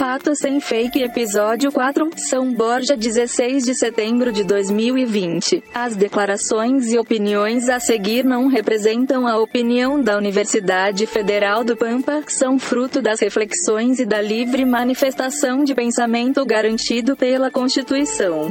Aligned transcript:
Fato 0.00 0.34
Sem 0.34 0.60
Fake 0.60 1.02
Episódio 1.02 1.70
4, 1.70 2.08
São 2.16 2.54
Borja 2.54 2.96
16 2.96 3.64
de 3.64 3.74
setembro 3.74 4.32
de 4.32 4.42
2020. 4.44 5.62
As 5.74 5.94
declarações 5.94 6.90
e 6.90 6.98
opiniões 6.98 7.68
a 7.68 7.78
seguir 7.78 8.24
não 8.24 8.46
representam 8.46 9.26
a 9.26 9.36
opinião 9.36 10.02
da 10.02 10.16
Universidade 10.16 11.06
Federal 11.06 11.62
do 11.62 11.76
Pampa, 11.76 12.24
são 12.28 12.58
fruto 12.58 13.02
das 13.02 13.20
reflexões 13.20 13.98
e 13.98 14.06
da 14.06 14.22
livre 14.22 14.64
manifestação 14.64 15.64
de 15.64 15.74
pensamento 15.74 16.46
garantido 16.46 17.14
pela 17.14 17.50
Constituição. 17.50 18.50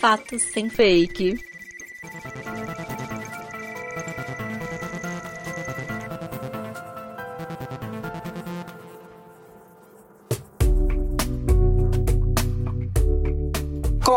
Fatos 0.00 0.40
Sem 0.44 0.70
Fake. 0.70 1.47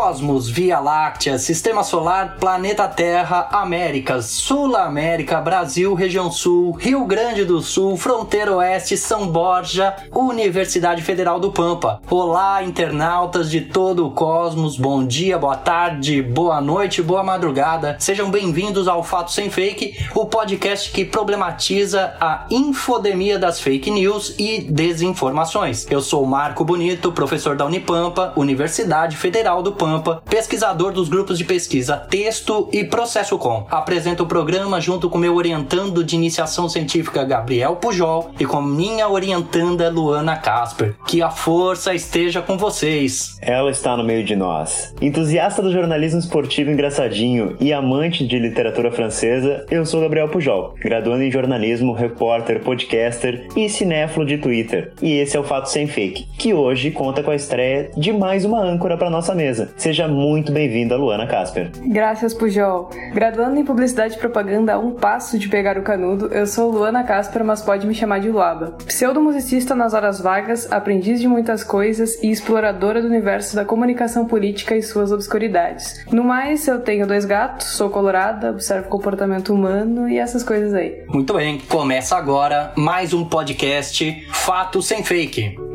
Cosmos, 0.02 0.48
Via 0.48 0.80
Láctea, 0.80 1.38
Sistema 1.38 1.84
Solar, 1.84 2.36
Planeta 2.40 2.88
Terra, 2.88 3.48
Américas, 3.52 4.24
Sul 4.24 4.74
América, 4.74 5.40
Brasil, 5.40 5.94
Região 5.94 6.28
Sul, 6.28 6.72
Rio 6.72 7.04
Grande 7.04 7.44
do 7.44 7.60
Sul, 7.60 7.96
Fronteira 7.96 8.56
Oeste, 8.56 8.96
São 8.96 9.28
Borja, 9.28 9.94
Universidade 10.12 11.02
Federal 11.02 11.38
do 11.38 11.52
Pampa. 11.52 12.02
Olá, 12.10 12.64
internautas 12.64 13.48
de 13.48 13.60
todo 13.60 14.04
o 14.04 14.10
cosmos, 14.10 14.76
bom 14.76 15.06
dia, 15.06 15.38
boa 15.38 15.56
tarde, 15.56 16.20
boa 16.20 16.60
noite, 16.60 17.00
boa 17.00 17.22
madrugada. 17.22 17.96
Sejam 18.00 18.28
bem-vindos 18.28 18.88
ao 18.88 19.04
Fato 19.04 19.30
Sem 19.30 19.50
Fake, 19.50 19.96
o 20.16 20.26
podcast 20.26 20.90
que 20.90 21.04
problematiza 21.04 22.16
a 22.20 22.46
infodemia 22.50 23.38
das 23.38 23.60
fake 23.60 23.88
news 23.88 24.34
e 24.36 24.62
desinformações. 24.62 25.86
Eu 25.88 26.00
sou 26.00 26.26
Marco 26.26 26.64
Bonito, 26.64 27.12
professor 27.12 27.54
da 27.56 27.64
Unipampa, 27.64 28.32
Universidade 28.34 29.16
Federal 29.16 29.62
do 29.62 29.70
Pampa, 29.70 29.91
pesquisador 30.00 30.92
dos 30.92 31.08
grupos 31.08 31.38
de 31.38 31.44
pesquisa 31.44 31.96
Texto 31.96 32.68
e 32.72 32.84
Processo 32.84 33.38
Com. 33.38 33.66
Apresento 33.70 34.24
o 34.24 34.26
programa 34.26 34.80
junto 34.80 35.08
com 35.08 35.18
meu 35.18 35.34
orientando 35.34 36.04
de 36.04 36.16
iniciação 36.16 36.68
científica 36.68 37.24
Gabriel 37.24 37.76
Pujol 37.76 38.30
e 38.38 38.44
com 38.44 38.60
minha 38.60 39.08
orientanda 39.08 39.90
Luana 39.90 40.36
Casper. 40.36 40.94
Que 41.06 41.22
a 41.22 41.30
força 41.30 41.94
esteja 41.94 42.42
com 42.42 42.56
vocês. 42.56 43.36
Ela 43.40 43.70
está 43.70 43.96
no 43.96 44.04
meio 44.04 44.24
de 44.24 44.36
nós. 44.36 44.94
Entusiasta 45.00 45.62
do 45.62 45.72
jornalismo 45.72 46.20
esportivo 46.20 46.70
engraçadinho 46.70 47.56
e 47.60 47.72
amante 47.72 48.26
de 48.26 48.38
literatura 48.38 48.90
francesa, 48.90 49.66
eu 49.70 49.84
sou 49.84 50.00
Gabriel 50.00 50.28
Pujol, 50.28 50.74
graduando 50.80 51.22
em 51.22 51.30
jornalismo, 51.30 51.92
repórter, 51.92 52.60
podcaster 52.60 53.46
e 53.56 53.68
cinéfilo 53.68 54.26
de 54.26 54.38
Twitter. 54.38 54.92
E 55.00 55.12
esse 55.18 55.36
é 55.36 55.40
o 55.40 55.44
Fato 55.44 55.68
Sem 55.68 55.86
Fake, 55.86 56.28
que 56.38 56.54
hoje 56.54 56.90
conta 56.90 57.22
com 57.22 57.30
a 57.30 57.36
estreia 57.36 57.90
de 57.96 58.12
mais 58.12 58.44
uma 58.44 58.60
âncora 58.60 58.96
para 58.96 59.10
nossa 59.10 59.34
mesa. 59.34 59.72
Seja 59.82 60.06
muito 60.06 60.52
bem-vinda, 60.52 60.96
Luana 60.96 61.26
Casper. 61.26 61.72
Graças, 61.86 62.32
Pujol. 62.32 62.88
Graduando 63.12 63.58
em 63.58 63.64
Publicidade 63.64 64.14
e 64.14 64.16
Propaganda 64.16 64.74
a 64.74 64.78
um 64.78 64.92
passo 64.92 65.36
de 65.36 65.48
pegar 65.48 65.76
o 65.76 65.82
canudo, 65.82 66.28
eu 66.28 66.46
sou 66.46 66.70
Luana 66.70 67.02
Casper, 67.02 67.44
mas 67.44 67.62
pode 67.62 67.84
me 67.84 67.92
chamar 67.92 68.20
de 68.20 68.30
Luaba. 68.30 68.76
Pseudo-musicista 68.86 69.74
nas 69.74 69.92
horas 69.92 70.20
vagas, 70.20 70.70
aprendiz 70.70 71.20
de 71.20 71.26
muitas 71.26 71.64
coisas 71.64 72.14
e 72.22 72.30
exploradora 72.30 73.02
do 73.02 73.08
universo 73.08 73.56
da 73.56 73.64
comunicação 73.64 74.24
política 74.24 74.76
e 74.76 74.82
suas 74.84 75.10
obscuridades. 75.10 76.06
No 76.12 76.22
mais, 76.22 76.64
eu 76.68 76.78
tenho 76.78 77.04
dois 77.04 77.24
gatos, 77.24 77.66
sou 77.66 77.90
colorada, 77.90 78.52
observo 78.52 78.88
comportamento 78.88 79.52
humano 79.52 80.08
e 80.08 80.16
essas 80.16 80.44
coisas 80.44 80.72
aí. 80.74 81.02
Muito 81.08 81.34
bem, 81.34 81.58
começa 81.58 82.16
agora 82.16 82.72
mais 82.76 83.12
um 83.12 83.24
podcast 83.24 84.28
Fato 84.30 84.80
Sem 84.80 85.02
Fake. 85.02 85.71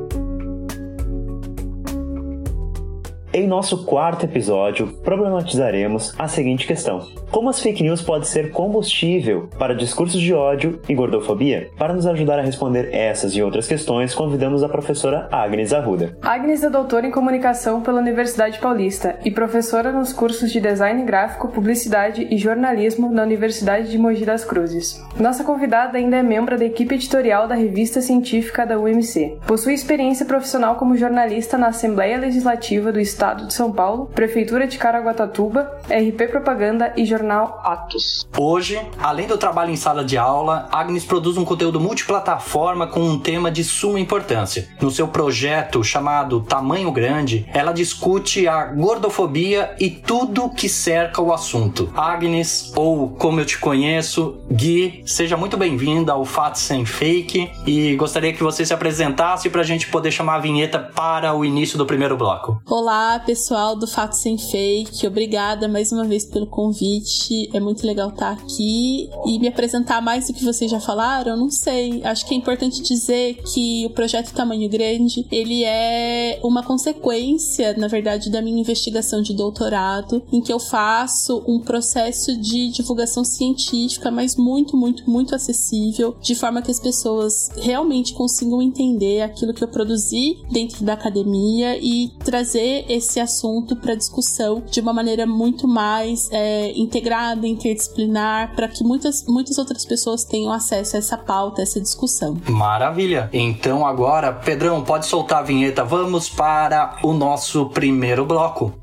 Em 3.37 3.45
nosso 3.45 3.85
quarto 3.85 4.25
episódio, 4.25 4.87
problematizaremos 5.03 6.11
a 6.17 6.27
seguinte 6.27 6.65
questão: 6.65 7.07
Como 7.29 7.51
as 7.51 7.61
fake 7.61 7.83
news 7.83 8.01
podem 8.01 8.27
ser 8.27 8.49
combustível 8.49 9.47
para 9.59 9.75
discursos 9.75 10.19
de 10.19 10.33
ódio 10.33 10.81
e 10.89 10.95
gordofobia? 10.95 11.69
Para 11.77 11.93
nos 11.93 12.07
ajudar 12.07 12.39
a 12.39 12.41
responder 12.41 12.89
essas 12.91 13.35
e 13.35 13.43
outras 13.43 13.67
questões, 13.67 14.15
convidamos 14.15 14.63
a 14.63 14.69
professora 14.69 15.27
Agnes 15.31 15.71
Arruda. 15.71 16.17
Agnes 16.23 16.63
é 16.63 16.69
doutora 16.71 17.05
em 17.05 17.11
comunicação 17.11 17.79
pela 17.81 17.99
Universidade 17.99 18.57
Paulista 18.57 19.19
e 19.23 19.29
professora 19.29 19.91
nos 19.91 20.11
cursos 20.11 20.51
de 20.51 20.59
design 20.59 21.03
gráfico, 21.03 21.49
publicidade 21.49 22.27
e 22.31 22.37
jornalismo 22.39 23.11
na 23.11 23.21
Universidade 23.21 23.91
de 23.91 23.99
Mogi 23.99 24.25
das 24.25 24.43
Cruzes. 24.43 24.99
Nossa 25.19 25.43
convidada 25.43 25.99
ainda 25.99 26.17
é 26.17 26.23
membro 26.23 26.57
da 26.57 26.65
equipe 26.65 26.95
editorial 26.95 27.47
da 27.47 27.53
revista 27.53 28.01
científica 28.01 28.65
da 28.65 28.79
UMC. 28.79 29.37
Possui 29.45 29.75
experiência 29.75 30.25
profissional 30.25 30.73
como 30.77 30.97
jornalista 30.97 31.55
na 31.55 31.67
Assembleia 31.67 32.17
Legislativa 32.17 32.91
do 32.91 32.99
Estado 32.99 33.26
Estado 33.27 33.47
de 33.47 33.53
São 33.53 33.73
Paulo, 33.73 34.05
Prefeitura 34.05 34.65
de 34.65 34.77
Caraguatatuba, 34.77 35.81
RP 35.89 36.29
Propaganda 36.31 36.93
e 36.95 37.03
Jornal 37.03 37.59
Atos. 37.61 38.25
Hoje, 38.37 38.79
além 39.03 39.27
do 39.27 39.37
trabalho 39.37 39.69
em 39.69 39.75
sala 39.75 40.05
de 40.05 40.17
aula, 40.17 40.69
Agnes 40.71 41.03
produz 41.03 41.35
um 41.35 41.43
conteúdo 41.43 41.77
multiplataforma 41.77 42.87
com 42.87 43.01
um 43.01 43.19
tema 43.19 43.51
de 43.51 43.65
suma 43.65 43.99
importância. 43.99 44.69
No 44.79 44.89
seu 44.89 45.09
projeto 45.09 45.83
chamado 45.83 46.39
Tamanho 46.39 46.89
Grande, 46.89 47.45
ela 47.53 47.73
discute 47.73 48.47
a 48.47 48.63
gordofobia 48.67 49.75
e 49.77 49.89
tudo 49.89 50.49
que 50.49 50.69
cerca 50.69 51.21
o 51.21 51.33
assunto. 51.33 51.91
Agnes, 51.97 52.71
ou 52.77 53.09
como 53.09 53.41
eu 53.41 53.45
te 53.45 53.57
conheço, 53.57 54.37
Gui, 54.49 55.03
seja 55.05 55.35
muito 55.35 55.57
bem-vinda 55.57 56.13
ao 56.13 56.23
Fato 56.23 56.59
Sem 56.59 56.85
Fake 56.85 57.51
e 57.65 57.93
gostaria 57.97 58.31
que 58.31 58.41
você 58.41 58.65
se 58.65 58.73
apresentasse 58.73 59.49
para 59.49 59.61
a 59.61 59.65
gente 59.65 59.89
poder 59.89 60.11
chamar 60.11 60.35
a 60.35 60.39
vinheta 60.39 60.79
para 60.79 61.33
o 61.35 61.43
início 61.43 61.77
do 61.77 61.85
primeiro 61.85 62.15
bloco. 62.15 62.61
Olá, 62.65 63.16
pessoal 63.19 63.75
do 63.75 63.87
Fato 63.87 64.13
Sem 64.13 64.37
Fake. 64.37 65.05
Obrigada 65.05 65.67
mais 65.67 65.91
uma 65.91 66.05
vez 66.05 66.25
pelo 66.25 66.47
convite. 66.47 67.49
É 67.53 67.59
muito 67.59 67.85
legal 67.85 68.09
estar 68.09 68.31
aqui 68.31 69.09
e 69.25 69.39
me 69.39 69.47
apresentar 69.47 70.01
mais 70.01 70.27
do 70.27 70.33
que 70.33 70.43
vocês 70.43 70.69
já 70.69 70.79
falaram. 70.79 71.37
Não 71.37 71.49
sei. 71.49 72.01
Acho 72.03 72.25
que 72.25 72.33
é 72.33 72.37
importante 72.37 72.81
dizer 72.81 73.41
que 73.53 73.85
o 73.85 73.89
projeto 73.91 74.33
Tamanho 74.33 74.69
Grande 74.69 75.25
ele 75.31 75.63
é 75.63 76.39
uma 76.43 76.63
consequência, 76.63 77.75
na 77.77 77.87
verdade, 77.87 78.29
da 78.29 78.41
minha 78.41 78.59
investigação 78.59 79.21
de 79.21 79.33
doutorado, 79.33 80.21
em 80.31 80.41
que 80.41 80.51
eu 80.51 80.59
faço 80.59 81.43
um 81.47 81.59
processo 81.59 82.37
de 82.37 82.69
divulgação 82.69 83.23
científica, 83.23 84.11
mas 84.11 84.35
muito, 84.35 84.75
muito, 84.75 85.09
muito 85.09 85.35
acessível, 85.35 86.15
de 86.21 86.35
forma 86.35 86.61
que 86.61 86.71
as 86.71 86.79
pessoas 86.79 87.49
realmente 87.57 88.13
consigam 88.13 88.61
entender 88.61 89.21
aquilo 89.21 89.53
que 89.53 89.63
eu 89.63 89.67
produzi 89.67 90.37
dentro 90.51 90.83
da 90.83 90.93
academia 90.93 91.77
e 91.77 92.11
trazer 92.23 92.85
esse 92.97 93.19
assunto 93.19 93.75
para 93.75 93.95
discussão 93.95 94.61
de 94.69 94.79
uma 94.79 94.93
maneira 94.93 95.25
muito 95.25 95.67
mais 95.67 96.29
é, 96.31 96.71
integrada, 96.75 97.47
interdisciplinar, 97.47 98.55
para 98.55 98.67
que 98.67 98.83
muitas, 98.83 99.25
muitas 99.27 99.57
outras 99.57 99.85
pessoas 99.85 100.23
tenham 100.23 100.51
acesso 100.51 100.95
a 100.95 100.99
essa 100.99 101.17
pauta, 101.17 101.61
a 101.61 101.63
essa 101.63 101.79
discussão. 101.79 102.37
Maravilha! 102.47 103.29
Então 103.31 103.85
agora, 103.85 104.33
Pedrão, 104.33 104.83
pode 104.83 105.05
soltar 105.05 105.39
a 105.39 105.43
vinheta. 105.43 105.83
Vamos 105.83 106.29
para 106.29 106.97
o 107.03 107.13
nosso 107.13 107.67
primeiro 107.67 108.25
bloco. 108.25 108.73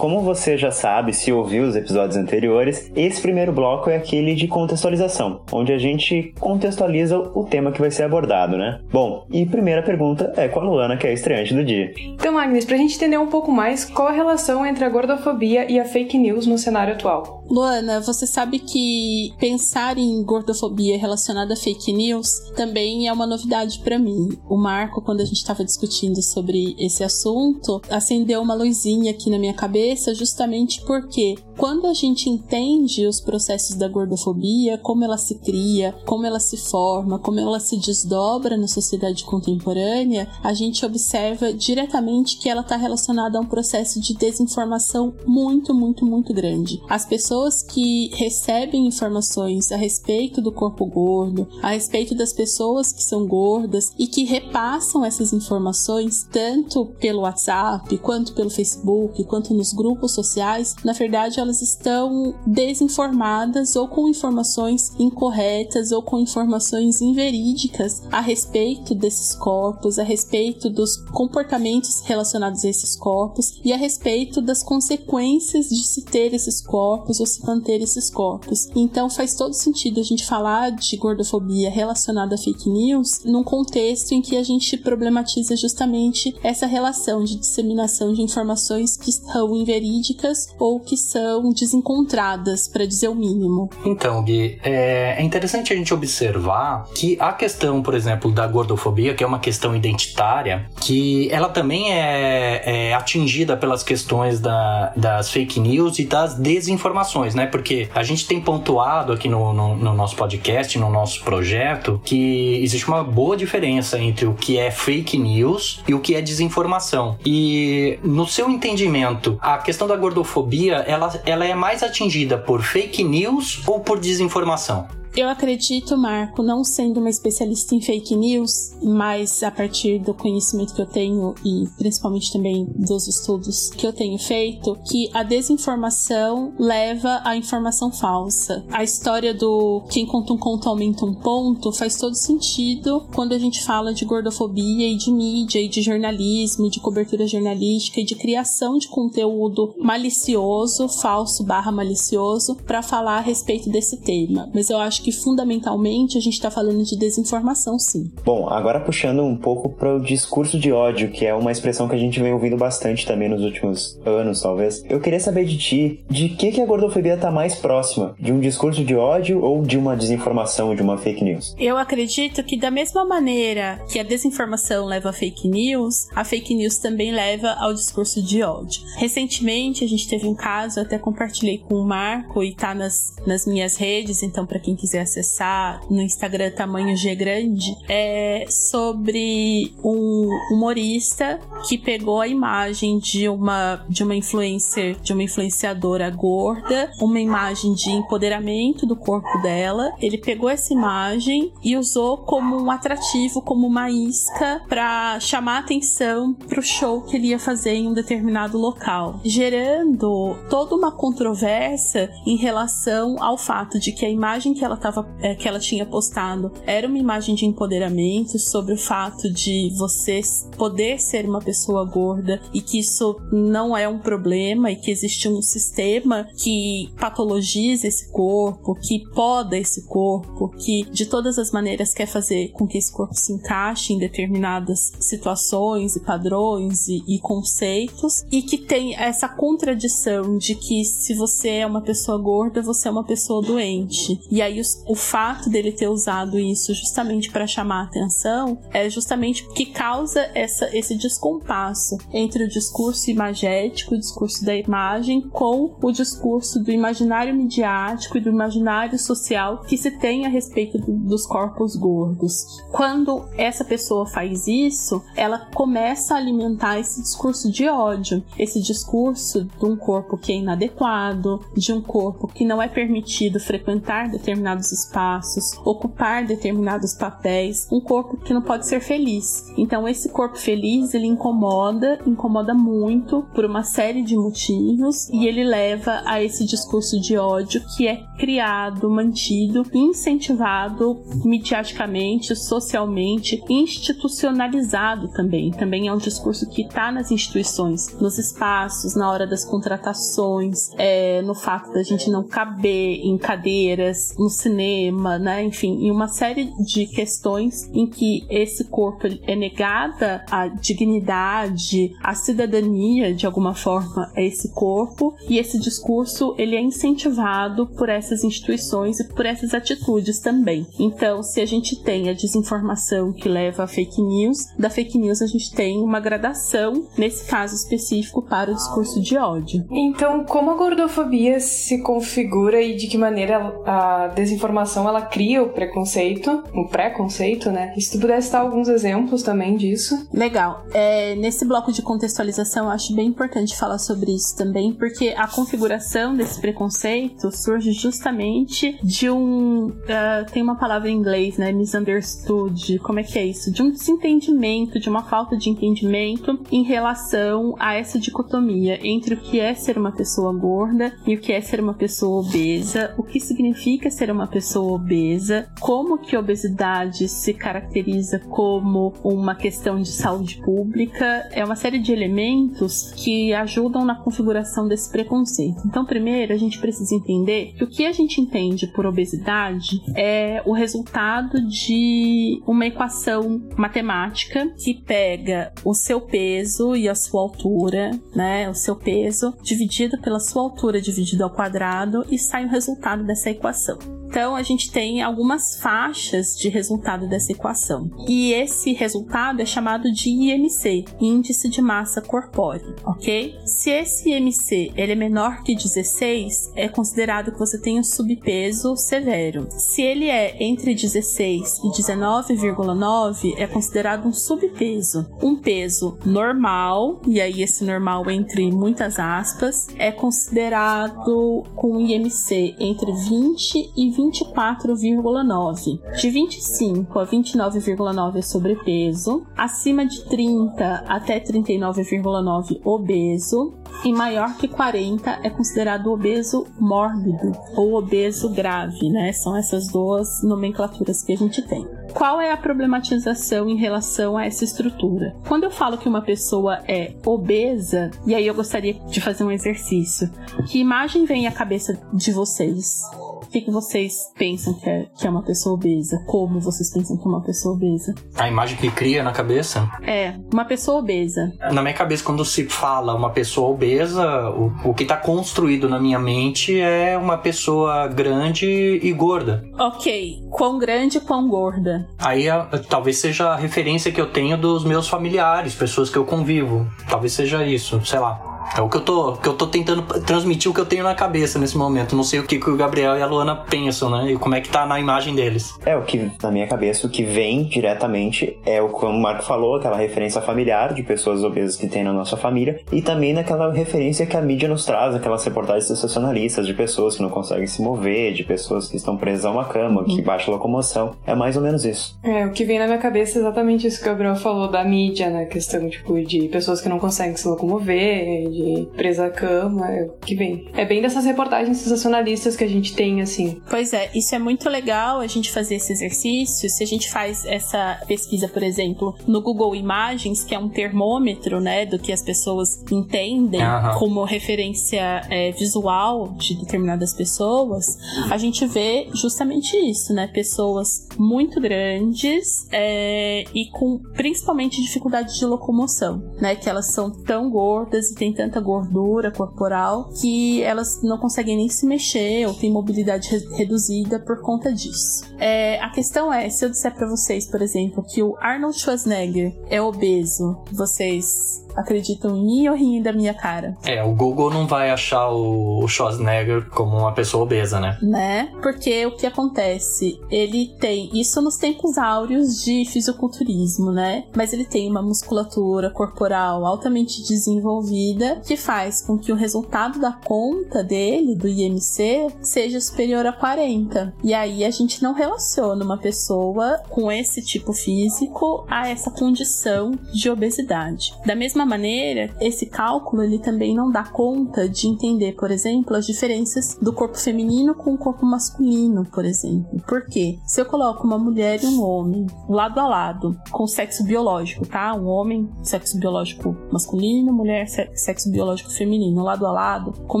Como 0.00 0.22
você 0.22 0.56
já 0.56 0.70
sabe, 0.70 1.12
se 1.12 1.30
ouviu 1.30 1.62
os 1.64 1.76
episódios 1.76 2.16
anteriores, 2.16 2.90
esse 2.96 3.20
primeiro 3.20 3.52
bloco 3.52 3.90
é 3.90 3.96
aquele 3.96 4.34
de 4.34 4.48
contextualização, 4.48 5.42
onde 5.52 5.74
a 5.74 5.78
gente 5.78 6.32
contextualiza 6.40 7.18
o 7.18 7.44
tema 7.44 7.70
que 7.70 7.82
vai 7.82 7.90
ser 7.90 8.04
abordado, 8.04 8.56
né? 8.56 8.80
Bom, 8.90 9.26
e 9.30 9.44
primeira 9.44 9.82
pergunta 9.82 10.32
é 10.38 10.48
com 10.48 10.60
a 10.60 10.62
Luana, 10.62 10.96
que 10.96 11.06
é 11.06 11.10
a 11.10 11.12
estreante 11.12 11.52
do 11.52 11.62
dia. 11.62 11.92
Então, 11.98 12.38
Agnes, 12.38 12.64
pra 12.64 12.78
gente 12.78 12.96
entender 12.96 13.18
um 13.18 13.26
pouco 13.26 13.52
mais, 13.52 13.84
qual 13.84 14.08
a 14.08 14.12
relação 14.12 14.64
entre 14.64 14.86
a 14.86 14.88
gordofobia 14.88 15.70
e 15.70 15.78
a 15.78 15.84
fake 15.84 16.16
news 16.16 16.46
no 16.46 16.56
cenário 16.56 16.94
atual? 16.94 17.39
Luana, 17.50 18.00
você 18.00 18.28
sabe 18.28 18.60
que 18.60 19.34
pensar 19.36 19.98
em 19.98 20.22
gordofobia 20.22 20.96
relacionada 20.96 21.54
a 21.54 21.56
fake 21.56 21.92
news 21.92 22.28
também 22.54 23.08
é 23.08 23.12
uma 23.12 23.26
novidade 23.26 23.80
para 23.80 23.98
mim. 23.98 24.38
O 24.48 24.56
Marco, 24.56 25.02
quando 25.02 25.20
a 25.20 25.24
gente 25.24 25.38
estava 25.38 25.64
discutindo 25.64 26.22
sobre 26.22 26.76
esse 26.78 27.02
assunto, 27.02 27.82
acendeu 27.90 28.40
uma 28.40 28.54
luzinha 28.54 29.10
aqui 29.10 29.28
na 29.28 29.38
minha 29.38 29.52
cabeça, 29.52 30.14
justamente 30.14 30.80
porque 30.82 31.34
quando 31.58 31.88
a 31.88 31.92
gente 31.92 32.30
entende 32.30 33.04
os 33.04 33.20
processos 33.20 33.74
da 33.74 33.88
gordofobia, 33.88 34.78
como 34.78 35.02
ela 35.02 35.18
se 35.18 35.34
cria, 35.40 35.92
como 36.06 36.24
ela 36.24 36.38
se 36.38 36.56
forma, 36.56 37.18
como 37.18 37.40
ela 37.40 37.58
se 37.58 37.76
desdobra 37.76 38.56
na 38.56 38.68
sociedade 38.68 39.24
contemporânea, 39.24 40.28
a 40.44 40.54
gente 40.54 40.86
observa 40.86 41.52
diretamente 41.52 42.38
que 42.38 42.48
ela 42.48 42.60
está 42.60 42.76
relacionada 42.76 43.38
a 43.38 43.40
um 43.40 43.46
processo 43.46 44.00
de 44.00 44.14
desinformação 44.14 45.12
muito, 45.26 45.74
muito, 45.74 46.06
muito 46.06 46.32
grande. 46.32 46.80
As 46.88 47.04
pessoas 47.04 47.39
que 47.62 48.10
recebem 48.14 48.86
informações 48.86 49.72
a 49.72 49.76
respeito 49.76 50.42
do 50.42 50.52
corpo 50.52 50.84
gordo, 50.84 51.48
a 51.62 51.70
respeito 51.70 52.14
das 52.14 52.32
pessoas 52.32 52.92
que 52.92 53.02
são 53.02 53.26
gordas 53.26 53.92
e 53.98 54.06
que 54.06 54.24
repassam 54.24 55.04
essas 55.04 55.32
informações 55.32 56.26
tanto 56.30 56.86
pelo 57.00 57.22
WhatsApp, 57.22 57.96
quanto 57.98 58.34
pelo 58.34 58.50
Facebook, 58.50 59.24
quanto 59.24 59.54
nos 59.54 59.72
grupos 59.72 60.12
sociais, 60.12 60.74
na 60.84 60.92
verdade 60.92 61.40
elas 61.40 61.62
estão 61.62 62.34
desinformadas 62.46 63.74
ou 63.76 63.88
com 63.88 64.08
informações 64.08 64.92
incorretas 64.98 65.92
ou 65.92 66.02
com 66.02 66.18
informações 66.18 67.00
inverídicas 67.00 68.02
a 68.12 68.20
respeito 68.20 68.94
desses 68.94 69.34
corpos, 69.34 69.98
a 69.98 70.02
respeito 70.02 70.68
dos 70.68 70.96
comportamentos 71.12 72.02
relacionados 72.04 72.64
a 72.64 72.68
esses 72.68 72.96
corpos 72.96 73.60
e 73.64 73.72
a 73.72 73.76
respeito 73.76 74.40
das 74.40 74.62
consequências 74.62 75.68
de 75.68 75.82
se 75.82 76.02
ter 76.02 76.34
esses 76.34 76.60
corpos 76.60 77.20
ou 77.20 77.26
se 77.30 77.46
manter 77.46 77.80
esses 77.80 78.10
corpos. 78.10 78.68
Então 78.74 79.08
faz 79.08 79.34
todo 79.34 79.54
sentido 79.54 80.00
a 80.00 80.04
gente 80.04 80.26
falar 80.26 80.70
de 80.70 80.96
gordofobia 80.96 81.70
relacionada 81.70 82.34
a 82.34 82.38
fake 82.38 82.68
news 82.68 83.24
num 83.24 83.42
contexto 83.42 84.12
em 84.12 84.20
que 84.20 84.36
a 84.36 84.42
gente 84.42 84.76
problematiza 84.76 85.56
justamente 85.56 86.34
essa 86.42 86.66
relação 86.66 87.24
de 87.24 87.36
disseminação 87.36 88.12
de 88.12 88.22
informações 88.22 88.96
que 88.96 89.12
são 89.12 89.54
inverídicas 89.54 90.48
ou 90.58 90.80
que 90.80 90.96
são 90.96 91.52
desencontradas, 91.52 92.68
para 92.68 92.86
dizer 92.86 93.08
o 93.08 93.14
mínimo. 93.14 93.70
Então, 93.84 94.22
Gui, 94.22 94.58
é, 94.62 95.16
é 95.18 95.22
interessante 95.22 95.72
a 95.72 95.76
gente 95.76 95.92
observar 95.92 96.84
que 96.94 97.16
a 97.20 97.32
questão, 97.32 97.82
por 97.82 97.94
exemplo, 97.94 98.30
da 98.30 98.46
gordofobia, 98.46 99.14
que 99.14 99.22
é 99.22 99.26
uma 99.26 99.38
questão 99.38 99.74
identitária, 99.74 100.68
que 100.80 101.28
ela 101.30 101.48
também 101.48 101.92
é, 101.92 102.90
é 102.90 102.94
atingida 102.94 103.56
pelas 103.56 103.82
questões 103.82 104.40
da, 104.40 104.92
das 104.96 105.30
fake 105.30 105.60
news 105.60 105.98
e 105.98 106.04
das 106.04 106.34
desinformações, 106.34 107.09
né? 107.34 107.46
Porque 107.46 107.88
a 107.94 108.02
gente 108.02 108.26
tem 108.26 108.40
pontuado 108.40 109.12
aqui 109.12 109.28
no, 109.28 109.52
no, 109.52 109.76
no 109.76 109.94
nosso 109.94 110.16
podcast, 110.16 110.78
no 110.78 110.90
nosso 110.90 111.22
projeto, 111.22 112.00
que 112.04 112.60
existe 112.62 112.86
uma 112.86 113.02
boa 113.02 113.36
diferença 113.36 113.98
entre 113.98 114.26
o 114.26 114.34
que 114.34 114.58
é 114.58 114.70
fake 114.70 115.18
news 115.18 115.82
e 115.86 115.94
o 115.94 116.00
que 116.00 116.14
é 116.14 116.20
desinformação. 116.20 117.18
E 117.24 117.98
no 118.02 118.26
seu 118.26 118.48
entendimento, 118.50 119.38
a 119.40 119.58
questão 119.58 119.86
da 119.86 119.96
gordofobia, 119.96 120.76
ela, 120.86 121.20
ela 121.24 121.44
é 121.44 121.54
mais 121.54 121.82
atingida 121.82 122.38
por 122.38 122.62
fake 122.62 123.02
news 123.02 123.62
ou 123.66 123.80
por 123.80 123.98
desinformação? 123.98 124.99
Eu 125.16 125.28
acredito, 125.28 125.96
Marco, 125.96 126.42
não 126.42 126.62
sendo 126.62 127.00
uma 127.00 127.10
especialista 127.10 127.74
em 127.74 127.80
fake 127.80 128.14
news, 128.14 128.76
mas 128.80 129.42
a 129.42 129.50
partir 129.50 129.98
do 129.98 130.14
conhecimento 130.14 130.74
que 130.74 130.80
eu 130.80 130.86
tenho 130.86 131.34
e 131.44 131.66
principalmente 131.76 132.32
também 132.32 132.64
dos 132.76 133.08
estudos 133.08 133.70
que 133.70 133.86
eu 133.86 133.92
tenho 133.92 134.16
feito, 134.18 134.78
que 134.88 135.10
a 135.12 135.22
desinformação 135.22 136.54
leva 136.58 137.20
à 137.24 137.36
informação 137.36 137.90
falsa. 137.90 138.64
A 138.70 138.84
história 138.84 139.34
do 139.34 139.82
quem 139.90 140.06
conta 140.06 140.32
um 140.32 140.38
conto 140.38 140.68
aumenta 140.68 141.04
um 141.04 141.14
ponto 141.14 141.72
faz 141.72 141.96
todo 141.96 142.14
sentido 142.14 143.06
quando 143.12 143.32
a 143.32 143.38
gente 143.38 143.64
fala 143.64 143.92
de 143.92 144.04
gordofobia 144.04 144.88
e 144.88 144.96
de 144.96 145.10
mídia 145.10 145.60
e 145.60 145.68
de 145.68 145.82
jornalismo, 145.82 146.70
de 146.70 146.78
cobertura 146.78 147.26
jornalística 147.26 148.00
e 148.00 148.04
de 148.04 148.14
criação 148.14 148.78
de 148.78 148.86
conteúdo 148.86 149.74
malicioso, 149.78 150.88
falso 150.88 151.42
barra 151.42 151.72
malicioso, 151.72 152.54
para 152.64 152.82
falar 152.82 153.18
a 153.18 153.22
respeito 153.22 153.68
desse 153.68 153.96
tema. 153.96 154.48
Mas 154.54 154.70
eu 154.70 154.78
acho 154.78 155.00
acho 155.00 155.02
que 155.10 155.22
fundamentalmente 155.22 156.16
a 156.16 156.20
gente 156.20 156.34
está 156.34 156.50
falando 156.50 156.84
de 156.84 156.96
desinformação, 156.96 157.78
sim. 157.78 158.10
Bom, 158.24 158.48
agora 158.48 158.78
puxando 158.78 159.22
um 159.24 159.36
pouco 159.36 159.68
para 159.68 159.96
o 159.96 160.00
discurso 160.00 160.58
de 160.58 160.70
ódio, 160.70 161.10
que 161.10 161.26
é 161.26 161.34
uma 161.34 161.50
expressão 161.50 161.88
que 161.88 161.94
a 161.94 161.98
gente 161.98 162.20
vem 162.20 162.32
ouvindo 162.32 162.56
bastante 162.56 163.04
também 163.04 163.28
nos 163.28 163.42
últimos 163.42 163.98
anos, 164.06 164.40
talvez. 164.40 164.82
Eu 164.88 165.00
queria 165.00 165.18
saber 165.18 165.44
de 165.44 165.58
ti, 165.58 166.04
de 166.08 166.28
que, 166.30 166.52
que 166.52 166.60
a 166.60 166.66
gordofobia 166.66 167.14
está 167.14 167.30
mais 167.30 167.56
próxima? 167.56 168.14
De 168.18 168.32
um 168.32 168.38
discurso 168.38 168.84
de 168.84 168.94
ódio 168.94 169.42
ou 169.42 169.62
de 169.62 169.76
uma 169.76 169.96
desinformação, 169.96 170.74
de 170.74 170.82
uma 170.82 170.96
fake 170.96 171.24
news? 171.24 171.54
Eu 171.58 171.76
acredito 171.76 172.44
que 172.44 172.56
da 172.56 172.70
mesma 172.70 173.04
maneira 173.04 173.80
que 173.90 173.98
a 173.98 174.04
desinformação 174.04 174.86
leva 174.86 175.10
a 175.10 175.12
fake 175.12 175.48
news, 175.48 176.06
a 176.14 176.24
fake 176.24 176.54
news 176.54 176.78
também 176.78 177.10
leva 177.10 177.50
ao 177.58 177.74
discurso 177.74 178.22
de 178.22 178.42
ódio. 178.42 178.82
Recentemente 178.96 179.84
a 179.84 179.88
gente 179.88 180.08
teve 180.08 180.26
um 180.26 180.34
caso, 180.34 180.80
até 180.80 180.98
compartilhei 180.98 181.58
com 181.58 181.74
o 181.74 181.84
Marco 181.84 182.42
e 182.44 182.54
tá 182.54 182.74
nas, 182.74 183.14
nas 183.26 183.46
minhas 183.46 183.76
redes, 183.76 184.22
então 184.22 184.46
para 184.46 184.60
quem 184.60 184.76
quiser 184.76 184.89
quiser 184.90 185.02
acessar 185.02 185.80
no 185.88 186.02
Instagram 186.02 186.50
tamanho 186.50 186.96
G 186.96 187.14
grande, 187.14 187.76
é 187.88 188.44
sobre 188.48 189.72
um 189.84 190.28
humorista 190.52 191.38
que 191.68 191.78
pegou 191.78 192.20
a 192.20 192.26
imagem 192.26 192.98
de 192.98 193.28
uma 193.28 193.84
de 193.88 194.02
uma 194.02 194.16
influencer, 194.16 194.96
de 195.00 195.12
uma 195.12 195.22
influenciadora 195.22 196.10
gorda, 196.10 196.90
uma 197.00 197.20
imagem 197.20 197.72
de 197.74 197.90
empoderamento 197.90 198.84
do 198.84 198.96
corpo 198.96 199.40
dela. 199.42 199.92
Ele 200.00 200.18
pegou 200.18 200.48
essa 200.48 200.72
imagem 200.72 201.52
e 201.62 201.76
usou 201.76 202.18
como 202.18 202.60
um 202.60 202.70
atrativo, 202.70 203.40
como 203.42 203.66
uma 203.66 203.90
isca 203.90 204.62
para 204.68 205.20
chamar 205.20 205.58
atenção 205.58 206.34
para 206.34 206.58
o 206.58 206.62
show 206.62 207.02
que 207.02 207.16
ele 207.16 207.28
ia 207.28 207.38
fazer 207.38 207.74
em 207.74 207.86
um 207.86 207.92
determinado 207.92 208.58
local, 208.58 209.20
gerando 209.24 210.36
toda 210.48 210.74
uma 210.74 210.90
controvérsia 210.90 212.10
em 212.26 212.36
relação 212.36 213.22
ao 213.22 213.38
fato 213.38 213.78
de 213.78 213.92
que 213.92 214.04
a 214.04 214.10
imagem 214.10 214.52
que 214.52 214.64
ela 214.64 214.79
tava, 214.80 215.06
é, 215.20 215.34
que 215.34 215.46
ela 215.46 215.58
tinha 215.58 215.86
postado 215.86 216.52
era 216.66 216.86
uma 216.86 216.98
imagem 216.98 217.34
de 217.34 217.46
empoderamento 217.46 218.38
sobre 218.38 218.74
o 218.74 218.78
fato 218.78 219.30
de 219.32 219.72
você 219.76 220.20
poder 220.56 220.98
ser 221.00 221.28
uma 221.28 221.40
pessoa 221.40 221.84
gorda 221.84 222.40
e 222.52 222.60
que 222.60 222.78
isso 222.78 223.16
não 223.32 223.76
é 223.76 223.88
um 223.88 223.98
problema 223.98 224.70
e 224.70 224.76
que 224.76 224.90
existe 224.90 225.28
um 225.28 225.42
sistema 225.42 226.26
que 226.36 226.92
patologiza 226.98 227.86
esse 227.86 228.10
corpo, 228.10 228.74
que 228.74 229.04
poda 229.10 229.56
esse 229.56 229.86
corpo, 229.86 230.48
que 230.48 230.84
de 230.90 231.06
todas 231.06 231.38
as 231.38 231.50
maneiras 231.50 231.94
quer 231.94 232.06
fazer 232.06 232.48
com 232.52 232.66
que 232.66 232.78
esse 232.78 232.92
corpo 232.92 233.14
se 233.14 233.32
encaixe 233.32 233.92
em 233.92 233.98
determinadas 233.98 234.92
situações 235.00 235.96
e 235.96 236.00
padrões 236.00 236.88
e, 236.88 237.02
e 237.06 237.18
conceitos 237.18 238.24
e 238.30 238.42
que 238.42 238.58
tem 238.58 238.94
essa 238.96 239.28
contradição 239.28 240.38
de 240.38 240.54
que 240.54 240.84
se 240.84 241.14
você 241.14 241.48
é 241.48 241.66
uma 241.66 241.80
pessoa 241.80 242.18
gorda, 242.18 242.62
você 242.62 242.88
é 242.88 242.90
uma 242.90 243.04
pessoa 243.04 243.42
doente. 243.42 244.20
E 244.30 244.40
aí 244.40 244.60
os 244.60 244.69
o 244.86 244.94
fato 244.94 245.48
dele 245.48 245.72
ter 245.72 245.88
usado 245.88 246.38
isso 246.38 246.74
justamente 246.74 247.30
para 247.30 247.46
chamar 247.46 247.80
a 247.80 247.84
atenção 247.84 248.58
é 248.72 248.88
justamente 248.88 249.46
que 249.50 249.66
causa 249.66 250.30
essa, 250.34 250.74
esse 250.76 250.96
descompasso 250.96 251.96
entre 252.12 252.44
o 252.44 252.48
discurso 252.48 253.10
imagético, 253.10 253.94
o 253.94 253.98
discurso 253.98 254.44
da 254.44 254.54
imagem, 254.54 255.20
com 255.20 255.76
o 255.82 255.92
discurso 255.92 256.62
do 256.62 256.70
imaginário 256.70 257.34
midiático 257.34 258.18
e 258.18 258.20
do 258.20 258.30
imaginário 258.30 258.98
social 258.98 259.62
que 259.62 259.76
se 259.76 259.90
tem 259.90 260.26
a 260.26 260.28
respeito 260.28 260.78
do, 260.78 260.92
dos 260.92 261.26
corpos 261.26 261.76
gordos. 261.76 262.62
Quando 262.70 263.28
essa 263.36 263.64
pessoa 263.64 264.06
faz 264.06 264.46
isso, 264.46 265.02
ela 265.16 265.38
começa 265.54 266.14
a 266.14 266.18
alimentar 266.18 266.78
esse 266.78 267.00
discurso 267.00 267.50
de 267.50 267.68
ódio, 267.68 268.22
esse 268.38 268.60
discurso 268.60 269.44
de 269.44 269.64
um 269.64 269.76
corpo 269.76 270.16
que 270.16 270.32
é 270.32 270.36
inadequado, 270.36 271.44
de 271.56 271.72
um 271.72 271.80
corpo 271.80 272.28
que 272.28 272.44
não 272.44 272.60
é 272.60 272.68
permitido 272.68 273.40
frequentar 273.40 274.08
determinados 274.08 274.59
determinados 274.60 274.72
espaços, 274.72 275.52
ocupar 275.64 276.24
determinados 276.24 276.94
papéis, 276.94 277.66
um 277.72 277.80
corpo 277.80 278.16
que 278.18 278.34
não 278.34 278.42
pode 278.42 278.66
ser 278.66 278.80
feliz. 278.80 279.44
Então 279.56 279.88
esse 279.88 280.10
corpo 280.10 280.36
feliz, 280.36 280.94
ele 280.94 281.06
incomoda, 281.06 281.98
incomoda 282.06 282.54
muito 282.54 283.22
por 283.34 283.44
uma 283.44 283.62
série 283.62 284.02
de 284.02 284.16
motivos 284.16 285.08
e 285.10 285.26
ele 285.26 285.44
leva 285.44 286.02
a 286.04 286.22
esse 286.22 286.44
discurso 286.44 287.00
de 287.00 287.16
ódio 287.16 287.62
que 287.76 287.88
é 287.88 288.04
criado, 288.18 288.90
mantido, 288.90 289.64
incentivado 289.72 291.00
midiaticamente, 291.24 292.36
socialmente, 292.36 293.42
institucionalizado 293.48 295.08
também. 295.08 295.50
Também 295.50 295.88
é 295.88 295.92
um 295.92 295.98
discurso 295.98 296.48
que 296.48 296.62
está 296.62 296.92
nas 296.92 297.10
instituições, 297.10 297.98
nos 297.98 298.18
espaços, 298.18 298.94
na 298.94 299.10
hora 299.10 299.26
das 299.26 299.44
contratações, 299.44 300.70
é, 300.76 301.22
no 301.22 301.34
fato 301.34 301.72
da 301.72 301.82
gente 301.82 302.10
não 302.10 302.22
caber 302.22 303.00
em 303.02 303.16
cadeiras, 303.16 304.14
no 304.18 304.28
cinema, 304.28 304.49
né? 304.50 305.42
Enfim, 305.44 305.86
em 305.86 305.90
uma 305.90 306.08
série 306.08 306.52
de 306.58 306.86
questões 306.86 307.70
em 307.72 307.86
que 307.86 308.26
esse 308.28 308.64
corpo 308.64 309.06
é 309.26 309.34
negada 309.34 310.24
a 310.30 310.48
dignidade, 310.48 311.92
a 312.02 312.14
cidadania 312.14 313.14
de 313.14 313.26
alguma 313.26 313.54
forma 313.54 314.10
a 314.16 314.22
esse 314.22 314.52
corpo 314.52 315.14
e 315.28 315.38
esse 315.38 315.58
discurso 315.58 316.34
ele 316.38 316.56
é 316.56 316.60
incentivado 316.60 317.66
por 317.66 317.88
essas 317.88 318.24
instituições 318.24 319.00
e 319.00 319.08
por 319.08 319.26
essas 319.26 319.54
atitudes 319.54 320.18
também. 320.20 320.66
Então, 320.78 321.22
se 321.22 321.40
a 321.40 321.46
gente 321.46 321.82
tem 321.82 322.08
a 322.08 322.12
desinformação 322.12 323.12
que 323.12 323.28
leva 323.28 323.64
a 323.64 323.66
fake 323.66 324.02
news, 324.02 324.46
da 324.58 324.70
fake 324.70 324.98
news 324.98 325.22
a 325.22 325.26
gente 325.26 325.52
tem 325.52 325.78
uma 325.82 326.00
gradação 326.00 326.86
nesse 326.96 327.26
caso 327.28 327.54
específico 327.54 328.22
para 328.22 328.50
o 328.50 328.54
discurso 328.54 329.00
de 329.00 329.16
ódio. 329.16 329.64
Então, 329.70 330.24
como 330.24 330.50
a 330.50 330.54
gordofobia 330.54 331.40
se 331.40 331.82
configura 331.82 332.60
e 332.60 332.76
de 332.76 332.86
que 332.86 332.98
maneira 332.98 333.54
a 333.66 334.08
desinformação 334.08 334.39
informação 334.40 334.88
ela 334.88 335.02
cria 335.02 335.42
o 335.42 335.50
preconceito, 335.50 336.42
o 336.54 336.66
preconceito, 336.66 337.50
né? 337.50 337.74
E 337.76 337.82
se 337.82 337.92
tu 337.92 338.00
pudesse 338.00 338.32
dar 338.32 338.40
alguns 338.40 338.68
exemplos 338.68 339.22
também 339.22 339.56
disso. 339.56 340.08
Legal. 340.12 340.64
É, 340.72 341.14
nesse 341.16 341.44
bloco 341.44 341.70
de 341.70 341.82
contextualização, 341.82 342.64
eu 342.64 342.70
acho 342.70 342.94
bem 342.94 343.08
importante 343.08 343.54
falar 343.54 343.78
sobre 343.78 344.14
isso 344.14 344.34
também, 344.36 344.72
porque 344.72 345.14
a 345.16 345.26
configuração 345.26 346.16
desse 346.16 346.40
preconceito 346.40 347.30
surge 347.36 347.72
justamente 347.72 348.78
de 348.82 349.10
um. 349.10 349.66
Uh, 349.66 350.32
tem 350.32 350.42
uma 350.42 350.56
palavra 350.56 350.88
em 350.88 350.96
inglês, 350.96 351.36
né? 351.36 351.52
Misunderstood. 351.52 352.78
Como 352.78 352.98
é 352.98 353.02
que 353.02 353.18
é 353.18 353.26
isso? 353.26 353.52
De 353.52 353.62
um 353.62 353.70
desentendimento, 353.70 354.80
de 354.80 354.88
uma 354.88 355.02
falta 355.02 355.36
de 355.36 355.50
entendimento 355.50 356.40
em 356.50 356.62
relação 356.62 357.54
a 357.58 357.74
essa 357.74 357.98
dicotomia 357.98 358.78
entre 358.82 359.14
o 359.14 359.20
que 359.20 359.38
é 359.38 359.54
ser 359.54 359.76
uma 359.76 359.92
pessoa 359.92 360.32
gorda 360.32 360.94
e 361.06 361.14
o 361.14 361.20
que 361.20 361.32
é 361.32 361.40
ser 361.42 361.60
uma 361.60 361.74
pessoa 361.74 362.20
obesa, 362.20 362.94
o 362.96 363.02
que 363.02 363.20
significa 363.20 363.90
ser 363.90 364.10
uma 364.10 364.29
pessoa 364.30 364.74
obesa, 364.74 365.48
como 365.60 365.98
que 365.98 366.16
a 366.16 366.20
obesidade 366.20 367.08
se 367.08 367.34
caracteriza 367.34 368.18
como 368.18 368.94
uma 369.04 369.34
questão 369.34 369.80
de 369.80 369.88
saúde 369.88 370.40
pública, 370.42 371.28
é 371.32 371.44
uma 371.44 371.56
série 371.56 371.78
de 371.78 371.92
elementos 371.92 372.92
que 372.92 373.32
ajudam 373.34 373.84
na 373.84 373.94
configuração 373.94 374.68
desse 374.68 374.90
preconceito. 374.90 375.60
Então, 375.66 375.84
primeiro, 375.84 376.32
a 376.32 376.36
gente 376.36 376.58
precisa 376.58 376.94
entender 376.94 377.54
que 377.56 377.64
o 377.64 377.68
que 377.68 377.86
a 377.86 377.92
gente 377.92 378.20
entende 378.20 378.66
por 378.68 378.86
obesidade 378.86 379.82
é 379.96 380.42
o 380.46 380.52
resultado 380.52 381.40
de 381.46 382.42
uma 382.46 382.66
equação 382.66 383.42
matemática 383.56 384.48
que 384.58 384.74
pega 384.74 385.52
o 385.64 385.74
seu 385.74 386.00
peso 386.00 386.74
e 386.76 386.88
a 386.88 386.94
sua 386.94 387.20
altura, 387.20 387.90
né, 388.14 388.48
o 388.48 388.54
seu 388.54 388.76
peso 388.76 389.34
dividido 389.42 389.98
pela 390.00 390.20
sua 390.20 390.42
altura 390.42 390.80
dividido 390.80 391.24
ao 391.24 391.30
quadrado 391.30 392.04
e 392.10 392.18
sai 392.18 392.44
o 392.44 392.48
resultado 392.48 393.04
dessa 393.04 393.30
equação. 393.30 393.99
Então 394.10 394.34
a 394.34 394.42
gente 394.42 394.72
tem 394.72 395.00
algumas 395.00 395.60
faixas 395.60 396.36
de 396.36 396.48
resultado 396.48 397.08
dessa 397.08 397.30
equação. 397.30 397.88
E 398.08 398.32
esse 398.32 398.72
resultado 398.72 399.40
é 399.40 399.46
chamado 399.46 399.92
de 399.92 400.10
IMC, 400.10 400.84
índice 401.00 401.48
de 401.48 401.62
massa 401.62 402.02
corpórea, 402.02 402.74
ok? 402.84 403.38
Se 403.46 403.70
esse 403.70 404.10
IMC 404.10 404.72
ele 404.74 404.92
é 404.92 404.96
menor 404.96 405.44
que 405.44 405.54
16, 405.54 406.52
é 406.56 406.68
considerado 406.68 407.30
que 407.30 407.38
você 407.38 407.56
tem 407.56 407.78
um 407.78 407.84
subpeso 407.84 408.76
severo. 408.76 409.46
Se 409.52 409.80
ele 409.80 410.06
é 410.06 410.42
entre 410.42 410.74
16 410.74 411.58
e 411.58 411.68
19,9, 411.80 413.34
é 413.36 413.46
considerado 413.46 414.08
um 414.08 414.12
subpeso. 414.12 415.06
Um 415.22 415.36
peso 415.36 415.96
normal, 416.04 417.00
e 417.06 417.20
aí 417.20 417.42
esse 417.42 417.64
normal 417.64 418.10
entre 418.10 418.50
muitas 418.50 418.98
aspas, 418.98 419.68
é 419.78 419.92
considerado 419.92 421.44
com 421.54 421.78
IMC 421.78 422.56
entre 422.58 422.92
20 422.92 423.72
e 423.76 423.99
24,9. 424.00 425.80
De 425.96 426.10
25 426.10 426.98
a 426.98 427.06
29,9 427.06 428.16
é 428.16 428.22
sobrepeso, 428.22 429.26
acima 429.36 429.84
de 429.84 430.04
30 430.04 430.84
até 430.88 431.20
39,9 431.20 432.60
obeso 432.64 433.54
e 433.84 433.92
maior 433.92 434.36
que 434.36 434.48
40 434.48 435.20
é 435.22 435.30
considerado 435.30 435.90
obeso 435.90 436.46
mórbido 436.58 437.32
ou 437.56 437.74
obeso 437.74 438.28
grave, 438.30 438.88
né? 438.90 439.12
São 439.12 439.36
essas 439.36 439.68
duas 439.68 440.22
nomenclaturas 440.22 441.02
que 441.02 441.12
a 441.12 441.16
gente 441.16 441.42
tem. 441.42 441.66
Qual 441.92 442.20
é 442.20 442.30
a 442.30 442.36
problematização 442.36 443.48
em 443.48 443.56
relação 443.56 444.16
a 444.16 444.24
essa 444.24 444.44
estrutura? 444.44 445.14
Quando 445.26 445.44
eu 445.44 445.50
falo 445.50 445.76
que 445.76 445.88
uma 445.88 446.02
pessoa 446.02 446.60
é 446.68 446.94
obesa, 447.04 447.90
e 448.06 448.14
aí 448.14 448.26
eu 448.26 448.34
gostaria 448.34 448.74
de 448.74 449.00
fazer 449.00 449.24
um 449.24 449.30
exercício, 449.30 450.08
que 450.46 450.60
imagem 450.60 451.04
vem 451.04 451.26
à 451.26 451.32
cabeça 451.32 451.78
de 451.92 452.12
vocês? 452.12 452.82
O 453.30 453.32
que, 453.32 453.42
que 453.42 453.50
vocês 453.52 454.12
pensam 454.18 454.52
que 454.54 454.68
é, 454.68 454.86
que 454.98 455.06
é 455.06 455.10
uma 455.10 455.22
pessoa 455.22 455.54
obesa? 455.54 456.02
Como 456.04 456.40
vocês 456.40 456.68
pensam 456.72 456.96
que 456.96 457.04
é 457.04 457.08
uma 457.08 457.20
pessoa 457.20 457.54
obesa? 457.54 457.94
A 458.16 458.26
imagem 458.26 458.56
que 458.56 458.68
cria 458.72 459.04
na 459.04 459.12
cabeça? 459.12 459.70
É, 459.84 460.16
uma 460.32 460.44
pessoa 460.44 460.80
obesa. 460.80 461.32
Na 461.52 461.62
minha 461.62 461.72
cabeça, 461.72 462.02
quando 462.02 462.24
se 462.24 462.46
fala 462.46 462.92
uma 462.92 463.10
pessoa 463.10 463.50
obesa, 463.50 464.30
o, 464.30 464.70
o 464.70 464.74
que 464.74 464.82
está 464.82 464.96
construído 464.96 465.68
na 465.68 465.78
minha 465.78 465.96
mente 465.96 466.58
é 466.58 466.98
uma 466.98 467.16
pessoa 467.16 467.86
grande 467.86 468.48
e 468.82 468.92
gorda. 468.92 469.44
Ok, 469.56 470.26
quão 470.32 470.58
grande 470.58 470.98
e 470.98 471.00
quão 471.00 471.28
gorda? 471.28 471.88
Aí 472.00 472.28
a, 472.28 472.46
talvez 472.68 472.98
seja 472.98 473.28
a 473.28 473.36
referência 473.36 473.92
que 473.92 474.00
eu 474.00 474.10
tenho 474.10 474.36
dos 474.36 474.64
meus 474.64 474.88
familiares, 474.88 475.54
pessoas 475.54 475.88
que 475.88 475.96
eu 475.96 476.04
convivo. 476.04 476.66
Talvez 476.88 477.12
seja 477.12 477.46
isso, 477.46 477.80
sei 477.86 478.00
lá. 478.00 478.29
É 478.60 478.62
o 478.62 478.68
que 478.68 478.76
eu 478.76 478.82
tô, 478.82 479.12
que 479.12 479.26
eu 479.26 479.32
tô 479.32 479.46
tentando 479.46 479.82
transmitir 480.02 480.50
o 480.50 480.54
que 480.54 480.60
eu 480.60 480.66
tenho 480.66 480.84
na 480.84 480.94
cabeça 480.94 481.38
nesse 481.38 481.56
momento. 481.56 481.96
Não 481.96 482.04
sei 482.04 482.20
o 482.20 482.26
que, 482.26 482.38
que 482.38 482.50
o 482.50 482.56
Gabriel 482.58 482.94
e 482.94 483.00
a 483.00 483.06
Luana 483.06 483.34
pensam, 483.34 483.88
né? 483.88 484.12
E 484.12 484.18
como 484.18 484.34
é 484.34 484.40
que 484.42 484.50
tá 484.50 484.66
na 484.66 484.78
imagem 484.78 485.14
deles. 485.14 485.58
É, 485.64 485.74
o 485.74 485.82
que, 485.82 486.10
na 486.22 486.30
minha 486.30 486.46
cabeça, 486.46 486.86
o 486.86 486.90
que 486.90 487.02
vem 487.02 487.44
diretamente 487.44 488.38
é 488.44 488.60
o 488.60 488.68
que 488.68 488.84
o 488.84 488.92
Marco 488.92 489.24
falou, 489.24 489.56
aquela 489.56 489.78
referência 489.78 490.20
familiar 490.20 490.74
de 490.74 490.82
pessoas 490.82 491.24
obesas 491.24 491.56
que 491.56 491.66
tem 491.68 491.82
na 491.82 491.92
nossa 491.92 492.18
família, 492.18 492.60
e 492.70 492.82
também 492.82 493.14
naquela 493.14 493.50
referência 493.50 494.04
que 494.04 494.14
a 494.14 494.20
mídia 494.20 494.46
nos 494.46 494.66
traz, 494.66 494.94
aquelas 494.94 495.24
reportagens 495.24 495.66
sensacionalistas 495.66 496.46
de 496.46 496.52
pessoas 496.52 496.96
que 496.96 497.02
não 497.02 497.08
conseguem 497.08 497.46
se 497.46 497.62
mover, 497.62 498.12
de 498.12 498.24
pessoas 498.24 498.68
que 498.68 498.76
estão 498.76 498.94
presas 498.94 499.24
a 499.24 499.30
uma 499.30 499.46
cama, 499.46 499.84
que 499.84 500.02
baixa 500.02 500.30
locomoção. 500.30 500.94
É 501.06 501.14
mais 501.14 501.34
ou 501.34 501.42
menos 501.42 501.64
isso. 501.64 501.98
É, 502.04 502.26
o 502.26 502.32
que 502.32 502.44
vem 502.44 502.58
na 502.58 502.66
minha 502.66 502.78
cabeça 502.78 503.18
é 503.18 503.22
exatamente 503.22 503.66
isso 503.66 503.78
que 503.78 503.88
o 503.88 503.92
Gabriel 503.92 504.16
falou 504.16 504.50
da 504.50 504.62
mídia, 504.62 505.08
né? 505.08 505.24
Questão, 505.24 505.66
tipo, 505.70 505.98
de 506.02 506.28
pessoas 506.28 506.60
que 506.60 506.68
não 506.68 506.78
conseguem 506.78 507.16
se 507.16 507.26
locomover, 507.26 508.28
de 508.28 508.49
presa 508.76 509.06
à 509.06 509.10
cama, 509.10 509.70
é 509.70 509.84
o 509.84 509.90
que 510.04 510.14
vem. 510.14 510.48
É 510.54 510.64
bem 510.64 510.80
dessas 510.80 511.04
reportagens 511.04 511.58
sensacionalistas 511.58 512.36
que 512.36 512.44
a 512.44 512.48
gente 512.48 512.74
tem, 512.74 513.00
assim. 513.00 513.40
Pois 513.48 513.72
é, 513.72 513.90
isso 513.94 514.14
é 514.14 514.18
muito 514.18 514.48
legal 514.48 515.00
a 515.00 515.06
gente 515.06 515.30
fazer 515.30 515.56
esse 515.56 515.72
exercício. 515.72 516.48
Se 516.48 516.62
a 516.62 516.66
gente 516.66 516.90
faz 516.90 517.24
essa 517.24 517.80
pesquisa, 517.86 518.28
por 518.28 518.42
exemplo, 518.42 518.94
no 519.06 519.20
Google 519.20 519.54
Imagens, 519.54 520.24
que 520.24 520.34
é 520.34 520.38
um 520.38 520.48
termômetro, 520.48 521.40
né, 521.40 521.66
do 521.66 521.78
que 521.78 521.92
as 521.92 522.02
pessoas 522.02 522.62
entendem 522.70 523.42
Aham. 523.42 523.78
como 523.78 524.04
referência 524.04 525.02
é, 525.10 525.32
visual 525.32 526.14
de 526.16 526.34
determinadas 526.34 526.94
pessoas, 526.94 527.78
a 528.10 528.16
gente 528.16 528.46
vê 528.46 528.88
justamente 528.94 529.56
isso, 529.56 529.92
né? 529.92 530.06
Pessoas 530.06 530.86
muito 530.98 531.40
grandes 531.40 532.46
é, 532.52 533.24
e 533.34 533.50
com 533.50 533.78
principalmente 533.94 534.60
dificuldade 534.62 535.18
de 535.18 535.24
locomoção, 535.24 536.02
né? 536.20 536.34
Que 536.34 536.48
elas 536.48 536.72
são 536.72 536.90
tão 536.90 537.30
gordas 537.30 537.90
e 537.90 537.94
têm 537.94 538.12
tanta 538.12 538.29
gordura 538.38 539.10
corporal 539.10 539.88
que 539.98 540.42
elas 540.42 540.82
não 540.82 540.98
conseguem 540.98 541.38
nem 541.38 541.48
se 541.48 541.64
mexer 541.64 542.26
ou 542.26 542.34
têm 542.34 542.52
mobilidade 542.52 543.08
re- 543.08 543.36
reduzida 543.38 543.98
por 543.98 544.20
conta 544.20 544.52
disso. 544.52 545.02
É, 545.18 545.58
a 545.60 545.70
questão 545.70 546.12
é, 546.12 546.28
se 546.28 546.44
eu 546.44 546.50
disser 546.50 546.74
pra 546.74 546.86
vocês, 546.86 547.26
por 547.26 547.40
exemplo, 547.40 547.82
que 547.82 548.02
o 548.02 548.14
Arnold 548.20 548.58
Schwarzenegger 548.58 549.34
é 549.48 549.60
obeso, 549.62 550.36
vocês 550.52 551.42
acreditam 551.56 552.16
em 552.16 552.24
mim 552.24 552.48
ou 552.48 552.56
riem 552.56 552.82
da 552.82 552.92
minha 552.92 553.14
cara? 553.14 553.56
É, 553.64 553.82
o 553.82 553.94
Google 553.94 554.30
não 554.30 554.46
vai 554.46 554.70
achar 554.70 555.08
o, 555.10 555.66
Schwarzenegger 555.68 556.48
como 556.50 556.76
uma 556.76 556.92
pessoa 556.92 557.22
obesa, 557.22 557.60
né? 557.60 557.78
né? 557.82 558.32
Porque 558.42 558.86
o 558.86 558.96
que 558.96 559.06
acontece? 559.06 560.00
Ele 560.10 560.54
tem 560.58 560.90
isso 560.98 561.20
nos 561.22 561.36
tempos 561.36 561.78
áureos 561.78 562.42
de 562.42 562.64
fisiculturismo, 562.64 563.72
né? 563.72 564.04
Mas 564.16 564.32
ele 564.32 564.44
tem 564.44 564.68
uma 564.68 564.82
musculatura 564.82 565.70
corporal 565.70 566.44
altamente 566.44 567.02
desenvolvida 567.06 568.20
que 568.26 568.36
faz 568.36 568.82
com 568.82 568.98
que 568.98 569.12
o 569.12 569.16
resultado 569.16 569.78
da 569.78 569.92
conta 569.92 570.62
dele, 570.62 571.14
do 571.14 571.28
IMC, 571.28 572.08
seja 572.20 572.60
superior 572.60 573.06
a 573.06 573.12
40. 573.12 573.94
E 574.02 574.12
aí 574.14 574.44
a 574.44 574.50
gente 574.50 574.82
não 574.82 574.92
relaciona 574.92 575.64
uma 575.64 575.78
pessoa 575.78 576.58
com 576.68 576.90
esse 576.90 577.22
tipo 577.22 577.52
físico 577.52 578.44
a 578.48 578.68
essa 578.68 578.90
condição 578.90 579.72
de 579.92 580.10
obesidade. 580.10 580.94
Da 581.06 581.14
mesma 581.14 581.44
maneira, 581.50 582.14
esse 582.20 582.46
cálculo 582.46 583.02
ele 583.02 583.18
também 583.18 583.54
não 583.54 583.70
dá 583.70 583.82
conta 583.84 584.48
de 584.48 584.66
entender, 584.68 585.12
por 585.16 585.30
exemplo, 585.30 585.76
as 585.76 585.86
diferenças 585.86 586.56
do 586.62 586.72
corpo 586.72 586.96
feminino 586.98 587.54
com 587.54 587.74
o 587.74 587.78
corpo 587.78 588.06
masculino, 588.06 588.84
por 588.86 589.04
exemplo. 589.04 589.60
Por 589.66 589.84
quê? 589.86 590.18
Se 590.26 590.40
eu 590.40 590.46
coloco 590.46 590.86
uma 590.86 590.98
mulher 590.98 591.42
e 591.42 591.46
um 591.46 591.62
homem 591.62 592.06
lado 592.28 592.58
a 592.60 592.66
lado, 592.66 593.16
com 593.30 593.46
sexo 593.46 593.84
biológico, 593.84 594.46
tá? 594.46 594.74
Um 594.74 594.86
homem, 594.86 595.28
sexo 595.42 595.78
biológico 595.78 596.36
masculino, 596.52 597.12
mulher, 597.12 597.46
se- 597.48 597.70
sexo 597.74 598.10
biológico 598.10 598.50
feminino, 598.52 599.02
lado 599.02 599.26
a 599.26 599.32
lado, 599.32 599.72
com 599.86 599.98
o 599.98 600.00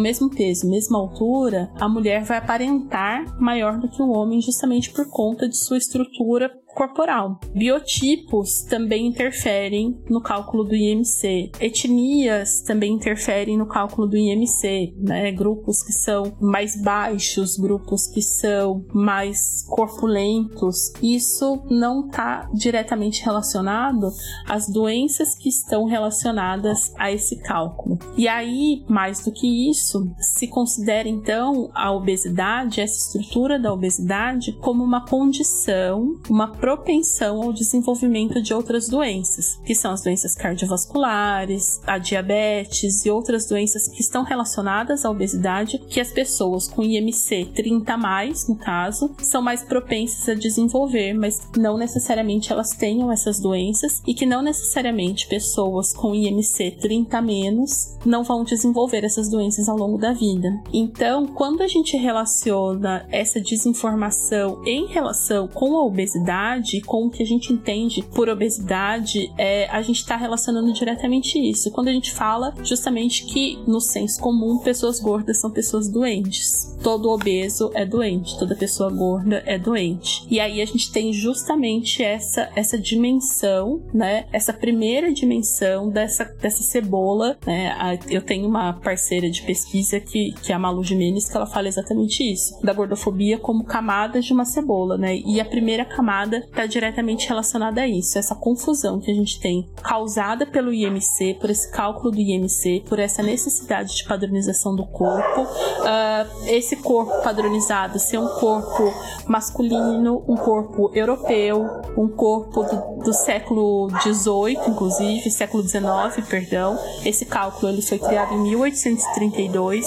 mesmo 0.00 0.30
peso, 0.30 0.68
mesma 0.70 0.98
altura, 0.98 1.70
a 1.80 1.88
mulher 1.88 2.22
vai 2.24 2.38
aparentar 2.38 3.24
maior 3.40 3.78
do 3.78 3.88
que 3.88 4.00
o 4.02 4.10
homem 4.10 4.40
justamente 4.40 4.92
por 4.92 5.08
conta 5.10 5.48
de 5.48 5.56
sua 5.56 5.76
estrutura 5.78 6.50
corporal. 6.74 7.38
Biotipos 7.54 8.62
também 8.62 9.06
interferem 9.06 10.00
no 10.08 10.20
cálculo 10.20 10.64
do 10.64 10.74
IMC. 10.74 11.52
Etnias 11.60 12.62
também 12.62 12.92
interferem 12.92 13.56
no 13.56 13.66
cálculo 13.66 14.06
do 14.06 14.16
IMC, 14.16 14.94
né? 14.98 15.32
Grupos 15.32 15.82
que 15.82 15.92
são 15.92 16.36
mais 16.40 16.80
baixos, 16.80 17.56
grupos 17.56 18.06
que 18.06 18.22
são 18.22 18.84
mais 18.92 19.64
corpulentos. 19.68 20.92
Isso 21.02 21.62
não 21.70 22.06
está 22.06 22.48
diretamente 22.52 23.24
relacionado 23.24 24.10
às 24.46 24.68
doenças 24.68 25.34
que 25.34 25.48
estão 25.48 25.84
relacionadas 25.84 26.92
a 26.98 27.10
esse 27.10 27.36
cálculo. 27.42 27.98
E 28.16 28.28
aí, 28.28 28.84
mais 28.88 29.24
do 29.24 29.32
que 29.32 29.70
isso, 29.70 30.10
se 30.18 30.46
considera 30.46 31.08
então 31.08 31.70
a 31.74 31.92
obesidade, 31.92 32.80
essa 32.80 32.98
estrutura 32.98 33.58
da 33.58 33.72
obesidade, 33.72 34.52
como 34.60 34.82
uma 34.84 35.06
condição, 35.06 36.20
uma 36.28 36.48
propensão 36.70 37.42
ao 37.42 37.52
desenvolvimento 37.52 38.40
de 38.40 38.54
outras 38.54 38.88
doenças, 38.88 39.60
que 39.64 39.74
são 39.74 39.90
as 39.90 40.02
doenças 40.02 40.36
cardiovasculares, 40.36 41.80
a 41.84 41.98
diabetes 41.98 43.04
e 43.04 43.10
outras 43.10 43.44
doenças 43.44 43.88
que 43.88 44.00
estão 44.00 44.22
relacionadas 44.22 45.04
à 45.04 45.10
obesidade, 45.10 45.80
que 45.88 46.00
as 46.00 46.12
pessoas 46.12 46.68
com 46.68 46.84
IMC 46.84 47.50
30 47.56 47.96
mais, 47.96 48.46
no 48.46 48.54
caso, 48.54 49.10
são 49.18 49.42
mais 49.42 49.64
propensas 49.64 50.28
a 50.28 50.34
desenvolver, 50.34 51.12
mas 51.12 51.40
não 51.56 51.76
necessariamente 51.76 52.52
elas 52.52 52.70
tenham 52.70 53.10
essas 53.10 53.40
doenças 53.40 54.00
e 54.06 54.14
que 54.14 54.24
não 54.24 54.40
necessariamente 54.40 55.26
pessoas 55.26 55.92
com 55.92 56.14
IMC 56.14 56.78
30 56.80 57.20
menos 57.20 57.96
não 58.06 58.22
vão 58.22 58.44
desenvolver 58.44 59.04
essas 59.04 59.28
doenças 59.28 59.68
ao 59.68 59.76
longo 59.76 59.98
da 59.98 60.12
vida. 60.12 60.48
Então, 60.72 61.26
quando 61.26 61.62
a 61.62 61.68
gente 61.68 61.96
relaciona 61.96 63.06
essa 63.10 63.40
desinformação 63.40 64.62
em 64.64 64.86
relação 64.86 65.48
com 65.48 65.76
a 65.76 65.84
obesidade, 65.84 66.49
com 66.84 67.06
o 67.06 67.10
que 67.10 67.22
a 67.22 67.26
gente 67.26 67.52
entende 67.52 68.02
por 68.14 68.28
obesidade, 68.28 69.32
é, 69.36 69.68
a 69.70 69.82
gente 69.82 69.98
está 69.98 70.16
relacionando 70.16 70.72
diretamente 70.72 71.38
isso. 71.38 71.70
Quando 71.70 71.88
a 71.88 71.92
gente 71.92 72.12
fala 72.12 72.54
justamente 72.62 73.24
que 73.26 73.58
no 73.66 73.80
senso 73.80 74.20
comum 74.20 74.58
pessoas 74.58 75.00
gordas 75.00 75.40
são 75.40 75.50
pessoas 75.50 75.88
doentes. 75.88 76.76
Todo 76.82 77.10
obeso 77.10 77.70
é 77.74 77.84
doente, 77.84 78.38
toda 78.38 78.54
pessoa 78.54 78.90
gorda 78.90 79.42
é 79.46 79.58
doente. 79.58 80.26
E 80.30 80.40
aí 80.40 80.60
a 80.60 80.64
gente 80.64 80.90
tem 80.90 81.12
justamente 81.12 82.02
essa 82.02 82.50
essa 82.56 82.78
dimensão, 82.78 83.82
né? 83.92 84.26
Essa 84.32 84.52
primeira 84.52 85.12
dimensão 85.12 85.90
dessa 85.90 86.24
dessa 86.24 86.62
cebola, 86.62 87.38
né? 87.46 87.98
Eu 88.08 88.22
tenho 88.22 88.46
uma 88.48 88.72
parceira 88.72 89.30
de 89.30 89.42
pesquisa 89.42 90.00
que, 90.00 90.32
que 90.42 90.52
é 90.52 90.54
a 90.54 90.58
Malu 90.58 90.82
Jimenez, 90.82 91.28
que 91.28 91.36
ela 91.36 91.46
fala 91.46 91.68
exatamente 91.68 92.22
isso, 92.22 92.60
da 92.62 92.72
gordofobia 92.72 93.38
como 93.38 93.64
camadas 93.64 94.24
de 94.24 94.32
uma 94.32 94.44
cebola, 94.44 94.96
né? 94.96 95.16
E 95.16 95.40
a 95.40 95.44
primeira 95.44 95.84
camada 95.84 96.39
está 96.40 96.66
diretamente 96.66 97.28
relacionada 97.28 97.82
a 97.82 97.88
isso, 97.88 98.18
essa 98.18 98.34
confusão 98.34 99.00
que 99.00 99.10
a 99.10 99.14
gente 99.14 99.40
tem 99.40 99.68
causada 99.82 100.46
pelo 100.46 100.72
IMC, 100.72 101.38
por 101.40 101.50
esse 101.50 101.70
cálculo 101.70 102.10
do 102.10 102.20
IMC, 102.20 102.84
por 102.88 102.98
essa 102.98 103.22
necessidade 103.22 103.94
de 103.96 104.04
padronização 104.04 104.74
do 104.74 104.86
corpo, 104.86 105.42
uh, 105.42 106.46
esse 106.46 106.76
corpo 106.76 107.22
padronizado 107.22 107.98
ser 107.98 108.18
um 108.18 108.28
corpo 108.28 108.92
masculino, 109.26 110.24
um 110.28 110.36
corpo 110.36 110.90
europeu, 110.94 111.66
um 111.96 112.08
corpo 112.08 112.62
do, 112.62 113.04
do 113.04 113.12
século 113.12 113.88
XVIII, 114.00 114.58
inclusive, 114.68 115.30
século 115.30 115.62
XIX, 115.62 116.26
perdão. 116.28 116.78
Esse 117.04 117.24
cálculo 117.24 117.72
ele 117.72 117.82
foi 117.82 117.98
criado 117.98 118.34
em 118.34 118.42
1832 118.42 119.86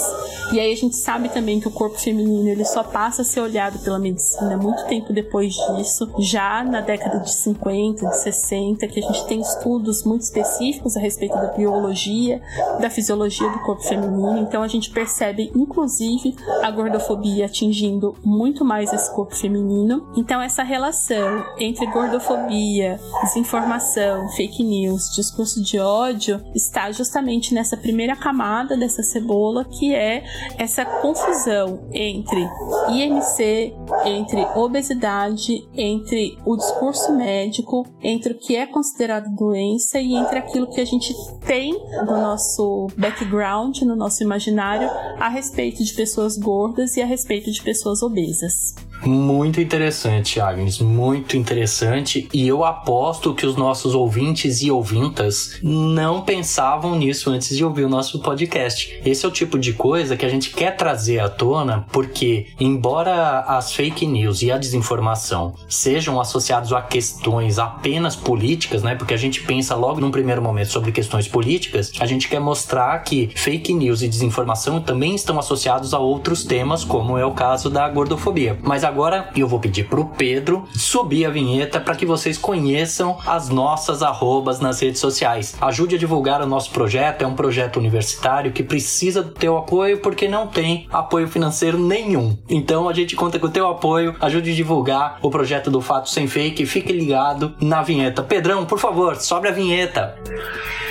e 0.51 0.59
aí 0.59 0.71
a 0.71 0.75
gente 0.75 0.95
sabe 0.95 1.29
também 1.29 1.59
que 1.59 1.67
o 1.67 1.71
corpo 1.71 1.97
feminino 1.97 2.47
ele 2.47 2.65
só 2.65 2.83
passa 2.83 3.21
a 3.21 3.25
ser 3.25 3.41
olhado 3.41 3.79
pela 3.79 3.97
medicina 3.97 4.57
muito 4.57 4.85
tempo 4.85 5.11
depois 5.11 5.53
disso, 5.53 6.11
já 6.19 6.42
na 6.65 6.81
década 6.81 7.19
de 7.19 7.33
50, 7.33 8.07
de 8.07 8.17
60, 8.17 8.87
que 8.87 8.99
a 8.99 9.03
gente 9.03 9.25
tem 9.27 9.39
estudos 9.39 10.03
muito 10.03 10.21
específicos 10.21 10.97
a 10.97 10.99
respeito 10.99 11.35
da 11.35 11.47
biologia, 11.47 12.41
da 12.79 12.89
fisiologia 12.89 13.49
do 13.49 13.59
corpo 13.59 13.83
feminino. 13.83 14.39
Então 14.39 14.61
a 14.61 14.67
gente 14.67 14.89
percebe, 14.89 15.51
inclusive, 15.55 16.35
a 16.61 16.69
gordofobia 16.69 17.45
atingindo 17.45 18.15
muito 18.23 18.65
mais 18.65 18.91
esse 18.91 19.13
corpo 19.13 19.35
feminino. 19.35 20.07
Então 20.15 20.41
essa 20.41 20.63
relação 20.63 21.45
entre 21.57 21.85
gordofobia, 21.87 22.99
desinformação, 23.23 24.27
fake 24.29 24.63
news, 24.63 25.13
discurso 25.15 25.63
de 25.63 25.79
ódio 25.79 26.41
está 26.53 26.91
justamente 26.91 27.53
nessa 27.53 27.77
primeira 27.77 28.15
camada 28.15 28.75
dessa 28.75 29.01
cebola 29.03 29.65
que 29.65 29.93
é 29.93 30.23
essa 30.57 30.85
confusão 30.85 31.87
entre 31.91 32.47
IMC, 32.89 33.73
entre 34.05 34.45
obesidade, 34.55 35.67
entre 35.73 36.32
o 36.45 36.55
discurso 36.55 37.13
médico, 37.13 37.85
entre 38.01 38.33
o 38.33 38.37
que 38.37 38.55
é 38.55 38.65
considerado 38.65 39.33
doença 39.35 39.99
e 39.99 40.13
entre 40.13 40.39
aquilo 40.39 40.69
que 40.69 40.81
a 40.81 40.85
gente 40.85 41.13
tem 41.45 41.73
no 42.05 42.17
nosso 42.17 42.87
background, 42.97 43.81
no 43.81 43.95
nosso 43.95 44.23
imaginário, 44.23 44.89
a 45.19 45.29
respeito 45.29 45.83
de 45.83 45.93
pessoas 45.93 46.37
gordas 46.37 46.97
e 46.97 47.01
a 47.01 47.05
respeito 47.05 47.51
de 47.51 47.61
pessoas 47.61 48.01
obesas. 48.01 48.75
Muito 49.05 49.59
interessante, 49.59 50.39
Agnes, 50.39 50.79
muito 50.79 51.35
interessante. 51.35 52.29
E 52.33 52.47
eu 52.47 52.63
aposto 52.63 53.33
que 53.33 53.45
os 53.45 53.55
nossos 53.55 53.93
ouvintes 53.93 54.61
e 54.61 54.71
ouvintas 54.71 55.59
não 55.61 56.21
pensavam 56.21 56.95
nisso 56.95 57.29
antes 57.29 57.55
de 57.55 57.65
ouvir 57.65 57.83
o 57.83 57.89
nosso 57.89 58.19
podcast. 58.19 59.01
Esse 59.05 59.25
é 59.25 59.27
o 59.27 59.31
tipo 59.31 59.59
de 59.59 59.73
coisa 59.73 60.15
que 60.15 60.25
a 60.25 60.29
gente 60.29 60.51
quer 60.51 60.75
trazer 60.77 61.19
à 61.19 61.27
tona, 61.27 61.85
porque, 61.91 62.47
embora 62.59 63.39
as 63.41 63.73
fake 63.73 64.05
news 64.05 64.41
e 64.41 64.51
a 64.51 64.57
desinformação 64.57 65.53
sejam 65.67 66.19
associados 66.19 66.71
a 66.71 66.81
questões 66.81 67.59
apenas 67.59 68.15
políticas, 68.15 68.83
né? 68.83 68.95
Porque 68.95 69.13
a 69.13 69.17
gente 69.17 69.43
pensa 69.43 69.75
logo 69.75 69.99
num 69.99 70.11
primeiro 70.11 70.41
momento 70.41 70.71
sobre 70.71 70.91
questões 70.91 71.27
políticas, 71.27 71.91
a 71.99 72.05
gente 72.05 72.29
quer 72.29 72.39
mostrar 72.39 72.97
que 72.99 73.29
fake 73.35 73.73
news 73.73 74.01
e 74.01 74.07
desinformação 74.07 74.79
também 74.79 75.13
estão 75.15 75.37
associados 75.37 75.93
a 75.93 75.99
outros 75.99 76.43
temas, 76.43 76.83
como 76.83 77.17
é 77.17 77.25
o 77.25 77.31
caso 77.31 77.69
da 77.69 77.87
gordofobia. 77.89 78.57
Mas 78.61 78.83
agora 78.93 79.27
eu 79.35 79.47
vou 79.47 79.59
pedir 79.59 79.85
pro 79.85 80.05
Pedro 80.05 80.67
subir 80.75 81.25
a 81.25 81.29
vinheta 81.31 81.79
para 81.79 81.95
que 81.95 82.05
vocês 82.05 82.37
conheçam 82.37 83.17
as 83.25 83.49
nossas 83.49 84.03
arrobas 84.03 84.59
nas 84.59 84.79
redes 84.79 85.01
sociais. 85.01 85.55
Ajude 85.59 85.95
a 85.95 85.97
divulgar 85.97 86.43
o 86.43 86.45
nosso 86.45 86.69
projeto, 86.69 87.23
é 87.23 87.27
um 87.27 87.33
projeto 87.33 87.77
universitário 87.77 88.51
que 88.51 88.61
precisa 88.61 89.23
do 89.23 89.31
teu 89.31 89.57
apoio 89.57 89.97
porque 89.97 90.27
não 90.27 90.45
tem 90.45 90.87
apoio 90.91 91.27
financeiro 91.27 91.79
nenhum. 91.79 92.37
Então 92.47 92.87
a 92.87 92.93
gente 92.93 93.15
conta 93.15 93.39
com 93.39 93.47
o 93.47 93.51
teu 93.51 93.67
apoio, 93.67 94.15
ajude 94.21 94.51
a 94.51 94.55
divulgar 94.55 95.17
o 95.23 95.31
projeto 95.31 95.71
do 95.71 95.81
Fato 95.81 96.11
Sem 96.11 96.27
Fake, 96.27 96.63
fique 96.67 96.93
ligado 96.93 97.55
na 97.59 97.81
vinheta. 97.81 98.21
Pedrão, 98.21 98.63
por 98.63 98.77
favor, 98.77 99.15
sobe 99.15 99.47
a 99.47 99.51
vinheta. 99.51 100.15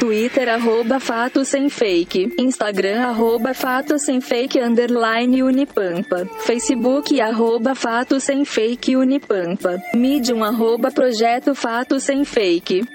Twitter, 0.01 0.49
arroba 0.49 0.99
Fato 0.99 1.45
Sem 1.45 1.69
Fake. 1.69 2.35
Instagram, 2.37 3.03
arroba 3.03 3.55
Fato 3.55 4.01
Sem 4.01 4.21
Fake, 4.21 4.59
underline 4.59 5.45
Unipampa. 5.45 6.27
Facebook, 6.41 7.21
arroba 7.21 7.77
Fato 7.77 7.92
Sem 8.19 8.43
Fake 8.43 8.97
Unipampa. 8.97 9.79
Medium, 9.95 10.43
arroba 10.43 10.91
Projeto 10.91 11.55
Fato 11.55 12.01
Sem 12.01 12.25
Fake. 12.25 12.87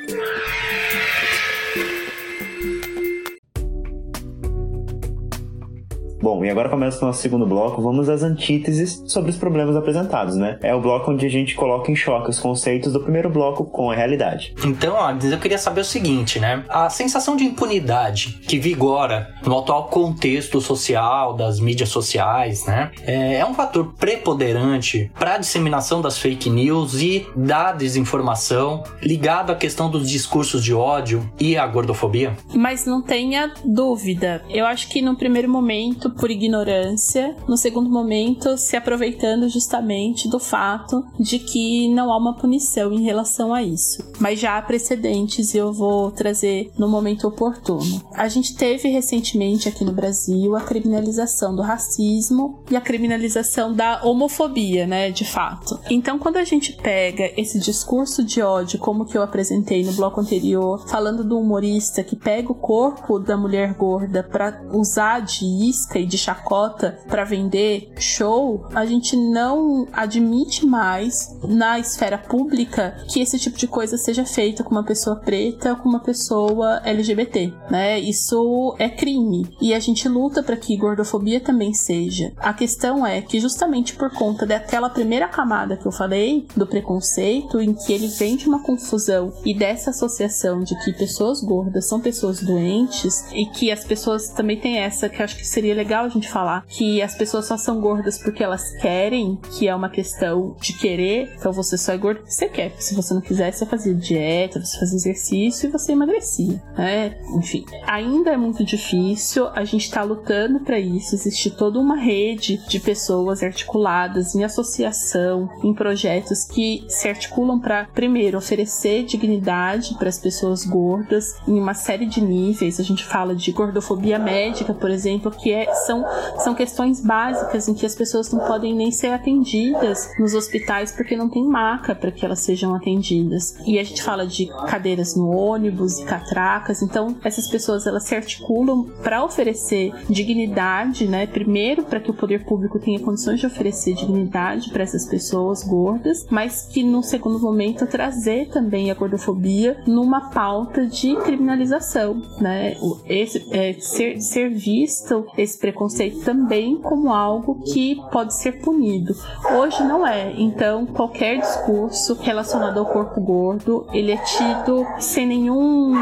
Bom, 6.22 6.44
e 6.44 6.50
agora 6.50 6.70
começa 6.70 7.04
o 7.04 7.08
nosso 7.08 7.22
segundo 7.22 7.46
bloco. 7.46 7.82
Vamos 7.82 8.10
às 8.10 8.24
antíteses 8.24 9.04
sobre 9.08 9.30
os 9.30 9.38
problemas 9.38 9.76
apresentados, 9.76 10.36
né? 10.36 10.58
É 10.62 10.74
o 10.74 10.82
bloco 10.82 11.12
onde 11.12 11.26
a 11.26 11.30
gente 11.30 11.56
coloca 11.56 11.92
em 11.92 11.96
choque 11.96 12.30
os 12.30 12.40
conceitos 12.40 12.94
do 12.94 13.00
primeiro 13.00 13.30
bloco 13.30 13.66
com 13.66 13.92
a 13.92 13.96
realidade. 13.96 14.54
Então, 14.66 15.00
Agnes, 15.00 15.32
eu 15.32 15.38
queria 15.38 15.58
saber 15.58 15.82
o 15.82 15.86
seguinte, 15.86 16.40
né? 16.40 16.64
A 16.70 16.90
sensação 16.90 17.36
de 17.36 17.44
impunidade 17.44 18.40
que 18.48 18.58
vigora 18.58 19.34
no 19.46 19.60
atual 19.60 19.88
contexto 19.88 20.60
social, 20.60 21.36
das 21.36 21.60
mídias 21.60 21.90
sociais, 21.90 22.66
né? 22.66 22.92
É 23.04 23.46
um 23.46 23.54
fator 23.54 23.94
preponderante 23.98 25.12
para 25.18 25.36
a 25.36 25.38
disseminação 25.38 26.02
das 26.02 26.18
fake 26.18 26.50
news 26.50 26.96
e 26.96 27.28
da 27.36 27.72
desinformação 27.72 28.84
ligado 29.02 29.52
à 29.52 29.56
questão 29.56 29.90
dos 29.90 30.10
discursos 30.10 30.64
de 30.64 30.74
ódio 30.74 31.30
e 31.40 31.58
à 31.58 31.68
gordofobia? 31.68 32.36
Mas 32.54 32.86
não 32.86 33.02
tenha 33.02 33.54
dúvida. 33.64 34.42
Eu 34.50 34.66
acho 34.66 34.90
que 34.90 35.02
no 35.02 35.16
primeiro 35.16 35.50
momento 35.50 36.07
por 36.12 36.32
ignorância, 36.32 37.36
no 37.48 37.58
segundo 37.58 37.90
momento, 37.90 38.58
se 38.58 38.76
aproveitando 38.76 39.50
justamente 39.50 40.28
do 40.28 40.40
fato 40.40 41.06
de 41.20 41.40
que 41.40 41.88
não 41.90 42.12
há 42.12 42.18
uma 42.18 42.36
punição 42.36 42.92
em 42.92 43.04
relação 43.04 43.54
a 43.54 43.62
isso. 43.64 44.04
Mas 44.20 44.40
já 44.40 44.58
há 44.58 44.62
precedentes 44.62 45.54
e 45.54 45.58
eu 45.58 45.72
vou 45.72 46.12
trazer 46.12 46.72
no 46.78 46.88
momento 46.88 47.28
oportuno. 47.28 48.02
A 48.14 48.28
gente 48.28 48.56
teve 48.56 48.90
recentemente 48.90 49.70
aqui 49.70 49.84
no 49.84 49.92
Brasil 49.92 50.56
a 50.56 50.62
criminalização 50.62 51.56
do 51.56 51.62
racismo 51.62 52.64
e 52.70 52.76
a 52.76 52.82
criminalização 52.82 53.74
da 53.74 54.02
homofobia, 54.04 54.88
né, 54.88 55.12
de 55.12 55.26
fato. 55.26 55.80
Então, 55.90 56.20
quando 56.20 56.38
a 56.38 56.44
gente 56.44 56.74
pega 56.74 57.32
esse 57.38 57.60
discurso 57.60 58.24
de 58.24 58.42
ódio, 58.42 58.80
como 58.80 59.06
que 59.06 59.18
eu 59.18 59.22
apresentei 59.22 59.84
no 59.84 59.94
bloco 59.94 60.20
anterior, 60.20 60.88
falando 60.88 61.24
do 61.24 61.40
humorista 61.40 62.04
que 62.04 62.16
pega 62.16 62.52
o 62.52 62.56
corpo 62.56 63.20
da 63.20 63.38
mulher 63.38 63.74
gorda 63.74 64.24
para 64.24 64.62
usar 64.72 65.22
de 65.22 65.46
isca 65.46 65.97
e 66.00 66.06
de 66.06 66.18
chacota 66.18 67.00
para 67.08 67.24
vender 67.24 67.92
show, 68.00 68.68
a 68.74 68.86
gente 68.86 69.16
não 69.16 69.88
admite 69.92 70.66
mais 70.66 71.38
na 71.44 71.80
esfera 71.80 72.18
pública 72.18 72.98
que 73.08 73.22
esse 73.22 73.40
tipo 73.40 73.58
de 73.58 73.68
coisa 73.68 73.98
seja 73.98 74.26
feita 74.26 74.64
com 74.64 74.72
uma 74.72 74.84
pessoa 74.84 75.16
preta 75.16 75.72
ou 75.72 75.78
com 75.78 75.90
uma 75.90 76.00
pessoa 76.00 76.82
LGBT, 76.84 77.54
né? 77.70 78.00
Isso 78.00 78.76
é 78.80 78.90
crime 78.90 79.48
e 79.62 79.74
a 79.74 79.80
gente 79.80 80.08
luta 80.08 80.44
para 80.44 80.58
que 80.58 80.78
gordofobia 80.78 81.40
também 81.40 81.74
seja. 81.74 82.34
A 82.38 82.54
questão 82.54 83.06
é 83.06 83.22
que 83.22 83.40
justamente 83.40 83.96
por 83.96 84.12
conta 84.12 84.46
daquela 84.46 84.90
primeira 84.90 85.28
camada 85.28 85.78
que 85.78 85.86
eu 85.86 85.92
falei 85.92 86.48
do 86.56 86.68
preconceito, 86.68 87.60
em 87.62 87.74
que 87.74 87.94
ele 87.94 88.08
vem 88.08 88.36
de 88.36 88.48
uma 88.48 88.62
confusão 88.62 89.34
e 89.46 89.54
dessa 89.54 89.90
associação 89.90 90.62
de 90.62 90.78
que 90.84 90.94
pessoas 90.94 91.42
gordas 91.42 91.88
são 91.88 92.00
pessoas 92.00 92.42
doentes 92.42 93.26
e 93.34 93.46
que 93.46 93.72
as 93.72 93.84
pessoas 93.84 94.30
também 94.30 94.60
têm 94.60 94.78
essa 94.78 95.10
que 95.10 95.22
acho 95.22 95.38
que 95.38 95.48
seria 95.48 95.74
legal 95.74 95.87
a 95.96 96.10
gente 96.10 96.30
falar 96.30 96.66
que 96.68 97.02
as 97.02 97.16
pessoas 97.16 97.46
só 97.46 97.58
são 97.58 97.80
gordas 97.80 98.18
porque 98.18 98.44
elas 98.44 98.72
querem, 98.82 99.40
que 99.58 99.68
é 99.68 99.76
uma 99.76 99.90
questão 99.90 100.56
de 100.62 100.74
querer. 100.74 101.34
Então 101.38 101.52
você 101.52 101.78
só 101.78 101.94
é 101.94 101.98
gordo 101.98 102.20
porque 102.20 102.34
você 102.34 102.48
quer. 102.48 102.72
Se 102.80 102.96
você 102.96 103.14
não 103.14 103.22
quiser, 103.22 103.52
você 103.52 103.66
fazia 103.66 103.94
dieta, 103.94 104.64
você 104.64 104.80
fazia 104.80 104.98
exercício 104.98 105.68
e 105.68 105.72
você 105.72 105.92
emagrecia, 105.92 106.62
né? 106.78 107.18
Enfim, 107.36 107.66
ainda 107.86 108.32
é 108.32 108.38
muito 108.38 108.64
difícil. 108.64 109.48
A 109.50 109.64
gente 109.64 109.84
está 109.84 110.04
lutando 110.04 110.60
para 110.62 110.80
isso. 110.80 111.16
Existe 111.16 111.52
toda 111.52 111.80
uma 111.80 111.96
rede 111.96 112.58
de 112.68 112.80
pessoas 112.80 113.44
articuladas 113.44 114.36
em 114.36 114.44
associação, 114.44 115.50
em 115.64 115.74
projetos 115.74 116.44
que 116.44 116.86
se 116.88 117.08
articulam 117.08 117.60
para 117.60 117.86
primeiro 117.86 118.38
oferecer 118.38 119.04
dignidade 119.04 119.96
para 119.98 120.10
as 120.10 120.18
pessoas 120.18 120.66
gordas 120.66 121.36
em 121.48 121.60
uma 121.60 121.74
série 121.74 122.06
de 122.06 122.22
níveis. 122.22 122.80
A 122.80 122.84
gente 122.84 123.04
fala 123.04 123.36
de 123.36 123.52
gordofobia 123.52 124.20
médica, 124.20 124.74
por 124.74 124.90
exemplo, 124.90 125.32
que 125.32 125.52
é, 125.52 125.74
são, 125.86 126.06
são 126.40 126.56
questões 126.56 127.02
básicas 127.02 127.68
em 127.68 127.74
que 127.74 127.86
as 127.86 127.96
pessoas 127.96 128.32
não 128.32 128.40
podem 128.40 128.76
nem 128.76 128.92
ser 128.92 129.08
atendidas 129.08 130.10
nos 130.20 130.34
hospitais 130.34 130.92
porque 130.92 131.16
não 131.16 131.30
tem 131.30 131.46
maca 131.46 131.96
para 131.96 132.12
que 132.12 132.26
elas 132.26 132.40
sejam 132.40 132.76
atendidas. 132.76 133.56
E 133.66 133.80
a 133.80 133.84
gente 133.84 134.02
fala 134.02 134.26
de 134.26 134.48
cadeiras 134.68 135.16
no 135.16 135.30
ônibus 135.30 136.00
e 136.00 136.06
catracas. 136.06 136.82
Então, 136.82 137.16
essas 137.24 137.48
pessoas 137.48 137.86
elas 137.86 138.04
se 138.04 138.16
articulam 138.16 138.86
para 139.04 139.24
oferecer 139.24 139.94
dignidade, 140.10 141.08
né? 141.08 141.28
Primeiro, 141.28 141.84
para 141.84 142.00
que 142.00 142.12
o 142.12 142.14
poder 142.14 142.46
público 142.46 142.80
tenha 142.80 143.00
condições 143.00 143.40
de 143.40 143.46
oferecer 143.46 143.94
dignidade 143.94 144.70
para 144.70 144.84
essas 144.84 145.06
pessoas 145.06 145.64
gordas, 145.64 146.26
mas 146.30 146.68
que 146.72 146.84
no 146.84 147.04
segundo 147.04 147.40
momento 147.40 147.86
trazer 147.88 148.50
também 148.50 148.92
a 148.92 148.94
gordofobia 148.94 149.82
numa 149.86 150.30
pauta 150.30 150.86
de 150.86 151.16
criminalização, 151.18 152.22
né? 152.40 152.76
Esse, 153.06 153.46
é, 153.52 153.74
ser, 153.74 154.22
ser 154.22 154.50
visto 154.50 155.26
esse 155.38 155.58
preconceito 155.68 156.24
também 156.24 156.78
como 156.78 157.14
algo 157.14 157.62
que 157.62 158.02
pode 158.10 158.34
ser 158.34 158.54
punido. 158.62 159.14
Hoje 159.52 159.84
não 159.84 160.08
é. 160.08 160.32
Então, 160.38 160.86
qualquer 160.86 161.40
discurso 161.40 162.14
relacionado 162.22 162.80
ao 162.80 162.86
corpo 162.86 163.20
gordo, 163.20 163.86
ele 163.92 164.14
é 164.14 164.18
tido 164.18 164.88
sem 165.00 165.26
nenhum, 165.26 165.94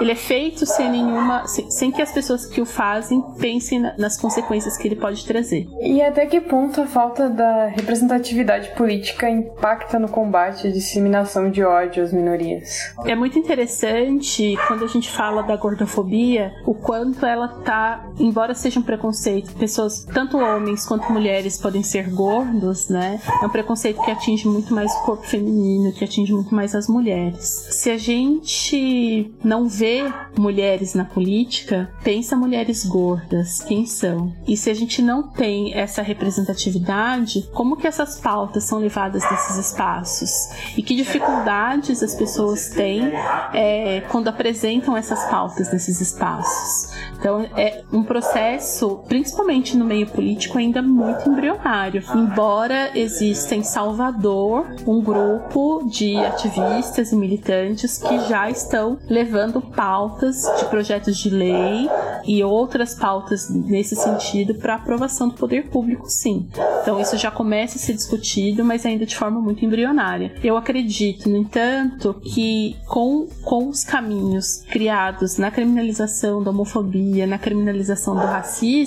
ele 0.00 0.12
é 0.12 0.16
feito 0.16 0.64
sem 0.64 0.90
nenhuma, 0.90 1.46
sem, 1.46 1.70
sem 1.70 1.92
que 1.92 2.00
as 2.00 2.10
pessoas 2.10 2.46
que 2.46 2.62
o 2.62 2.64
fazem 2.64 3.20
pensem 3.38 3.80
nas 3.98 4.18
consequências 4.18 4.78
que 4.78 4.88
ele 4.88 4.96
pode 4.96 5.26
trazer. 5.26 5.68
E 5.82 6.00
até 6.00 6.24
que 6.24 6.40
ponto 6.40 6.80
a 6.80 6.86
falta 6.86 7.28
da 7.28 7.66
representatividade 7.66 8.70
política 8.70 9.28
impacta 9.28 9.98
no 9.98 10.08
combate 10.08 10.66
à 10.66 10.70
disseminação 10.70 11.50
de 11.50 11.62
ódio 11.62 12.02
às 12.02 12.12
minorias? 12.12 12.94
É 13.04 13.14
muito 13.14 13.38
interessante 13.38 14.56
quando 14.66 14.84
a 14.84 14.88
gente 14.88 15.10
fala 15.10 15.42
da 15.42 15.56
gordofobia, 15.56 16.52
o 16.64 16.74
quanto 16.74 17.26
ela 17.26 17.48
tá, 17.48 18.08
embora 18.18 18.54
seja 18.54 18.80
um 18.80 18.82
preconceito, 18.82 19.09
pessoas, 19.58 20.04
tanto 20.04 20.38
homens 20.38 20.86
quanto 20.86 21.12
mulheres 21.12 21.58
podem 21.58 21.82
ser 21.82 22.10
gordos, 22.10 22.88
né? 22.88 23.20
É 23.42 23.46
um 23.46 23.50
preconceito 23.50 24.02
que 24.02 24.10
atinge 24.10 24.46
muito 24.46 24.74
mais 24.74 24.92
o 24.92 25.02
corpo 25.02 25.26
feminino, 25.26 25.92
que 25.92 26.04
atinge 26.04 26.32
muito 26.32 26.54
mais 26.54 26.74
as 26.74 26.88
mulheres. 26.88 27.68
Se 27.70 27.90
a 27.90 27.98
gente 27.98 29.32
não 29.42 29.68
vê 29.68 30.04
mulheres 30.36 30.94
na 30.94 31.04
política, 31.04 31.90
pensa 32.02 32.36
mulheres 32.36 32.84
gordas, 32.84 33.62
quem 33.62 33.86
são? 33.86 34.32
E 34.46 34.56
se 34.56 34.70
a 34.70 34.74
gente 34.74 35.02
não 35.02 35.22
tem 35.22 35.74
essa 35.74 36.02
representatividade, 36.02 37.48
como 37.52 37.76
que 37.76 37.86
essas 37.86 38.18
pautas 38.18 38.64
são 38.64 38.78
levadas 38.78 39.22
nesses 39.30 39.56
espaços? 39.56 40.30
E 40.76 40.82
que 40.82 40.94
dificuldades 40.94 42.02
as 42.02 42.14
pessoas 42.14 42.68
têm 42.70 43.12
é, 43.52 44.02
quando 44.10 44.28
apresentam 44.28 44.96
essas 44.96 45.24
pautas 45.30 45.72
nesses 45.72 46.00
espaços? 46.00 46.90
Então 47.18 47.42
é 47.56 47.82
um 47.92 48.02
processo, 48.02 48.99
principalmente 49.08 49.76
no 49.76 49.84
meio 49.84 50.06
político, 50.06 50.58
ainda 50.58 50.82
muito 50.82 51.28
embrionário. 51.28 52.02
Embora 52.14 52.96
exista 52.98 53.54
em 53.54 53.62
Salvador 53.62 54.66
um 54.86 55.00
grupo 55.00 55.88
de 55.88 56.16
ativistas 56.16 57.12
e 57.12 57.16
militantes 57.16 57.98
que 57.98 58.18
já 58.28 58.50
estão 58.50 58.98
levando 59.08 59.60
pautas 59.60 60.42
de 60.58 60.64
projetos 60.66 61.16
de 61.18 61.30
lei 61.30 61.88
e 62.26 62.42
outras 62.42 62.94
pautas 62.94 63.48
nesse 63.50 63.96
sentido 63.96 64.54
para 64.54 64.74
aprovação 64.74 65.28
do 65.28 65.34
poder 65.34 65.68
público, 65.68 66.08
sim. 66.08 66.48
Então 66.82 67.00
isso 67.00 67.16
já 67.16 67.30
começa 67.30 67.76
a 67.76 67.80
ser 67.80 67.94
discutido, 67.94 68.64
mas 68.64 68.84
ainda 68.84 69.06
de 69.06 69.16
forma 69.16 69.40
muito 69.40 69.64
embrionária. 69.64 70.32
Eu 70.42 70.56
acredito, 70.56 71.28
no 71.28 71.36
entanto, 71.36 72.14
que 72.22 72.76
com, 72.86 73.26
com 73.42 73.68
os 73.68 73.84
caminhos 73.84 74.62
criados 74.70 75.38
na 75.38 75.50
criminalização 75.50 76.42
da 76.42 76.50
homofobia, 76.50 77.26
na 77.26 77.38
criminalização 77.38 78.14
do 78.14 78.26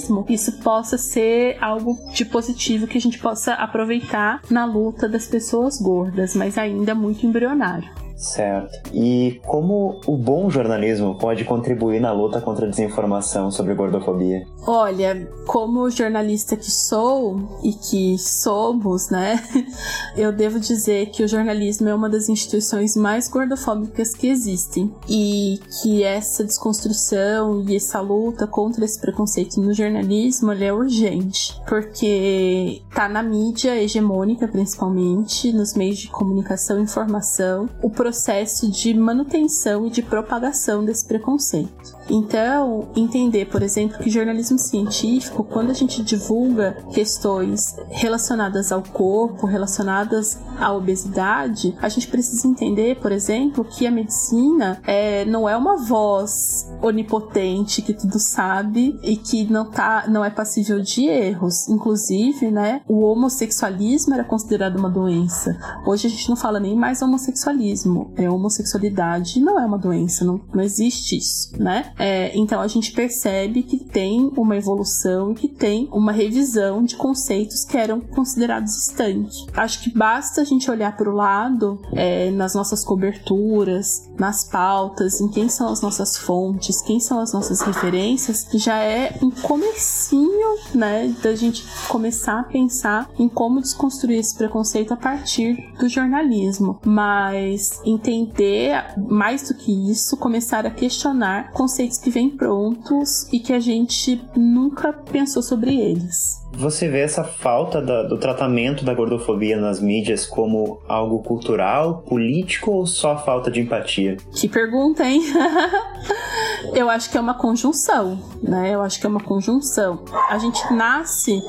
racismo, 0.04 0.26
isso 0.30 0.52
possa 0.60 0.98
ser 0.98 1.58
algo 1.62 1.98
de 2.12 2.26
positivo 2.26 2.88
que 2.88 2.98
a 2.98 3.02
gente 3.02 3.20
possa 3.20 3.54
aproveitar 3.54 4.42
na 4.50 4.66
luta 4.66 5.08
das 5.08 5.28
pessoas 5.28 5.82
gordas, 5.82 6.36
mas 6.36 6.58
ainda 6.58 6.94
muito 6.94 7.26
embrionário. 7.26 8.03
Certo. 8.24 8.90
E 8.94 9.42
como 9.46 10.00
o 10.08 10.16
bom 10.16 10.50
jornalismo 10.50 11.16
pode 11.16 11.44
contribuir 11.44 12.00
na 12.00 12.14
luta 12.14 12.40
contra 12.40 12.66
a 12.66 12.70
desinformação 12.70 13.52
sobre 13.52 13.76
gordofobia? 13.76 14.48
Olha, 14.66 15.30
como 15.46 15.90
jornalista 15.90 16.56
que 16.56 16.72
sou 16.72 17.60
e 17.62 17.74
que 17.74 18.18
somos, 18.18 19.10
né? 19.10 19.44
Eu 20.16 20.32
devo 20.32 20.58
dizer 20.58 21.08
que 21.08 21.24
o 21.24 21.28
jornalismo 21.28 21.90
é 21.90 21.94
uma 21.94 22.10
das 22.10 22.30
instituições 22.30 22.96
mais 22.96 23.28
gordofóbicas 23.28 24.16
que 24.16 24.28
existem 24.28 24.94
e 25.10 25.60
que 25.82 26.04
essa 26.04 26.46
desconstrução 26.46 27.66
e 27.68 27.76
essa 27.76 28.00
luta 28.00 28.48
contra 28.48 28.86
esse 28.86 29.00
preconceito 29.00 29.60
no 29.60 29.74
jornalismo 29.74 30.54
é 30.54 30.72
urgente, 30.72 31.60
porque 31.68 32.82
tá 32.94 33.10
na 33.10 33.22
mídia 33.22 33.76
hegemônica 33.76 34.48
principalmente, 34.48 35.52
nos 35.52 35.74
meios 35.74 35.98
de 35.98 36.08
comunicação 36.08 36.80
e 36.80 36.84
informação, 36.84 37.68
o 37.82 37.90
processo 38.14 38.70
de 38.70 38.94
manutenção 38.94 39.88
e 39.88 39.90
de 39.90 40.04
propagação 40.04 40.86
desse 40.86 41.04
preconceito. 41.08 41.93
Então, 42.14 42.90
entender, 42.96 43.46
por 43.46 43.64
exemplo, 43.64 43.98
que 43.98 44.08
jornalismo 44.08 44.60
científico, 44.60 45.44
quando 45.44 45.72
a 45.72 45.74
gente 45.74 46.04
divulga 46.04 46.78
questões 46.94 47.76
relacionadas 47.90 48.72
ao 48.72 48.84
corpo, 48.84 49.48
relacionadas 49.48 50.40
à 50.60 50.72
obesidade, 50.72 51.76
a 51.82 51.90
gente 51.90 52.08
precisa 52.08 52.48
entender, 52.48 53.00
por 53.00 53.12
exemplo, 53.12 53.66
que 53.66 53.88
a 53.88 53.92
medicina 53.92 54.80
é, 54.86 55.26
não 55.26 55.50
é 55.50 55.58
uma 55.58 55.78
voz 55.78 56.72
onipotente 56.84 57.82
que 57.82 57.94
tudo 57.94 58.20
sabe 58.20 59.00
e 59.02 59.18
que 59.18 59.52
não 59.52 59.72
tá, 59.72 60.06
não 60.08 60.24
é 60.24 60.30
passível 60.30 60.80
de 60.80 61.06
erros. 61.06 61.68
Inclusive, 61.68 62.52
né, 62.52 62.82
o 62.88 63.02
homossexualismo 63.02 64.14
era 64.14 64.24
considerado 64.24 64.78
uma 64.78 64.90
doença. 64.90 65.58
Hoje 65.84 66.06
a 66.06 66.10
gente 66.12 66.30
não 66.30 66.36
fala 66.36 66.60
nem 66.60 66.76
mais 66.76 67.02
homossexualismo, 67.02 68.14
é 68.16 68.30
homossexualidade 68.30 69.40
não 69.40 69.60
é 69.60 69.66
uma 69.66 69.80
doença, 69.80 70.24
não, 70.24 70.40
não 70.54 70.62
existe 70.62 71.18
isso, 71.18 71.52
né? 71.60 71.92
É, 72.04 72.38
então 72.38 72.60
a 72.60 72.68
gente 72.68 72.92
percebe 72.92 73.64
que 73.64 73.78
tem 73.78 74.30
uma 74.36 74.58
evolução 74.58 75.32
e 75.32 75.36
que 75.36 75.48
tem 75.48 75.88
uma 75.90 76.12
revisão 76.12 76.84
de 76.84 76.98
conceitos 76.98 77.64
que 77.64 77.78
eram 77.78 78.02
considerados 78.02 78.90
estanques. 78.90 79.46
Acho 79.54 79.82
que 79.82 79.98
basta 79.98 80.42
a 80.42 80.44
gente 80.44 80.70
olhar 80.70 80.98
para 80.98 81.10
o 81.10 81.16
lado 81.16 81.80
é, 81.94 82.30
nas 82.32 82.56
nossas 82.56 82.84
coberturas, 82.84 84.12
nas 84.20 84.44
pautas, 84.44 85.22
em 85.22 85.30
quem 85.30 85.48
são 85.48 85.72
as 85.72 85.82
nossas 85.82 86.18
fontes, 86.18 86.82
quem 86.82 87.00
são 87.00 87.20
as 87.20 87.32
nossas 87.32 87.62
referências, 87.62 88.48
já 88.54 88.80
é 88.80 89.18
um 89.22 89.32
comecinho, 89.32 90.58
né, 90.76 91.16
da 91.24 91.34
gente 91.36 91.66
começar 91.88 92.42
a 92.42 92.44
pensar 92.44 93.10
em 93.18 93.30
como 93.30 93.62
desconstruir 93.62 94.20
esse 94.20 94.36
preconceito 94.36 94.94
a 94.94 94.98
partir 94.98 95.74
do 95.80 95.88
jornalismo. 95.88 96.82
Mas 96.84 97.80
entender 97.86 98.94
mais 98.98 99.48
do 99.48 99.54
que 99.54 99.72
isso, 99.90 100.18
começar 100.18 100.66
a 100.66 100.70
questionar 100.70 101.52
conceitos 101.54 101.83
conceitos 101.84 101.98
que 101.98 102.10
vêm 102.10 102.30
prontos 102.30 103.28
e 103.32 103.40
que 103.40 103.54
a 103.54 103.60
gente 103.60 104.22
nunca 104.36 104.94
pensou 104.94 105.42
sobre 105.42 105.76
eles. 105.76 106.42
Você 106.56 106.88
vê 106.88 107.00
essa 107.00 107.24
falta 107.24 107.82
da, 107.82 108.04
do 108.04 108.18
tratamento 108.18 108.86
da 108.86 108.94
gordofobia 108.94 109.58
nas 109.58 109.80
mídias 109.80 110.26
como 110.26 110.80
algo 110.88 111.24
cultural, 111.24 112.04
político 112.08 112.72
ou 112.72 112.86
só 112.86 113.18
falta 113.18 113.50
de 113.50 113.60
empatia? 113.60 114.18
Que 114.32 114.48
pergunta, 114.48 115.04
hein? 115.04 115.22
Eu 116.74 116.90
acho 116.90 117.10
que 117.10 117.18
é 117.18 117.22
uma 117.22 117.34
conjunção, 117.34 118.20
né? 118.42 118.74
Eu 118.74 118.82
acho 118.82 119.00
que 119.00 119.06
é 119.06 119.10
uma 119.10 119.20
conjunção. 119.20 120.04
A 120.30 120.38
gente 120.38 120.74
nasce 120.74 121.42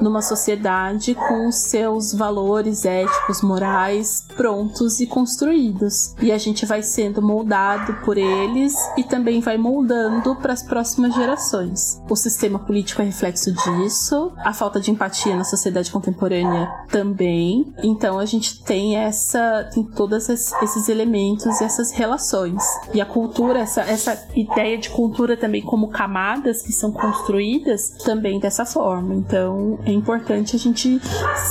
numa 0.00 0.20
sociedade 0.20 1.14
com 1.14 1.50
seus 1.50 2.12
valores 2.12 2.84
éticos, 2.84 3.42
morais 3.42 4.26
prontos 4.38 5.00
e 5.00 5.06
construídos. 5.06 6.14
E 6.22 6.30
a 6.30 6.38
gente 6.38 6.64
vai 6.64 6.80
sendo 6.80 7.20
moldado 7.20 7.92
por 8.04 8.16
eles 8.16 8.72
e 8.96 9.02
também 9.02 9.40
vai 9.40 9.58
moldando 9.58 10.36
para 10.36 10.52
as 10.52 10.62
próximas 10.62 11.12
gerações. 11.12 12.00
O 12.08 12.14
sistema 12.14 12.60
político 12.60 13.02
é 13.02 13.04
reflexo 13.04 13.52
disso, 13.52 14.32
a 14.38 14.52
falta 14.52 14.78
de 14.78 14.92
empatia 14.92 15.34
na 15.34 15.42
sociedade 15.42 15.90
contemporânea 15.90 16.70
também. 16.88 17.74
Então 17.82 18.16
a 18.20 18.24
gente 18.24 18.62
tem 18.62 18.96
essa 18.96 19.68
tem 19.74 19.82
todos 19.82 20.28
esses 20.28 20.88
elementos 20.88 21.60
essas 21.60 21.90
relações. 21.90 22.62
E 22.94 23.00
a 23.00 23.06
cultura, 23.06 23.58
essa, 23.58 23.80
essa 23.80 24.28
ideia 24.36 24.78
de 24.78 24.88
cultura 24.90 25.36
também 25.36 25.62
como 25.62 25.88
camadas 25.88 26.62
que 26.62 26.72
são 26.72 26.92
construídas 26.92 27.90
também 28.04 28.38
dessa 28.38 28.64
forma. 28.64 29.16
Então 29.16 29.80
é 29.84 29.90
importante 29.90 30.54
a 30.54 30.58
gente 30.58 31.00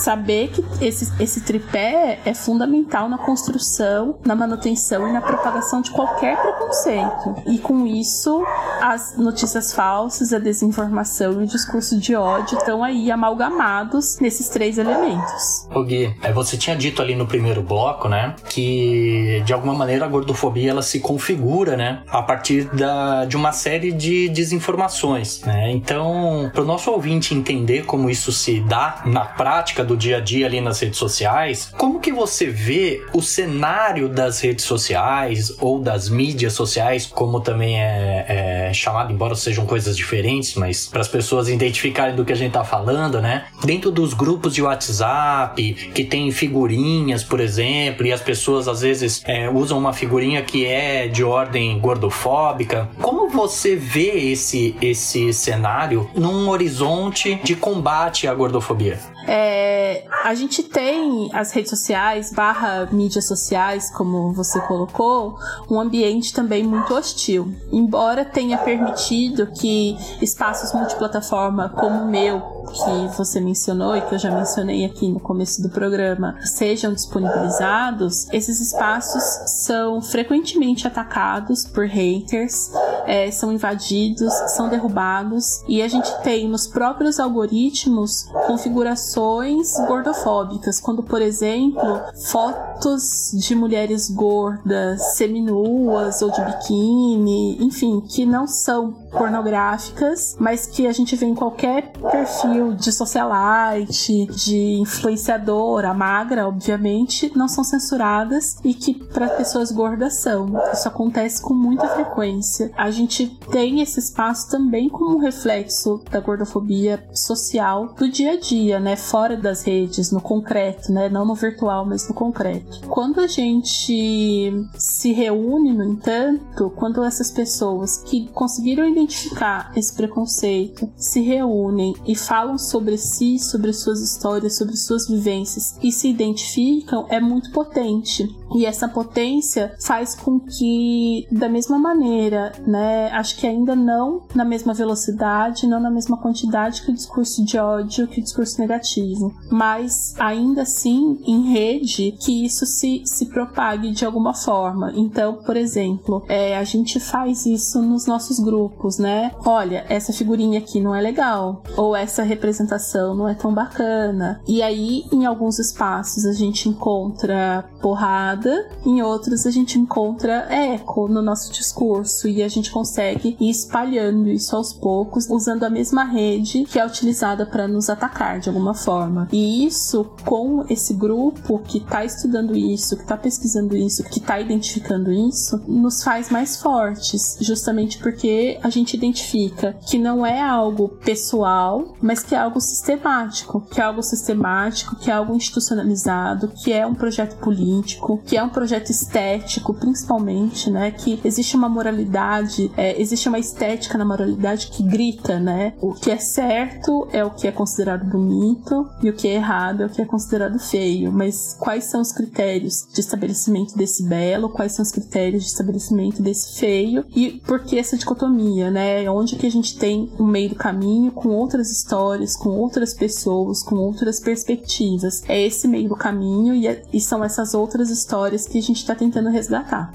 saber 0.03 0.51
que 0.51 0.63
esse, 0.79 1.11
esse 1.21 1.41
tripé 1.41 2.21
é 2.23 2.33
fundamental 2.33 2.76
na 3.07 3.17
construção, 3.17 4.19
na 4.25 4.35
manutenção 4.35 5.07
e 5.07 5.13
na 5.13 5.21
propagação 5.21 5.81
de 5.81 5.91
qualquer 5.91 6.37
preconceito. 6.41 7.35
E 7.45 7.57
com 7.59 7.85
isso, 7.85 8.43
as 8.81 9.17
notícias 9.17 9.73
falsas, 9.73 10.33
a 10.33 10.39
desinformação 10.39 11.41
e 11.41 11.43
o 11.43 11.47
discurso 11.47 11.99
de 11.99 12.15
ódio 12.15 12.57
estão 12.57 12.83
aí 12.83 13.11
amalgamados 13.11 14.19
nesses 14.19 14.49
três 14.49 14.77
elementos. 14.77 15.67
O 15.73 15.83
Gui, 15.83 16.15
é, 16.21 16.33
você 16.33 16.57
tinha 16.57 16.75
dito 16.75 17.01
ali 17.01 17.15
no 17.15 17.25
primeiro 17.25 17.61
bloco, 17.61 18.07
né, 18.07 18.35
que 18.49 19.41
de 19.45 19.53
alguma 19.53 19.73
maneira 19.73 20.05
a 20.05 20.07
gordofobia 20.07 20.71
ela 20.71 20.81
se 20.81 20.99
configura, 20.99 21.77
né, 21.77 22.03
a 22.09 22.21
partir 22.21 22.65
da, 22.75 23.25
de 23.25 23.35
uma 23.35 23.51
série 23.51 23.91
de 23.91 24.29
desinformações, 24.29 25.41
né? 25.41 25.71
Então, 25.71 26.49
para 26.53 26.61
o 26.61 26.65
nosso 26.65 26.91
ouvinte 26.91 27.33
entender 27.33 27.85
como 27.85 28.09
isso 28.09 28.31
se 28.31 28.59
dá 28.59 29.01
na 29.05 29.25
prática 29.25 29.83
do 29.83 29.95
dia 29.95 30.17
a 30.17 30.19
dia 30.19 30.45
ali 30.45 30.59
nas 30.61 30.79
redes 30.79 30.97
sociais, 30.97 31.71
como 31.77 31.99
que 31.99 32.11
você 32.11 32.47
vê 32.47 32.66
o 33.13 33.21
cenário 33.21 34.09
das 34.09 34.41
redes 34.41 34.65
sociais 34.65 35.55
ou 35.59 35.79
das 35.79 36.09
mídias 36.09 36.53
sociais, 36.53 37.05
como 37.05 37.39
também 37.39 37.81
é, 37.81 38.69
é 38.69 38.73
chamado, 38.73 39.11
embora 39.11 39.35
sejam 39.35 39.65
coisas 39.65 39.95
diferentes, 39.95 40.55
mas 40.55 40.87
para 40.87 41.01
as 41.01 41.07
pessoas 41.07 41.49
identificarem 41.49 42.15
do 42.15 42.25
que 42.25 42.33
a 42.33 42.35
gente 42.35 42.51
tá 42.51 42.63
falando, 42.63 43.21
né? 43.21 43.45
Dentro 43.63 43.91
dos 43.91 44.13
grupos 44.13 44.53
de 44.53 44.61
WhatsApp, 44.61 45.73
que 45.93 46.03
tem 46.03 46.31
figurinhas, 46.31 47.23
por 47.23 47.39
exemplo, 47.39 48.05
e 48.05 48.11
as 48.11 48.21
pessoas 48.21 48.67
às 48.67 48.81
vezes 48.81 49.21
é, 49.25 49.49
usam 49.49 49.77
uma 49.77 49.93
figurinha 49.93 50.41
que 50.41 50.65
é 50.65 51.07
de 51.07 51.23
ordem 51.23 51.79
gordofóbica. 51.79 52.89
Como 53.01 53.16
você 53.29 53.75
vê 53.75 54.31
esse, 54.31 54.75
esse 54.81 55.33
cenário 55.33 56.09
num 56.15 56.49
horizonte 56.49 57.35
de 57.43 57.55
combate 57.55 58.27
à 58.27 58.33
gordofobia? 58.33 58.99
É, 59.27 60.05
a 60.23 60.33
gente 60.33 60.63
tem 60.63 61.29
as 61.33 61.51
redes 61.51 61.69
sociais, 61.69 62.31
barra 62.31 62.87
mídias 62.91 63.27
sociais, 63.27 63.91
como 63.91 64.31
você 64.33 64.59
colocou, 64.61 65.37
um 65.69 65.79
ambiente 65.79 66.33
também 66.33 66.63
muito 66.63 66.93
hostil. 66.93 67.53
Embora 67.71 68.23
tenha 68.23 68.57
permitido 68.57 69.47
que 69.47 69.97
espaços 70.21 70.73
multiplataforma 70.73 71.69
como 71.69 72.03
o 72.03 72.07
meu 72.07 72.56
que 72.67 73.17
você 73.17 73.39
mencionou 73.39 73.95
e 73.95 74.01
que 74.01 74.15
eu 74.15 74.19
já 74.19 74.31
mencionei 74.31 74.85
aqui 74.85 75.09
no 75.09 75.19
começo 75.19 75.61
do 75.61 75.69
programa 75.69 76.35
sejam 76.41 76.93
disponibilizados, 76.93 78.27
esses 78.31 78.59
espaços 78.59 79.23
são 79.63 80.01
frequentemente 80.01 80.87
atacados 80.87 81.65
por 81.65 81.85
haters, 81.85 82.71
é, 83.05 83.31
são 83.31 83.51
invadidos, 83.51 84.33
são 84.55 84.69
derrubados 84.69 85.63
e 85.67 85.81
a 85.81 85.87
gente 85.87 86.11
tem 86.21 86.47
nos 86.47 86.67
próprios 86.67 87.19
algoritmos 87.19 88.23
configurações 88.45 89.73
gordofóbicas, 89.87 90.79
quando, 90.79 91.01
por 91.03 91.21
exemplo, 91.21 92.01
fotos 92.31 93.31
de 93.33 93.55
mulheres 93.55 94.09
gordas, 94.09 95.15
seminuas 95.15 96.21
ou 96.21 96.31
de 96.31 96.41
biquíni, 96.41 97.57
enfim, 97.63 98.01
que 98.01 98.25
não 98.25 98.47
são 98.47 99.06
pornográficas, 99.11 100.35
mas 100.39 100.65
que 100.65 100.87
a 100.87 100.91
gente 100.91 101.15
vê 101.15 101.25
em 101.25 101.35
qualquer 101.35 101.91
perfil 101.93 102.73
de 102.73 102.91
socialite, 102.91 104.25
de 104.27 104.79
influenciadora, 104.79 105.93
magra, 105.93 106.47
obviamente, 106.47 107.31
não 107.35 107.47
são 107.47 107.63
censuradas 107.63 108.57
e 108.63 108.73
que 108.73 108.93
para 108.93 109.29
pessoas 109.29 109.71
gordas 109.71 110.17
são. 110.21 110.53
Isso 110.71 110.87
acontece 110.87 111.41
com 111.41 111.53
muita 111.53 111.87
frequência. 111.87 112.71
A 112.77 112.91
gente 112.91 113.27
tem 113.51 113.81
esse 113.81 113.99
espaço 113.99 114.49
também 114.49 114.89
como 114.89 115.15
um 115.15 115.19
reflexo 115.19 116.01
da 116.11 116.19
gordofobia 116.19 117.03
social 117.13 117.93
do 117.93 118.09
dia 118.09 118.33
a 118.33 118.39
dia, 118.39 118.79
né? 118.79 118.95
Fora 118.95 119.35
das 119.37 119.63
redes, 119.63 120.11
no 120.11 120.21
concreto, 120.21 120.91
né? 120.91 121.09
Não 121.09 121.25
no 121.25 121.35
virtual, 121.35 121.85
mas 121.85 122.07
no 122.07 122.13
concreto. 122.13 122.87
Quando 122.87 123.19
a 123.19 123.27
gente 123.27 124.51
se 124.77 125.11
reúne, 125.13 125.73
no 125.73 125.83
entanto, 125.83 126.71
quando 126.75 127.03
essas 127.03 127.31
pessoas 127.31 127.97
que 127.97 128.27
conseguiram 128.29 128.85
identificar 128.97 129.71
esse 129.75 129.93
preconceito 129.95 130.89
se 130.95 131.21
reúnem 131.21 131.93
e 132.05 132.15
falam 132.15 132.57
sobre 132.57 132.97
si, 132.97 133.39
sobre 133.39 133.71
suas 133.73 134.01
histórias, 134.01 134.57
sobre 134.57 134.75
suas 134.75 135.07
vivências 135.07 135.77
e 135.81 135.91
se 135.91 136.09
identificam 136.09 137.05
é 137.09 137.19
muito 137.19 137.51
potente. 137.51 138.27
E 138.55 138.65
essa 138.65 138.87
potência 138.87 139.75
faz 139.79 140.15
com 140.15 140.39
que, 140.39 141.27
da 141.31 141.49
mesma 141.49 141.77
maneira, 141.77 142.53
né, 142.65 143.09
acho 143.11 143.37
que 143.37 143.45
ainda 143.45 143.75
não 143.75 144.23
na 144.33 144.45
mesma 144.45 144.73
velocidade, 144.73 145.67
não 145.67 145.79
na 145.79 145.91
mesma 145.91 146.17
quantidade 146.17 146.81
que 146.81 146.91
o 146.91 146.93
discurso 146.93 147.43
de 147.43 147.57
ódio, 147.57 148.07
que 148.07 148.21
o 148.21 148.23
discurso 148.23 148.59
negativo, 148.59 149.33
mas 149.51 150.15
ainda 150.17 150.61
assim 150.61 151.19
em 151.25 151.51
rede 151.51 152.13
que 152.19 152.45
isso 152.45 152.65
se, 152.65 153.01
se 153.05 153.25
propague 153.27 153.91
de 153.91 154.05
alguma 154.05 154.33
forma. 154.33 154.93
Então, 154.95 155.35
por 155.45 155.57
exemplo, 155.57 156.23
é, 156.27 156.57
a 156.57 156.63
gente 156.63 156.99
faz 156.99 157.45
isso 157.45 157.81
nos 157.81 158.05
nossos 158.05 158.39
grupos, 158.39 158.86
né? 158.97 159.31
Olha, 159.45 159.85
essa 159.89 160.13
figurinha 160.13 160.59
aqui 160.59 160.79
não 160.79 160.95
é 160.95 161.01
legal, 161.01 161.63
ou 161.75 161.95
essa 161.95 162.23
representação 162.23 163.15
não 163.15 163.27
é 163.27 163.33
tão 163.33 163.53
bacana. 163.53 164.39
E 164.47 164.61
aí, 164.61 165.03
em 165.11 165.25
alguns 165.25 165.59
espaços, 165.59 166.25
a 166.25 166.33
gente 166.33 166.69
encontra 166.69 167.65
porrada, 167.81 168.69
em 168.85 169.01
outros, 169.01 169.45
a 169.45 169.51
gente 169.51 169.77
encontra 169.77 170.47
eco 170.49 171.07
no 171.07 171.21
nosso 171.21 171.51
discurso 171.51 172.27
e 172.27 172.43
a 172.43 172.47
gente 172.47 172.71
consegue 172.71 173.35
ir 173.39 173.49
espalhando 173.49 174.29
isso 174.29 174.55
aos 174.55 174.71
poucos, 174.73 175.29
usando 175.29 175.63
a 175.63 175.69
mesma 175.69 176.03
rede 176.03 176.63
que 176.65 176.79
é 176.79 176.85
utilizada 176.85 177.45
para 177.45 177.67
nos 177.67 177.89
atacar 177.89 178.39
de 178.39 178.49
alguma 178.49 178.73
forma. 178.73 179.27
E 179.31 179.65
isso, 179.65 180.05
com 180.25 180.65
esse 180.69 180.93
grupo 180.93 181.59
que 181.59 181.79
está 181.79 182.05
estudando 182.05 182.55
isso, 182.55 182.95
que 182.95 183.03
está 183.03 183.17
pesquisando 183.17 183.75
isso, 183.75 184.03
que 184.03 184.19
está 184.19 184.39
identificando 184.39 185.11
isso, 185.11 185.61
nos 185.67 186.03
faz 186.03 186.29
mais 186.29 186.57
fortes, 186.61 187.37
justamente 187.41 187.97
porque 187.99 188.59
a 188.61 188.69
gente 188.69 188.76
identifica 188.95 189.77
que 189.87 189.97
não 189.97 190.25
é 190.25 190.41
algo 190.41 190.89
pessoal, 190.89 191.95
mas 192.01 192.23
que 192.23 192.35
é 192.35 192.37
algo 192.37 192.59
sistemático, 192.59 193.61
que 193.61 193.81
é 193.81 193.83
algo 193.83 194.03
sistemático, 194.03 194.95
que 194.95 195.09
é 195.09 195.13
algo 195.13 195.35
institucionalizado, 195.35 196.49
que 196.49 196.71
é 196.71 196.85
um 196.85 196.95
projeto 196.95 197.37
político, 197.37 198.21
que 198.25 198.37
é 198.37 198.43
um 198.43 198.49
projeto 198.49 198.89
estético, 198.89 199.73
principalmente, 199.73 200.69
né? 200.69 200.91
Que 200.91 201.19
existe 201.23 201.55
uma 201.55 201.69
moralidade, 201.69 202.71
é, 202.77 202.99
existe 203.01 203.27
uma 203.27 203.39
estética 203.39 203.97
na 203.97 204.05
moralidade 204.05 204.67
que 204.67 204.83
grita, 204.83 205.39
né? 205.39 205.73
O 205.81 205.93
que 205.93 206.11
é 206.11 206.17
certo 206.17 207.07
é 207.11 207.23
o 207.23 207.31
que 207.31 207.47
é 207.47 207.51
considerado 207.51 208.05
bonito 208.05 208.87
e 209.01 209.09
o 209.09 209.13
que 209.13 209.27
é 209.27 209.35
errado 209.35 209.83
é 209.83 209.85
o 209.85 209.89
que 209.89 210.01
é 210.01 210.05
considerado 210.05 210.59
feio. 210.59 211.11
Mas 211.11 211.55
quais 211.59 211.85
são 211.85 212.01
os 212.01 212.11
critérios 212.11 212.87
de 212.93 212.99
estabelecimento 212.99 213.77
desse 213.77 214.03
belo? 214.03 214.49
Quais 214.49 214.73
são 214.73 214.83
os 214.83 214.91
critérios 214.91 215.43
de 215.43 215.49
estabelecimento 215.49 216.21
desse 216.21 216.59
feio? 216.59 217.05
E 217.15 217.41
por 217.45 217.63
que 217.63 217.77
essa 217.77 217.97
dicotomia, 217.97 218.66
né? 218.69 219.09
Onde 219.09 219.35
que 219.35 219.47
a 219.47 219.51
gente 219.51 219.77
tem 219.77 220.11
um 220.19 220.25
meio 220.25 220.49
do 220.49 220.55
caminho 220.55 221.11
com 221.11 221.29
outras 221.29 221.71
histórias 221.71 221.87
histórias, 221.87 222.35
com 222.35 222.49
outras 222.49 222.93
pessoas, 222.93 223.63
com 223.63 223.75
outras 223.75 224.19
perspectivas. 224.19 225.23
É 225.27 225.41
esse 225.41 225.67
meio 225.67 225.89
do 225.89 225.95
caminho 225.95 226.53
e, 226.53 226.67
é, 226.67 226.83
e 226.91 226.99
são 226.99 227.23
essas 227.23 227.53
outras 227.53 227.89
histórias 227.89 228.47
que 228.47 228.57
a 228.57 228.61
gente 228.61 228.77
está 228.77 228.95
tentando 228.95 229.29
resgatar. 229.29 229.93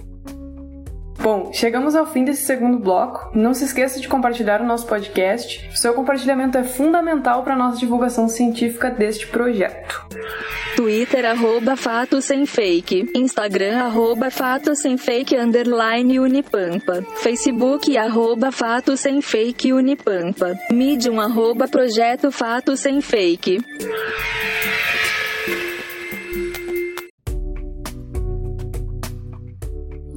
Bom, 1.22 1.52
chegamos 1.52 1.94
ao 1.94 2.04
fim 2.04 2.24
desse 2.24 2.42
segundo 2.42 2.80
bloco. 2.80 3.30
Não 3.32 3.54
se 3.54 3.64
esqueça 3.64 4.00
de 4.00 4.08
compartilhar 4.08 4.60
o 4.60 4.66
nosso 4.66 4.88
podcast. 4.88 5.68
O 5.72 5.76
seu 5.76 5.94
compartilhamento 5.94 6.58
é 6.58 6.64
fundamental 6.64 7.44
para 7.44 7.54
a 7.54 7.56
nossa 7.56 7.78
divulgação 7.78 8.28
científica 8.28 8.90
deste 8.90 9.28
projeto. 9.28 10.04
Twitter, 10.74 11.24
arroba 11.24 11.76
Fato 11.76 12.20
Sem 12.20 12.44
Fake. 12.44 13.08
Instagram, 13.14 13.84
arroba 13.84 14.32
Fato 14.32 14.74
Sem 14.74 14.96
Fake, 14.96 15.36
underline 15.36 16.18
Unipampa. 16.18 17.04
Facebook, 17.18 17.96
arroba 17.96 18.50
Fato 18.50 18.96
Sem 18.96 19.20
Fake 19.20 19.72
Unipampa. 19.72 20.58
Medium, 20.72 21.20
arroba 21.20 21.68
Projeto 21.68 22.32
Fato 22.32 22.76
Sem 22.76 23.00
Fake. 23.00 23.60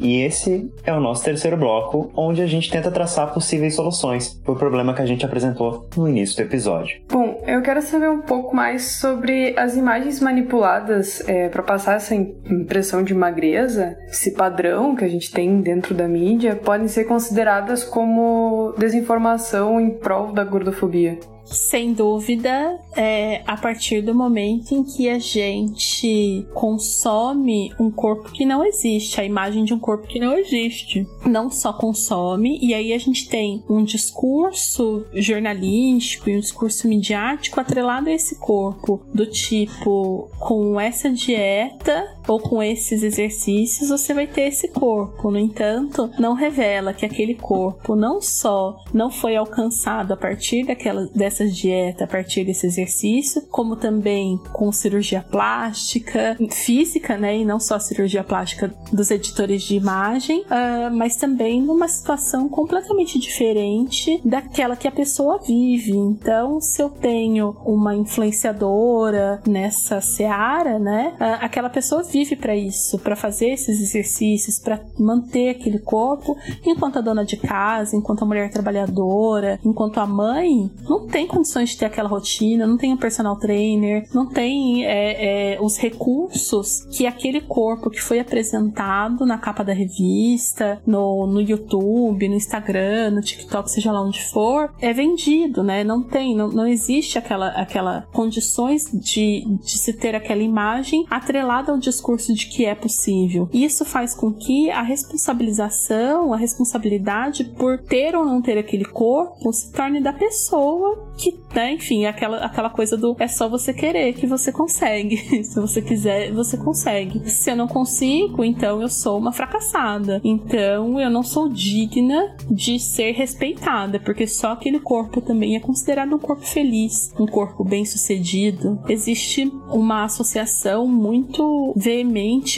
E 0.06 0.22
esse 0.22 0.72
é 0.84 0.94
o 0.94 1.00
nosso 1.00 1.24
terceiro 1.24 1.58
bloco, 1.58 2.12
onde 2.16 2.40
a 2.40 2.46
gente 2.46 2.70
tenta 2.70 2.92
traçar 2.92 3.34
possíveis 3.34 3.74
soluções 3.74 4.40
para 4.44 4.54
o 4.54 4.56
problema 4.56 4.94
que 4.94 5.02
a 5.02 5.06
gente 5.06 5.26
apresentou 5.26 5.90
no 5.98 6.08
início 6.08 6.36
do 6.36 6.44
episódio. 6.44 7.02
Bom, 7.10 7.44
eu 7.48 7.60
quero 7.64 7.82
saber 7.82 8.08
um 8.08 8.22
pouco 8.22 8.56
mais 8.56 9.00
sobre 9.00 9.58
as 9.58 9.76
imagens 9.76 10.20
manipuladas 10.20 11.28
é, 11.28 11.50
para 11.50 11.64
passar 11.64 11.96
essa 11.96 12.14
impressão 12.14 13.02
de 13.02 13.16
magreza, 13.16 13.98
esse 14.08 14.30
padrão 14.34 14.96
que 14.96 15.04
a 15.04 15.10
gente 15.10 15.32
tem 15.32 15.60
dentro 15.60 15.96
da 15.96 16.08
mídia, 16.08 16.56
podem 16.56 16.88
ser 16.88 17.06
consideradas 17.06 17.84
como 17.84 18.76
desinformação 18.78 19.82
em 19.82 19.90
prol 19.90 20.32
da 20.32 20.44
gordofobia. 20.44 21.18
Sem 21.46 21.94
dúvida, 21.94 22.80
é 22.96 23.44
a 23.46 23.56
partir 23.56 24.02
do 24.02 24.16
momento 24.16 24.74
em 24.74 24.84
que 24.84 25.08
a 25.10 25.20
gente 25.20 26.46
consome 26.54 27.74
um 27.80 27.92
corpo 27.92 28.32
que 28.32 28.46
não 28.46 28.66
existe, 28.66 29.22
a 29.22 29.24
imagem 29.24 29.64
de 29.64 29.74
um 29.74 29.80
corpo 29.80 30.08
que 30.08 30.20
não 30.20 30.38
existe. 30.38 31.08
Não 31.26 31.50
só 31.50 31.72
consome, 31.72 32.60
e 32.62 32.74
aí 32.74 32.94
a 32.94 32.98
gente 32.98 33.30
tem 33.30 33.64
um 33.70 33.84
discurso 33.84 35.06
jornalístico 35.14 36.30
e 36.30 36.38
um 36.38 36.40
discurso 36.40 36.88
midiático 36.88 37.60
atrelado 37.60 38.10
a 38.10 38.14
esse 38.14 38.36
corpo, 38.36 39.06
do 39.14 39.26
tipo, 39.26 40.30
com 40.40 40.80
essa 40.80 41.10
dieta 41.10 42.15
ou 42.28 42.40
com 42.40 42.62
esses 42.62 43.04
exercícios 43.04 43.90
você 43.90 44.14
vai 44.14 44.28
ter 44.28 44.48
esse 44.48 44.68
corpo. 44.68 45.32
No 45.32 45.40
entanto, 45.40 46.10
não 46.20 46.34
revela 46.34 46.94
que 46.94 47.06
aquele 47.06 47.36
corpo 47.36 47.96
não 47.96 48.22
só 48.22 48.78
não 48.94 49.10
foi 49.10 49.36
alcançado 49.36 50.14
a 50.14 50.18
partir 50.18 50.66
daquela 50.66 51.06
dessa 51.08 51.46
dieta, 51.48 52.04
a 52.04 52.08
partir 52.08 52.44
desse 52.44 52.68
exercício, 52.68 53.42
como 53.50 53.76
também 53.76 54.40
com 54.54 54.72
cirurgia 54.72 55.22
plástica, 55.22 56.38
física, 56.52 57.18
né, 57.18 57.38
e 57.38 57.46
não 57.46 57.60
só 57.60 57.80
cirurgia 57.80 58.24
plástica 58.24 58.74
dos 58.92 59.12
editores 59.12 59.64
de 59.64 59.76
imagem, 59.76 60.42
uh, 60.42 60.94
mas 60.94 61.16
também 61.16 61.62
numa 61.62 61.88
situação 61.88 62.48
completamente 62.50 63.20
diferente 63.20 64.20
daquela 64.24 64.76
que 64.76 64.88
a 64.88 64.92
pessoa 64.92 65.40
vive. 65.40 65.92
Então, 65.92 66.60
se 66.60 66.82
eu 66.82 66.90
tenho 66.90 67.56
uma 67.66 67.96
influenciadora 67.96 69.42
nessa 69.48 70.02
seara, 70.02 70.80
né, 70.80 71.14
uh, 71.20 71.46
aquela 71.46 71.70
pessoa 71.70 72.04
para 72.36 72.56
isso, 72.56 72.98
para 73.00 73.16
fazer 73.16 73.50
esses 73.50 73.82
exercícios, 73.82 74.58
para 74.58 74.80
manter 74.98 75.50
aquele 75.50 75.80
corpo, 75.80 76.38
enquanto 76.66 76.98
a 76.98 77.02
dona 77.02 77.26
de 77.26 77.36
casa, 77.36 77.96
enquanto 77.98 78.24
a 78.24 78.26
mulher 78.26 78.50
trabalhadora, 78.50 79.60
enquanto 79.66 79.98
a 79.98 80.06
mãe, 80.06 80.72
não 80.88 81.08
tem 81.08 81.28
condições 81.28 81.72
de 81.72 81.78
ter 81.78 81.86
aquela 81.86 82.08
rotina, 82.08 82.66
não 82.66 82.78
tem 82.78 82.94
um 82.94 82.98
personal 82.98 83.36
trainer, 83.38 84.08
não 84.14 84.28
tem 84.28 84.86
é, 84.86 85.56
é, 85.56 85.62
os 85.62 85.78
recursos 85.78 86.86
que 86.92 87.06
aquele 87.06 87.42
corpo 87.42 87.90
que 87.90 88.02
foi 88.02 88.20
apresentado 88.20 89.26
na 89.26 89.38
capa 89.38 89.64
da 89.64 89.74
revista, 89.74 90.82
no, 90.88 91.28
no 91.28 91.42
YouTube, 91.42 92.30
no 92.30 92.36
Instagram, 92.36 93.12
no 93.12 93.22
TikTok, 93.22 93.70
seja 93.70 93.92
lá 93.92 94.02
onde 94.02 94.24
for, 94.24 94.74
é 94.80 94.94
vendido, 94.94 95.64
né? 95.64 95.84
Não 95.84 96.02
tem, 96.02 96.36
não, 96.36 96.48
não 96.48 96.68
existe 96.68 97.18
aquela, 97.18 97.50
aquela 97.50 98.08
condições 98.14 98.90
de, 98.94 99.44
de 99.62 99.78
se 99.78 99.92
ter 99.92 100.16
aquela 100.16 100.42
imagem 100.42 101.06
atrelada 101.10 101.72
ao 101.72 101.78
discurso 101.78 102.05
de 102.34 102.48
que 102.48 102.66
é 102.66 102.76
possível. 102.76 103.50
Isso 103.52 103.84
faz 103.84 104.14
com 104.14 104.32
que 104.32 104.70
a 104.70 104.82
responsabilização, 104.82 106.34
a 106.34 106.38
responsabilidade 106.38 107.44
por 107.44 107.80
ter 107.80 108.16
ou 108.16 108.24
não 108.24 108.42
ter 108.42 108.58
aquele 108.58 108.86
corpo 108.86 109.52
se 109.52 109.72
torne 109.72 110.00
da 110.00 110.14
pessoa 110.14 111.12
que, 111.18 111.36
né, 111.54 111.74
enfim, 111.74 112.06
aquela, 112.06 112.38
aquela 112.38 112.70
coisa 112.70 112.96
do 112.96 113.16
é 113.20 113.28
só 113.28 113.50
você 113.50 113.74
querer 113.74 114.14
que 114.14 114.28
você 114.28 114.52
consegue. 114.52 115.18
se 115.44 115.60
você 115.60 115.82
quiser, 115.82 116.32
você 116.32 116.58
consegue. 116.58 117.28
Se 117.30 117.52
eu 117.52 117.56
não 117.56 117.68
consigo, 117.68 118.44
então 118.44 118.82
eu 118.82 118.90
sou 118.90 119.18
uma 119.18 119.32
fracassada. 119.32 120.22
Então 120.24 121.00
eu 121.00 121.10
não 121.10 121.24
sou 121.24 121.50
digna 121.50 122.36
de 122.50 122.80
ser 122.80 123.12
respeitada, 123.14 124.00
porque 124.00 124.28
só 124.28 124.52
aquele 124.52 124.80
corpo 124.80 125.22
também 125.22 125.56
é 125.56 125.60
considerado 125.60 126.16
um 126.16 126.20
corpo 126.20 126.46
feliz, 126.46 127.14
um 127.20 127.26
corpo 127.26 127.64
bem 127.64 127.86
sucedido. 127.86 128.80
Existe 128.88 129.52
uma 129.70 130.04
associação 130.04 130.88
muito 130.88 131.74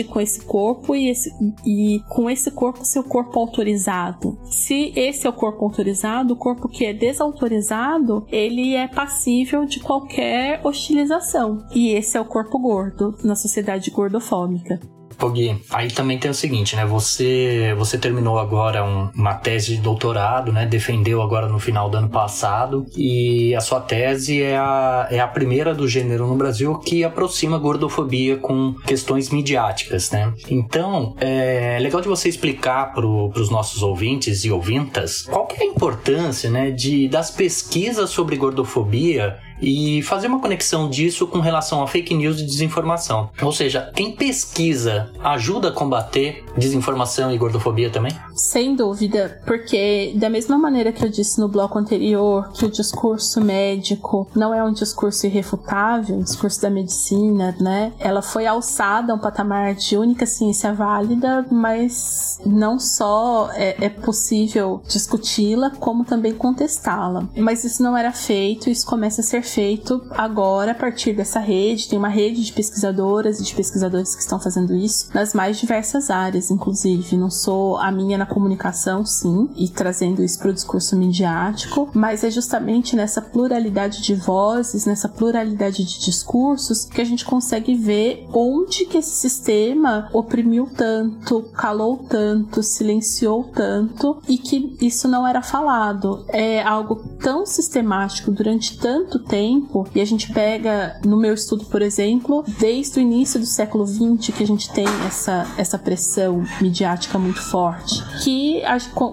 com 0.03 0.19
esse 0.19 0.41
corpo 0.45 0.95
e, 0.95 1.09
esse, 1.09 1.31
e 1.65 2.01
com 2.09 2.29
esse 2.29 2.51
corpo 2.51 2.85
seu 2.85 3.03
corpo 3.03 3.39
autorizado. 3.39 4.37
Se 4.45 4.91
esse 4.95 5.27
é 5.27 5.29
o 5.29 5.33
corpo 5.33 5.63
autorizado, 5.63 6.33
o 6.33 6.37
corpo 6.37 6.67
que 6.67 6.85
é 6.85 6.93
desautorizado, 6.93 8.25
ele 8.31 8.75
é 8.75 8.87
passível 8.87 9.65
de 9.65 9.79
qualquer 9.79 10.61
hostilização. 10.63 11.65
E 11.73 11.89
esse 11.89 12.17
é 12.17 12.21
o 12.21 12.25
corpo 12.25 12.57
gordo 12.59 13.15
na 13.23 13.35
sociedade 13.35 13.91
gordofóbica. 13.91 14.79
Pogui, 15.17 15.61
aí 15.71 15.89
também 15.89 16.19
tem 16.19 16.29
o 16.29 16.33
seguinte, 16.33 16.75
né? 16.75 16.85
Você, 16.85 17.73
você 17.77 17.97
terminou 17.97 18.37
agora 18.37 18.83
um, 18.83 19.09
uma 19.15 19.33
tese 19.33 19.75
de 19.75 19.81
doutorado, 19.81 20.51
né? 20.51 20.65
Defendeu 20.65 21.21
agora 21.21 21.47
no 21.47 21.59
final 21.59 21.89
do 21.89 21.97
ano 21.97 22.09
passado 22.09 22.85
e 22.95 23.55
a 23.55 23.61
sua 23.61 23.79
tese 23.79 24.41
é 24.41 24.57
a, 24.57 25.07
é 25.09 25.19
a 25.19 25.27
primeira 25.27 25.73
do 25.73 25.87
gênero 25.87 26.27
no 26.27 26.35
Brasil 26.35 26.77
que 26.79 27.03
aproxima 27.03 27.57
gordofobia 27.57 28.37
com 28.37 28.75
questões 28.85 29.29
midiáticas, 29.29 30.11
né? 30.11 30.33
Então, 30.49 31.15
é 31.19 31.77
legal 31.81 31.99
de 31.99 32.07
você 32.07 32.29
explicar 32.29 32.93
para 32.93 33.05
os 33.05 33.49
nossos 33.49 33.81
ouvintes 33.81 34.45
e 34.45 34.51
ouvintas 34.51 35.23
qual 35.23 35.47
que 35.47 35.61
é 35.61 35.63
a 35.63 35.67
importância, 35.67 36.49
né? 36.49 36.69
De, 36.69 37.07
das 37.07 37.31
pesquisas 37.31 38.09
sobre 38.11 38.35
gordofobia 38.35 39.39
e 39.61 40.01
fazer 40.03 40.27
uma 40.27 40.39
conexão 40.39 40.89
disso 40.89 41.27
com 41.27 41.39
relação 41.39 41.81
a 41.81 41.87
fake 41.87 42.13
news 42.13 42.39
e 42.39 42.45
desinformação. 42.45 43.29
Ou 43.41 43.51
seja, 43.51 43.91
quem 43.95 44.11
pesquisa 44.11 45.11
ajuda 45.23 45.69
a 45.69 45.71
combater 45.71 46.43
desinformação 46.57 47.31
e 47.31 47.37
gordofobia 47.37 47.89
também? 47.89 48.11
Sem 48.35 48.75
dúvida, 48.75 49.41
porque 49.45 50.13
da 50.15 50.29
mesma 50.29 50.57
maneira 50.57 50.91
que 50.91 51.03
eu 51.03 51.09
disse 51.09 51.39
no 51.39 51.47
bloco 51.47 51.77
anterior 51.77 52.51
que 52.53 52.65
o 52.65 52.71
discurso 52.71 53.41
médico 53.41 54.27
não 54.35 54.53
é 54.53 54.63
um 54.63 54.71
discurso 54.71 55.25
irrefutável, 55.25 56.15
um 56.15 56.21
discurso 56.21 56.61
da 56.61 56.69
medicina, 56.69 57.55
né? 57.59 57.93
Ela 57.99 58.21
foi 58.21 58.45
alçada 58.45 59.11
a 59.11 59.15
um 59.15 59.19
patamar 59.19 59.75
de 59.75 59.97
única 59.97 60.25
ciência 60.25 60.73
válida, 60.73 61.45
mas 61.51 62.39
não 62.45 62.79
só 62.79 63.49
é, 63.53 63.85
é 63.85 63.89
possível 63.89 64.81
discuti-la, 64.87 65.71
como 65.71 66.05
também 66.05 66.33
contestá-la. 66.33 67.27
Mas 67.35 67.63
isso 67.63 67.81
não 67.83 67.97
era 67.97 68.11
feito, 68.11 68.69
isso 68.69 68.85
começa 68.85 69.21
a 69.21 69.23
ser 69.23 69.41
feito 69.41 70.01
agora 70.11 70.71
a 70.71 70.75
partir 70.75 71.13
dessa 71.13 71.39
rede. 71.39 71.87
Tem 71.87 71.97
uma 71.97 72.07
rede 72.07 72.43
de 72.43 72.53
pesquisadoras 72.53 73.39
e 73.39 73.43
de 73.43 73.53
pesquisadores 73.53 74.15
que 74.15 74.21
estão 74.21 74.39
fazendo 74.39 74.75
isso 74.75 75.09
nas 75.13 75.33
mais 75.33 75.57
diversas 75.59 76.09
áreas, 76.09 76.46
inclusive. 76.53 77.17
Não 77.17 77.29
sou 77.29 77.77
a 77.77 77.91
minha 77.91 78.17
na 78.17 78.25
comunicação, 78.25 79.05
sim, 79.05 79.49
e 79.55 79.69
trazendo 79.69 80.23
isso 80.23 80.39
para 80.39 80.51
o 80.51 80.53
discurso 80.53 80.95
midiático, 80.95 81.89
mas 81.93 82.23
é 82.23 82.29
justamente 82.29 82.95
nessa 82.95 83.21
pluralidade 83.21 84.01
de 84.01 84.15
vozes, 84.15 84.85
nessa 84.85 85.09
pluralidade 85.09 85.83
de 85.83 85.99
discursos 85.99 86.85
que 86.85 87.01
a 87.01 87.05
gente 87.05 87.25
consegue 87.25 87.75
ver 87.75 88.27
onde 88.33 88.85
que 88.85 88.97
esse 88.97 89.15
sistema 89.15 90.09
oprimiu 90.13 90.69
tanto, 90.75 91.43
calou 91.53 91.97
tanto, 91.97 92.61
silenciou 92.61 93.45
tanto 93.45 94.21
e 94.27 94.37
que 94.37 94.77
isso 94.81 95.07
não 95.07 95.27
era 95.27 95.41
falado. 95.41 96.25
É 96.29 96.61
algo 96.61 96.95
tão 97.19 97.45
sistemático 97.45 98.31
durante 98.31 98.77
tanto 98.77 99.19
tempo 99.19 99.37
tempo, 99.37 99.87
e 99.93 100.01
a 100.01 100.05
gente 100.05 100.31
pega 100.33 100.99
no 101.05 101.17
meu 101.17 101.33
estudo, 101.33 101.65
por 101.65 101.81
exemplo, 101.81 102.43
desde 102.59 102.99
o 102.99 103.01
início 103.01 103.39
do 103.39 103.45
século 103.45 103.85
XX 103.85 104.35
que 104.35 104.43
a 104.43 104.47
gente 104.47 104.71
tem 104.71 104.87
essa, 105.05 105.47
essa 105.57 105.77
pressão 105.77 106.36
midiática 106.61 107.17
muito 107.17 107.41
forte, 107.41 108.03
que 108.23 108.61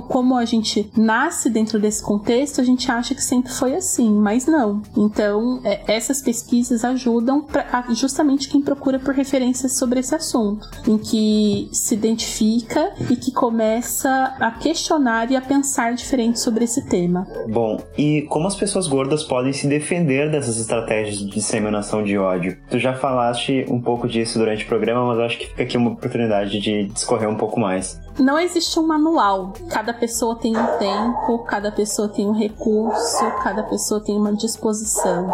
como 0.08 0.36
a 0.36 0.44
gente 0.44 0.90
nasce 0.96 1.50
dentro 1.50 1.78
desse 1.78 2.02
contexto, 2.02 2.60
a 2.60 2.64
gente 2.64 2.90
acha 2.90 3.14
que 3.14 3.22
sempre 3.22 3.52
foi 3.52 3.74
assim, 3.74 4.10
mas 4.10 4.46
não. 4.46 4.82
Então, 4.96 5.60
é, 5.64 5.80
essas 5.86 6.20
pesquisas 6.20 6.84
ajudam 6.84 7.42
pra, 7.42 7.84
justamente 7.90 8.48
quem 8.48 8.62
procura 8.62 8.98
por 8.98 9.14
referências 9.14 9.76
sobre 9.76 10.00
esse 10.00 10.14
assunto, 10.14 10.68
em 10.86 10.98
que 10.98 11.68
se 11.72 11.94
identifica 11.94 12.92
e 13.10 13.16
que 13.16 13.32
começa 13.32 14.34
a 14.40 14.50
questionar 14.50 15.30
e 15.30 15.36
a 15.36 15.40
pensar 15.40 15.94
diferente 15.94 16.40
sobre 16.40 16.64
esse 16.64 16.86
tema. 16.88 17.26
Bom, 17.48 17.80
e 17.96 18.22
como 18.22 18.46
as 18.46 18.54
pessoas 18.54 18.86
gordas 18.86 19.22
podem 19.24 19.52
se 19.52 19.66
defender 19.66 20.30
dessas 20.30 20.58
estratégias 20.58 21.18
de 21.18 21.26
disseminação 21.26 22.02
de 22.02 22.16
ódio. 22.18 22.56
Tu 22.70 22.78
já 22.78 22.94
falaste 22.94 23.66
um 23.68 23.80
pouco 23.80 24.08
disso 24.08 24.38
durante 24.38 24.64
o 24.64 24.68
programa, 24.68 25.04
mas 25.06 25.18
acho 25.18 25.38
que 25.38 25.46
fica 25.46 25.62
aqui 25.62 25.76
uma 25.76 25.90
oportunidade 25.90 26.60
de 26.60 26.84
discorrer 26.84 27.28
um 27.28 27.36
pouco 27.36 27.58
mais 27.60 28.00
não 28.18 28.38
existe 28.38 28.78
um 28.78 28.86
manual. 28.86 29.52
Cada 29.68 29.92
pessoa 29.92 30.36
tem 30.36 30.56
um 30.56 30.66
tempo, 30.78 31.38
cada 31.44 31.72
pessoa 31.72 32.08
tem 32.08 32.26
um 32.26 32.32
recurso, 32.32 33.24
cada 33.42 33.62
pessoa 33.64 34.00
tem 34.00 34.16
uma 34.16 34.32
disposição. 34.32 35.32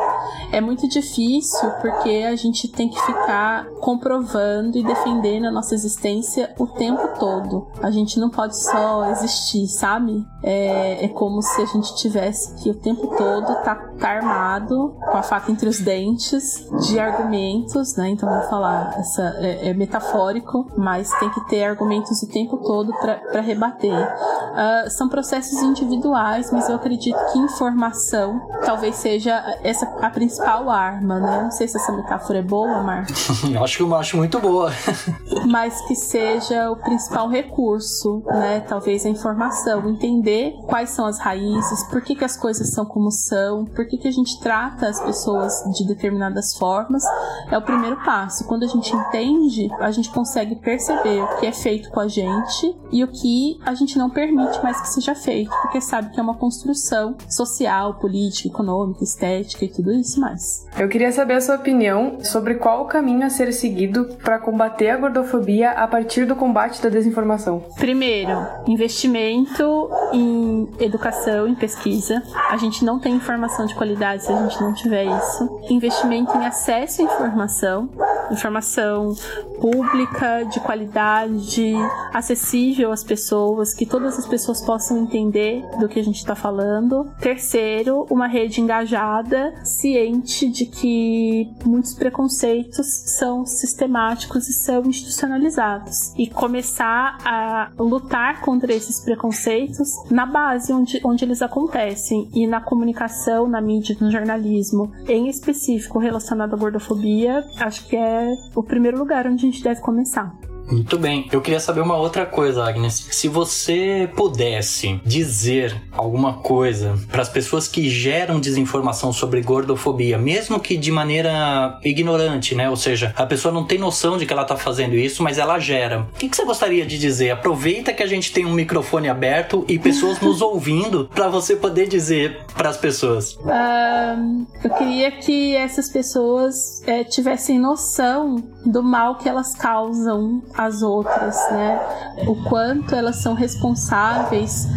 É 0.51 0.61
muito 0.61 0.89
difícil 0.89 1.71
porque 1.81 2.25
a 2.27 2.35
gente 2.37 2.69
tem 2.69 2.89
que 2.89 3.01
ficar 3.01 3.67
comprovando 3.81 4.79
e 4.79 4.83
defendendo 4.83 5.47
a 5.47 5.51
nossa 5.51 5.75
existência 5.75 6.55
o 6.59 6.67
tempo 6.67 7.19
todo. 7.19 7.69
A 7.83 7.91
gente 7.91 8.19
não 8.19 8.31
pode 8.31 8.57
só 8.57 9.05
existir, 9.11 9.67
sabe? 9.67 10.27
É, 10.43 11.05
é 11.05 11.09
como 11.09 11.43
se 11.43 11.61
a 11.61 11.67
gente 11.67 11.95
tivesse 11.97 12.55
que 12.63 12.71
o 12.71 12.75
tempo 12.75 13.07
todo 13.09 13.63
tá, 13.63 13.75
tá 13.99 14.09
armado 14.09 14.97
com 15.11 15.17
a 15.17 15.23
faca 15.23 15.53
entre 15.53 15.69
os 15.69 15.81
dentes 15.81 16.67
de 16.89 16.99
argumentos, 16.99 17.97
né? 17.97 18.11
Então 18.11 18.29
vou 18.29 18.49
falar, 18.49 18.99
essa 18.99 19.23
é, 19.39 19.69
é 19.69 19.75
metafórico, 19.75 20.67
mas 20.77 21.11
tem 21.19 21.31
que 21.31 21.47
ter 21.49 21.65
argumentos 21.65 22.23
o 22.23 22.29
tempo 22.29 22.57
todo 22.57 22.70
todo 22.71 22.93
para 22.95 23.41
rebater. 23.41 23.91
Uh, 23.91 24.89
são 24.91 25.09
processos 25.09 25.61
individuais, 25.61 26.53
mas 26.53 26.69
eu 26.69 26.77
acredito 26.77 27.19
que 27.33 27.39
informação 27.41 28.49
talvez 28.65 28.95
seja 28.95 29.43
essa 29.65 29.87
a 30.01 30.09
principal 30.09 30.71
arma, 30.71 31.19
né? 31.19 31.43
Não 31.43 31.51
sei 31.51 31.67
se 31.67 31.77
essa 31.77 31.91
metáfora 31.91 32.39
é 32.39 32.43
boa, 32.43 32.81
Marcos. 32.81 33.43
eu 33.53 33.65
acho 33.65 33.77
que 33.77 33.83
eu 33.83 33.97
acho 33.97 34.17
muito 34.17 34.39
boa. 34.39 34.71
mas 35.51 35.81
que 35.89 35.97
seja 35.97 36.71
o 36.71 36.77
principal 36.77 37.29
recurso, 37.29 38.23
né? 38.27 38.61
Talvez 38.61 39.05
a 39.05 39.09
informação, 39.09 39.89
entender 39.91 40.55
quais 40.69 40.91
são 40.91 41.07
as 41.07 41.19
raízes, 41.19 41.83
por 41.89 42.01
que, 42.03 42.15
que 42.15 42.25
as 42.25 42.37
coisas 42.37 42.73
são 42.73 42.85
como 42.85 43.11
são, 43.11 43.65
por 43.65 43.85
que, 43.89 43.99
que 43.99 44.07
a 44.07 44.13
gente 44.13 44.39
trata 44.39 44.87
as 44.87 45.01
pessoas 45.01 45.53
de 45.77 45.85
determinadas 45.89 46.55
formas, 46.55 47.03
é 47.51 47.59
o 47.59 47.63
primeiro 47.63 47.97
passo. 48.05 48.47
Quando 48.47 48.63
a 48.63 48.69
gente 48.69 48.95
entende, 48.95 49.69
a 49.81 49.91
gente 49.91 50.09
consegue 50.11 50.55
perceber 50.55 51.21
o 51.21 51.41
que 51.41 51.47
é 51.47 51.53
feito 51.53 51.91
com 51.91 51.99
a 51.99 52.07
gente 52.07 52.60
e 52.93 53.05
o 53.05 53.09
que 53.09 53.59
a 53.65 53.75
gente 53.75 53.99
não 53.99 54.11
permite 54.11 54.63
mais 54.63 54.81
que 54.81 54.89
seja 54.89 55.15
feito, 55.15 55.51
porque 55.63 55.81
sabe 55.81 56.11
que 56.11 56.21
é 56.21 56.23
uma 56.23 56.35
construção 56.35 57.17
social, 57.29 57.95
política, 57.95 58.49
econômica, 58.49 59.05
estética 59.05 59.65
e 59.65 59.69
tudo 59.69 59.93
isso 59.93 60.21
mais. 60.21 60.67
Eu 60.79 60.89
queria 60.89 61.13
saber 61.13 61.35
a 61.35 61.41
sua 61.41 61.57
opinião 61.57 62.19
sobre 62.23 62.55
qual 62.55 62.83
o 62.83 62.87
caminho 62.87 63.25
a 63.25 63.31
ser 63.31 63.53
seguido 63.53 64.07
para 64.23 64.39
combater 64.39 64.91
a 64.91 64.97
gordofobia 64.97 65.71
a 65.73 65.87
partir 65.87 66.27
do 66.27 66.37
combate 66.37 66.83
da 66.83 66.89
desinformação. 66.89 67.65
Primeiro, 67.77 68.47
investimento 68.67 69.91
em 70.13 70.69
educação, 70.79 71.47
em 71.47 71.55
pesquisa. 71.55 72.23
A 72.51 72.57
gente 72.57 72.85
não 72.85 72.99
tem 72.99 73.15
informação 73.15 73.67
de 73.67 73.75
qualidade 73.75 74.25
se 74.25 74.33
a 74.33 74.43
gente 74.43 74.61
não 74.61 74.75
tiver 74.75 75.05
isso. 75.05 75.61
Investimento 75.71 76.37
em 76.37 76.47
acesso 76.47 77.03
à 77.03 77.05
informação, 77.05 77.89
informação 78.31 79.15
pública, 79.61 80.45
de 80.45 80.59
qualidade, 80.61 81.75
acessível 82.13 82.50
às 82.91 83.05
pessoas, 83.05 83.73
que 83.73 83.87
todas 83.87 84.19
as 84.19 84.27
pessoas 84.27 84.61
possam 84.61 84.99
entender 84.99 85.63
do 85.79 85.89
que 85.89 86.01
a 86.01 86.03
gente 86.03 86.17
está 86.17 86.35
falando. 86.35 87.09
Terceiro, 87.21 88.07
uma 88.11 88.27
rede 88.27 88.61
engajada, 88.61 89.55
ciente 89.65 90.49
de 90.49 90.67
que 90.67 91.49
muitos 91.65 91.95
preconceitos 91.95 92.87
são 92.87 93.47
sistemáticos 93.47 94.49
e 94.49 94.53
são 94.53 94.83
institucionalizados. 94.85 96.13
E 96.17 96.27
começar 96.27 97.19
a 97.25 97.71
lutar 97.79 98.41
contra 98.41 98.73
esses 98.73 99.01
preconceitos 99.01 99.89
na 100.11 100.27
base 100.27 100.73
onde, 100.73 101.01
onde 101.05 101.25
eles 101.25 101.43
acontecem 101.43 102.29
e 102.35 102.47
na 102.47 102.61
comunicação, 102.61 103.47
na 103.47 103.61
mídia, 103.61 103.97
no 104.01 104.11
jornalismo, 104.11 104.93
em 105.07 105.29
específico 105.29 105.99
relacionado 105.99 106.55
à 106.55 106.57
gordofobia, 106.57 107.45
acho 107.59 107.87
que 107.87 107.97
é 107.97 108.35
o 108.55 108.63
primeiro 108.63 108.99
lugar 108.99 109.27
onde 109.27 109.47
a 109.47 109.51
gente 109.51 109.63
deve 109.63 109.81
começar. 109.81 110.50
Muito 110.71 110.99
bem. 110.99 111.29
Eu 111.33 111.41
queria 111.41 111.61
saber 111.61 111.81
uma 111.81 111.97
outra 111.97 112.25
coisa, 112.25 112.65
Agnes. 112.65 113.09
Se 113.11 113.29
você 113.29 114.09
pudesse 114.15 115.01
dizer 115.05 115.77
alguma 115.93 116.35
coisa 116.35 116.99
para 117.11 117.23
as 117.23 117.29
pessoas 117.29 117.67
que 117.67 117.89
geram 117.89 118.41
desinformação 118.41 119.13
sobre 119.13 119.41
gordofobia, 119.43 120.17
mesmo 120.17 120.61
que 120.61 120.77
de 120.77 120.91
maneira 120.91 121.79
ignorante, 121.85 122.55
né? 122.55 122.71
Ou 122.71 122.77
seja, 122.77 123.13
a 123.17 123.27
pessoa 123.27 123.53
não 123.53 123.65
tem 123.65 123.79
noção 123.79 124.17
de 124.17 124.27
que 124.27 124.33
ela 124.33 124.43
está 124.43 124.57
fazendo 124.57 124.95
isso, 124.95 125.23
mas 125.23 125.39
ela 125.39 125.59
gera. 125.59 126.07
O 126.15 126.19
que, 126.19 126.29
que, 126.29 126.37
você 126.37 126.45
gostaria 126.45 126.87
de 126.87 126.99
dizer? 126.99 127.31
Aproveita 127.31 127.93
que 127.93 128.03
a 128.03 128.07
gente 128.07 128.33
tem 128.33 128.47
um 128.47 128.53
microfone 128.53 129.09
aberto 129.09 129.65
e 129.69 129.79
pessoas 129.79 130.19
nos 130.23 130.41
ouvindo 130.41 131.11
para 131.15 131.29
você 131.29 131.57
poder 131.57 131.89
dizer 131.89 132.45
para 132.55 132.69
as 132.69 132.77
pessoas. 132.77 133.37
Um, 133.45 134.47
eu 134.63 134.71
queria 134.71 135.11
que 135.11 135.57
essas 135.57 135.89
pessoas 135.89 136.83
é, 136.87 137.05
tivessem 137.05 137.59
noção 137.59 138.37
do 138.65 138.83
mal 138.83 139.17
que 139.17 139.29
elas 139.29 139.55
causam 139.55 140.43
às 140.67 140.83
outras, 140.83 141.37
né? 141.51 141.81
O 142.27 142.37
quanto 142.45 142.95
elas 142.95 143.17
são 143.17 143.35
responsáveis 143.35 144.69